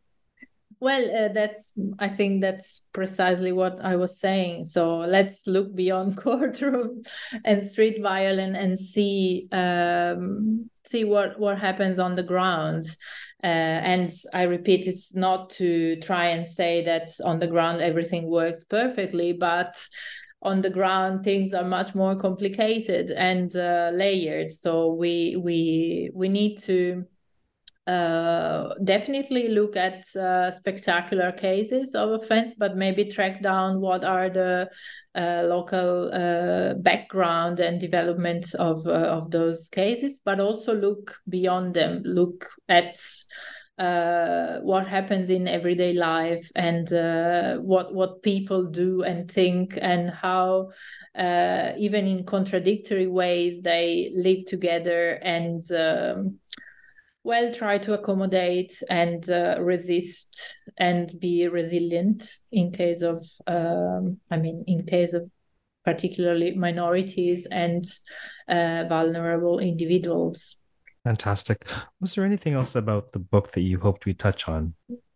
Well, 0.80 1.04
uh, 1.14 1.28
that's 1.34 1.72
I 1.98 2.08
think 2.08 2.40
that's 2.40 2.86
precisely 2.94 3.52
what 3.52 3.78
I 3.84 3.96
was 3.96 4.18
saying. 4.18 4.64
So 4.64 4.98
let's 5.00 5.46
look 5.46 5.74
beyond 5.74 6.16
courtroom 6.16 7.02
and 7.44 7.62
street 7.62 8.00
violence 8.00 8.56
and 8.58 8.80
see 8.80 9.46
um, 9.52 10.70
see 10.86 11.04
what 11.04 11.38
what 11.38 11.58
happens 11.58 11.98
on 11.98 12.16
the 12.16 12.22
ground. 12.22 12.86
Uh, 13.42 13.46
and 13.46 14.10
I 14.34 14.42
repeat, 14.42 14.86
it's 14.86 15.14
not 15.14 15.50
to 15.50 15.96
try 16.00 16.26
and 16.28 16.46
say 16.46 16.82
that 16.84 17.10
on 17.24 17.40
the 17.40 17.46
ground 17.46 17.80
everything 17.82 18.28
works 18.28 18.64
perfectly, 18.64 19.32
but 19.34 19.76
on 20.42 20.62
the 20.62 20.70
ground 20.70 21.22
things 21.22 21.52
are 21.52 21.64
much 21.64 21.94
more 21.94 22.16
complicated 22.16 23.10
and 23.10 23.54
uh, 23.54 23.90
layered. 23.92 24.50
So 24.50 24.94
we 24.94 25.36
we 25.36 26.10
we 26.14 26.28
need 26.30 26.56
to 26.62 27.04
definitely 28.84 29.48
look 29.48 29.76
at 29.76 30.04
uh, 30.14 30.50
spectacular 30.50 31.32
cases 31.32 31.94
of 31.94 32.10
offense, 32.10 32.54
but 32.54 32.76
maybe 32.76 33.06
track 33.06 33.42
down 33.42 33.80
what 33.80 34.04
are 34.04 34.28
the 34.28 34.68
uh, 35.14 35.42
local 35.44 36.10
uh, 36.12 36.74
background 36.74 37.58
and 37.58 37.80
development 37.80 38.54
of 38.54 38.86
uh, 38.86 38.90
of 38.90 39.30
those 39.30 39.68
cases, 39.70 40.20
but 40.24 40.40
also 40.40 40.74
look 40.74 41.16
beyond 41.28 41.74
them. 41.74 42.02
Look 42.04 42.48
at 42.68 42.96
uh, 43.78 44.58
what 44.60 44.86
happens 44.86 45.30
in 45.30 45.48
everyday 45.48 45.94
life 45.94 46.48
and 46.54 46.88
what 47.64 47.94
what 47.94 48.22
people 48.22 48.66
do 48.66 49.02
and 49.02 49.30
think 49.30 49.78
and 49.80 50.10
how 50.10 50.68
even 51.08 52.06
in 52.06 52.24
contradictory 52.24 53.06
ways 53.06 53.62
they 53.62 54.10
live 54.14 54.44
together 54.46 55.12
and. 55.22 55.64
Um, 55.72 56.38
well 57.22 57.52
try 57.52 57.78
to 57.78 57.92
accommodate 57.92 58.82
and 58.88 59.28
uh, 59.30 59.56
resist 59.60 60.56
and 60.78 61.12
be 61.20 61.46
resilient 61.48 62.22
in 62.50 62.70
case 62.72 63.02
of 63.02 63.18
um, 63.46 64.18
i 64.30 64.36
mean 64.36 64.64
in 64.66 64.84
case 64.86 65.12
of 65.12 65.30
particularly 65.84 66.54
minorities 66.54 67.46
and 67.50 67.84
uh, 68.48 68.84
vulnerable 68.88 69.58
individuals. 69.58 70.56
Fantastic. 71.04 71.66
Was 72.00 72.14
there 72.14 72.24
anything 72.24 72.54
else 72.54 72.74
about 72.74 73.12
the 73.12 73.18
book 73.18 73.52
that 73.52 73.62
you 73.62 73.78
hoped 73.78 74.04
we 74.04 74.14
touch 74.14 74.48
on? 74.48 74.74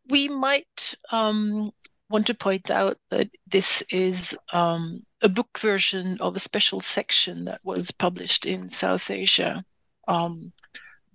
We 0.09 0.29
might 0.29 0.95
um, 1.13 1.71
want 2.09 2.27
to 2.29 2.35
point 2.35 2.71
out 2.71 2.97
that 3.11 3.29
this 3.47 3.83
is 3.91 4.37
um, 4.53 5.05
a 5.21 5.29
book 5.29 5.59
version 5.59 6.19
of 6.21 6.37
a 6.37 6.41
special 6.41 6.81
section 6.81 7.45
that 7.45 7.61
was 7.65 7.91
published 7.91 8.47
in 8.47 8.69
south 8.69 9.11
asia 9.11 9.65
um, 10.07 10.53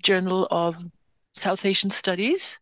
Journal 0.02 0.48
of 0.52 0.78
South 1.36 1.66
Asian 1.66 1.90
Studies. 1.90 2.60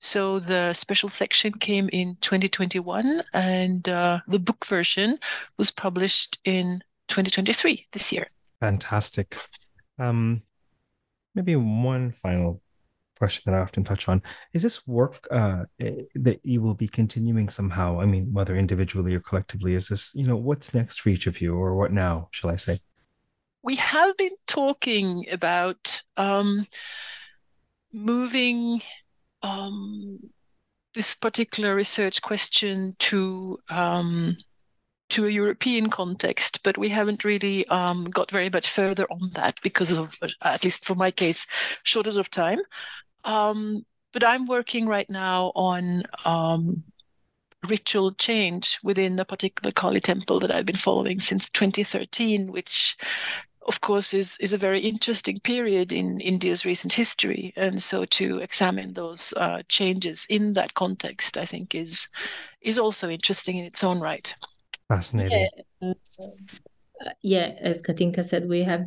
So 0.00 0.38
the 0.38 0.72
special 0.74 1.08
section 1.08 1.52
came 1.52 1.88
in 1.92 2.16
2021, 2.20 3.22
and 3.32 3.88
uh, 3.88 4.20
the 4.28 4.38
book 4.38 4.64
version 4.64 5.18
was 5.56 5.70
published 5.70 6.38
in 6.44 6.82
2023 7.08 7.86
this 7.92 8.12
year. 8.12 8.28
Fantastic. 8.60 9.36
Um, 9.98 10.42
maybe 11.34 11.56
one 11.56 12.12
final 12.12 12.62
question 13.18 13.42
that 13.46 13.58
I 13.58 13.60
often 13.60 13.82
touch 13.82 14.08
on 14.08 14.22
is 14.52 14.62
this 14.62 14.86
work 14.86 15.26
uh, 15.32 15.64
eh, 15.80 16.02
that 16.14 16.40
you 16.44 16.62
will 16.62 16.74
be 16.74 16.86
continuing 16.86 17.48
somehow? 17.48 18.00
I 18.00 18.06
mean, 18.06 18.32
whether 18.32 18.56
individually 18.56 19.14
or 19.14 19.20
collectively, 19.20 19.74
is 19.74 19.88
this, 19.88 20.12
you 20.14 20.26
know, 20.26 20.36
what's 20.36 20.74
next 20.74 21.00
for 21.00 21.08
each 21.08 21.26
of 21.26 21.40
you, 21.40 21.56
or 21.56 21.74
what 21.74 21.92
now, 21.92 22.28
shall 22.30 22.50
I 22.50 22.56
say? 22.56 22.78
We 23.62 23.76
have 23.76 24.16
been 24.16 24.32
talking 24.46 25.26
about 25.30 26.02
um, 26.16 26.66
moving 27.92 28.80
um, 29.42 30.18
this 30.94 31.14
particular 31.14 31.74
research 31.74 32.22
question 32.22 32.94
to 32.98 33.58
um, 33.68 34.36
to 35.10 35.26
a 35.26 35.30
European 35.30 35.88
context, 35.88 36.62
but 36.62 36.76
we 36.76 36.88
haven't 36.88 37.24
really 37.24 37.66
um, 37.68 38.04
got 38.04 38.30
very 38.30 38.50
much 38.50 38.70
further 38.70 39.06
on 39.10 39.30
that 39.34 39.58
because 39.62 39.90
of, 39.90 40.14
at 40.42 40.62
least 40.62 40.84
for 40.84 40.94
my 40.94 41.10
case, 41.10 41.46
shortage 41.82 42.18
of 42.18 42.30
time. 42.30 42.58
Um, 43.24 43.82
but 44.12 44.22
I'm 44.22 44.46
working 44.46 44.86
right 44.86 45.08
now 45.08 45.52
on 45.54 46.02
um, 46.26 46.82
ritual 47.66 48.12
change 48.12 48.78
within 48.82 49.18
a 49.18 49.24
particular 49.24 49.72
Kali 49.72 50.00
temple 50.00 50.40
that 50.40 50.50
I've 50.50 50.66
been 50.66 50.76
following 50.76 51.20
since 51.20 51.48
2013, 51.50 52.52
which 52.52 52.96
of 53.68 53.80
course, 53.82 54.14
is, 54.14 54.38
is 54.38 54.54
a 54.54 54.58
very 54.58 54.80
interesting 54.80 55.38
period 55.40 55.92
in 55.92 56.20
India's 56.20 56.64
recent 56.64 56.92
history. 56.92 57.52
And 57.54 57.80
so 57.82 58.06
to 58.06 58.38
examine 58.38 58.94
those 58.94 59.34
uh, 59.36 59.62
changes 59.68 60.26
in 60.30 60.54
that 60.54 60.74
context, 60.74 61.36
I 61.36 61.44
think, 61.44 61.74
is 61.74 62.08
is 62.62 62.78
also 62.78 63.08
interesting 63.08 63.58
in 63.58 63.64
its 63.66 63.84
own 63.84 64.00
right. 64.00 64.34
Fascinating. 64.88 65.48
Yeah, 65.80 65.90
uh, 65.90 67.10
yeah 67.22 67.52
as 67.60 67.82
Kathinka 67.82 68.24
said, 68.24 68.48
we 68.48 68.64
have 68.64 68.86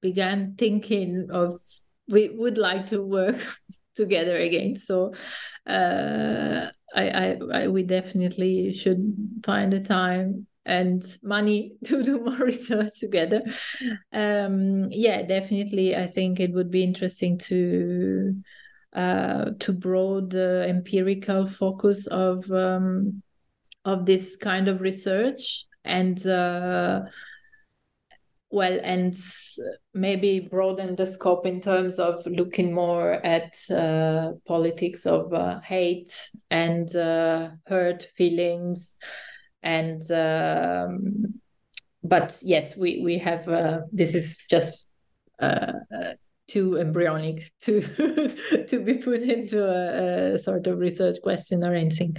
begun 0.00 0.54
thinking 0.58 1.28
of 1.30 1.60
we 2.08 2.28
would 2.30 2.58
like 2.58 2.86
to 2.86 3.02
work 3.02 3.36
together 3.96 4.36
again. 4.36 4.76
So 4.76 5.12
uh, 5.68 6.70
I, 6.94 7.08
I, 7.08 7.38
I, 7.52 7.68
we 7.68 7.82
definitely 7.82 8.72
should 8.72 9.14
find 9.44 9.74
a 9.74 9.80
time 9.80 10.46
and 10.66 11.02
money 11.22 11.72
to 11.84 12.02
do 12.02 12.20
more 12.20 12.36
research 12.36 12.98
together. 13.00 13.42
Um, 14.12 14.90
yeah, 14.90 15.22
definitely. 15.22 15.96
I 15.96 16.06
think 16.06 16.40
it 16.40 16.52
would 16.52 16.70
be 16.70 16.82
interesting 16.82 17.38
to 17.38 18.34
uh, 18.92 19.50
to 19.60 19.72
broad 19.72 20.30
the 20.30 20.66
empirical 20.68 21.46
focus 21.46 22.06
of 22.08 22.50
um, 22.50 23.22
of 23.84 24.04
this 24.04 24.36
kind 24.36 24.68
of 24.68 24.80
research 24.80 25.64
and. 25.84 26.26
Uh, 26.26 27.02
well 28.48 28.78
and 28.84 29.14
maybe 29.92 30.38
broaden 30.38 30.94
the 30.94 31.04
scope 31.04 31.46
in 31.46 31.60
terms 31.60 31.98
of 31.98 32.24
looking 32.26 32.72
more 32.72 33.14
at 33.26 33.56
uh, 33.70 34.30
politics 34.46 35.04
of 35.04 35.34
uh, 35.34 35.60
hate 35.60 36.30
and 36.48 36.94
uh, 36.94 37.50
hurt 37.66 38.06
feelings 38.16 38.96
and 39.62 40.10
um, 40.10 41.40
but 42.02 42.38
yes 42.42 42.76
we 42.76 43.00
we 43.04 43.18
have 43.18 43.48
uh, 43.48 43.80
this 43.92 44.14
is 44.14 44.38
just 44.48 44.88
uh, 45.40 45.72
uh 45.94 46.14
too 46.48 46.78
embryonic 46.78 47.50
to 47.60 47.80
to 48.68 48.80
be 48.80 48.94
put 48.94 49.22
into 49.22 49.64
a, 49.64 50.34
a, 50.34 50.38
sort 50.38 50.66
of 50.66 50.78
research 50.78 51.16
question 51.22 51.64
or 51.64 51.74
anything. 51.74 52.16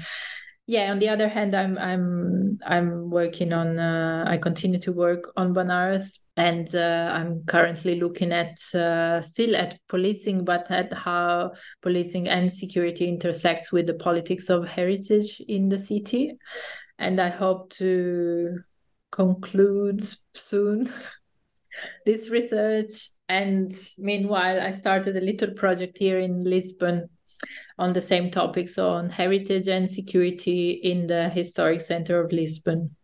Yeah 0.69 0.91
on 0.91 0.99
the 0.99 1.07
other 1.07 1.29
hand 1.29 1.55
i'm 1.55 1.77
i'm 1.77 2.59
i'm 2.65 3.09
working 3.09 3.53
on 3.53 3.79
uh, 3.79 4.25
i 4.27 4.37
continue 4.37 4.79
to 4.81 4.91
work 4.91 5.31
on 5.37 5.53
banaras 5.53 6.19
and 6.35 6.75
uh, 6.75 7.09
i'm 7.13 7.45
currently 7.45 7.95
looking 7.95 8.33
at 8.33 8.59
uh, 8.75 9.21
still 9.21 9.55
at 9.55 9.79
policing 9.87 10.43
but 10.43 10.69
at 10.69 10.91
how 10.91 11.53
policing 11.81 12.27
and 12.27 12.51
security 12.51 13.07
intersects 13.07 13.71
with 13.71 13.87
the 13.87 13.93
politics 13.93 14.49
of 14.49 14.67
heritage 14.67 15.41
in 15.47 15.69
the 15.69 15.77
city 15.77 16.37
and 16.99 17.19
I 17.19 17.29
hope 17.29 17.69
to 17.71 18.59
conclude 19.11 20.07
soon 20.33 20.91
this 22.05 22.29
research. 22.29 23.09
And 23.29 23.73
meanwhile, 23.97 24.59
I 24.61 24.71
started 24.71 25.17
a 25.17 25.21
little 25.21 25.51
project 25.51 25.97
here 25.97 26.19
in 26.19 26.43
Lisbon 26.43 27.09
on 27.77 27.93
the 27.93 28.01
same 28.01 28.31
topics 28.31 28.77
on 28.77 29.09
heritage 29.09 29.67
and 29.67 29.89
security 29.89 30.71
in 30.71 31.07
the 31.07 31.29
historic 31.29 31.81
center 31.81 32.19
of 32.19 32.31
Lisbon. 32.31 32.95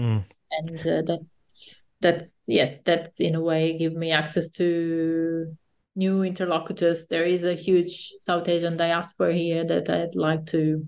Mm. 0.00 0.24
And 0.50 0.86
uh, 0.86 1.02
that's 1.06 1.86
that's 2.00 2.34
yes, 2.46 2.78
that 2.86 3.12
in 3.18 3.34
a 3.34 3.40
way 3.40 3.78
give 3.78 3.92
me 3.92 4.10
access 4.10 4.50
to 4.52 5.56
new 5.94 6.22
interlocutors. 6.22 7.06
There 7.06 7.24
is 7.24 7.44
a 7.44 7.54
huge 7.54 8.14
South 8.20 8.48
Asian 8.48 8.76
diaspora 8.76 9.34
here 9.34 9.64
that 9.64 9.88
I'd 9.90 10.14
like 10.14 10.46
to 10.46 10.86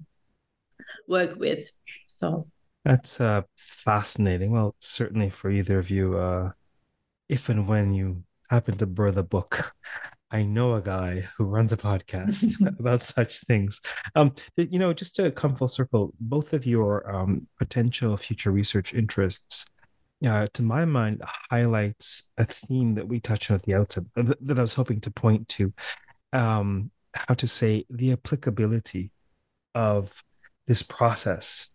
work 1.13 1.39
with. 1.39 1.71
So 2.09 2.49
that's 2.85 3.21
uh, 3.21 3.43
fascinating. 3.57 4.51
Well, 4.51 4.75
certainly 4.81 5.31
for 5.31 5.51
either 5.51 5.79
of 5.79 5.91
you, 5.91 6.17
uh, 6.17 6.51
if 7.29 7.49
and 7.49 7.69
when 7.69 7.95
you 7.95 8.25
happen 8.51 8.77
to 8.79 8.87
birth 8.87 9.17
a 9.17 9.23
book, 9.23 9.73
I 10.31 10.43
know 10.43 10.75
a 10.75 10.81
guy 10.81 11.23
who 11.37 11.45
runs 11.45 11.73
a 11.73 11.77
podcast 11.77 12.57
about 12.81 13.03
such 13.03 13.41
things. 13.41 13.81
Um, 14.17 14.35
you 14.57 14.79
know, 14.79 14.93
just 14.93 15.15
to 15.17 15.31
come 15.31 15.55
full 15.55 15.69
circle, 15.69 16.15
both 16.19 16.55
of 16.55 16.67
your 16.67 17.09
um, 17.15 17.47
potential 17.59 18.17
future 18.17 18.51
research 18.51 18.95
interests, 18.95 19.67
uh, 20.27 20.47
to 20.55 20.63
my 20.63 20.85
mind, 20.85 21.23
highlights 21.51 22.33
a 22.39 22.45
theme 22.45 22.95
that 22.95 23.07
we 23.07 23.21
touched 23.21 23.51
on 23.51 23.57
at 23.57 23.63
the 23.65 23.75
outset 23.75 24.05
that, 24.17 24.45
that 24.45 24.59
I 24.59 24.63
was 24.63 24.75
hoping 24.75 25.01
to 25.03 25.11
point 25.11 25.49
to. 25.51 25.73
Um, 26.33 26.91
how 27.15 27.35
to 27.35 27.47
say 27.47 27.85
the 27.91 28.13
applicability 28.13 29.13
of 29.75 30.25
this 30.73 30.83
process 30.83 31.75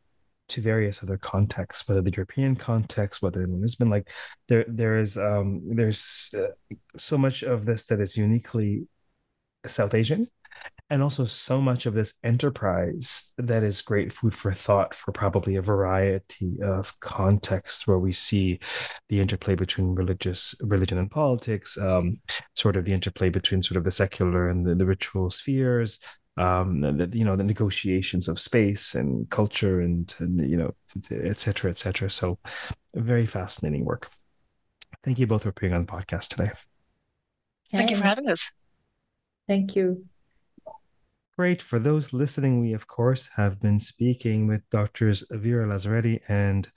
to 0.49 0.59
various 0.59 1.03
other 1.03 1.19
contexts, 1.19 1.87
whether 1.87 2.01
the 2.01 2.09
European 2.09 2.55
context, 2.55 3.21
whether 3.21 3.43
in 3.43 3.61
Lisbon, 3.61 3.91
like 3.91 4.09
there 4.47 4.65
there 4.67 4.97
is 4.97 5.17
um, 5.17 5.61
there's 5.79 6.33
uh, 6.35 6.47
so 6.95 7.15
much 7.15 7.43
of 7.43 7.65
this 7.65 7.85
that 7.85 8.01
is 8.01 8.17
uniquely 8.17 8.87
South 9.67 9.93
Asian, 9.93 10.25
and 10.89 11.03
also 11.03 11.25
so 11.25 11.61
much 11.61 11.85
of 11.85 11.93
this 11.93 12.15
enterprise 12.23 13.33
that 13.37 13.61
is 13.61 13.83
great 13.83 14.11
food 14.11 14.33
for 14.33 14.51
thought 14.51 14.95
for 14.95 15.11
probably 15.11 15.57
a 15.57 15.61
variety 15.61 16.57
of 16.63 16.99
contexts 17.01 17.85
where 17.85 17.99
we 17.99 18.11
see 18.11 18.59
the 19.09 19.19
interplay 19.19 19.53
between 19.53 19.93
religious 19.93 20.55
religion 20.63 20.97
and 20.97 21.11
politics, 21.11 21.77
um, 21.77 22.19
sort 22.55 22.75
of 22.75 22.85
the 22.85 22.93
interplay 22.93 23.29
between 23.29 23.61
sort 23.61 23.77
of 23.77 23.83
the 23.83 23.91
secular 23.91 24.47
and 24.47 24.65
the, 24.65 24.73
the 24.73 24.87
ritual 24.87 25.29
spheres, 25.29 25.99
um, 26.38 26.81
the, 26.81 27.09
you 27.13 27.25
know, 27.25 27.35
the 27.35 27.43
negotiations 27.43 28.27
of 28.27 28.39
space 28.39 28.95
and 28.95 29.29
culture 29.29 29.81
and, 29.81 30.13
and 30.19 30.49
you 30.49 30.57
know, 30.57 30.73
et 31.11 31.39
cetera, 31.39 31.69
et 31.69 31.77
cetera. 31.77 32.09
So 32.09 32.39
very 32.95 33.25
fascinating 33.25 33.85
work. 33.85 34.09
Thank 35.03 35.19
you 35.19 35.27
both 35.27 35.43
for 35.43 35.49
appearing 35.49 35.75
on 35.75 35.85
the 35.85 35.91
podcast 35.91 36.29
today. 36.29 36.51
Thank 37.71 37.89
you 37.91 37.97
for 37.97 38.03
having 38.03 38.29
us. 38.29 38.51
Thank 39.47 39.75
you. 39.75 40.05
Great. 41.38 41.61
For 41.61 41.79
those 41.79 42.13
listening, 42.13 42.59
we 42.59 42.73
of 42.73 42.88
course 42.88 43.29
have 43.35 43.61
been 43.61 43.79
speaking 43.79 44.47
with 44.47 44.67
doctors 44.69 45.23
Vera 45.29 45.67
Lazzaretti 45.67 46.19
and 46.27 46.67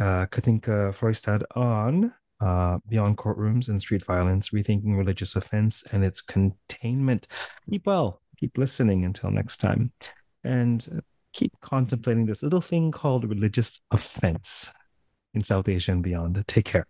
uh, 0.00 0.26
Kathinka 0.26 0.92
Frøystad 0.92 1.44
on 1.54 2.12
uh, 2.40 2.78
Beyond 2.88 3.16
Courtrooms 3.16 3.68
and 3.68 3.80
Street 3.80 4.04
Violence, 4.04 4.50
Rethinking 4.50 4.98
Religious 4.98 5.36
Offense 5.36 5.84
and 5.92 6.04
its 6.04 6.20
Containment. 6.20 7.28
Keep 7.70 7.86
well 7.86 8.20
keep 8.42 8.58
listening 8.58 9.04
until 9.04 9.30
next 9.30 9.58
time 9.58 9.92
and 10.42 10.88
uh, 10.92 11.00
keep 11.32 11.52
contemplating 11.60 12.26
this 12.26 12.42
little 12.42 12.60
thing 12.60 12.90
called 12.90 13.24
religious 13.28 13.80
offense 13.92 14.72
in 15.32 15.44
South 15.44 15.68
Asia 15.68 15.92
and 15.92 16.02
beyond. 16.02 16.42
Take 16.48 16.64
care. 16.64 16.84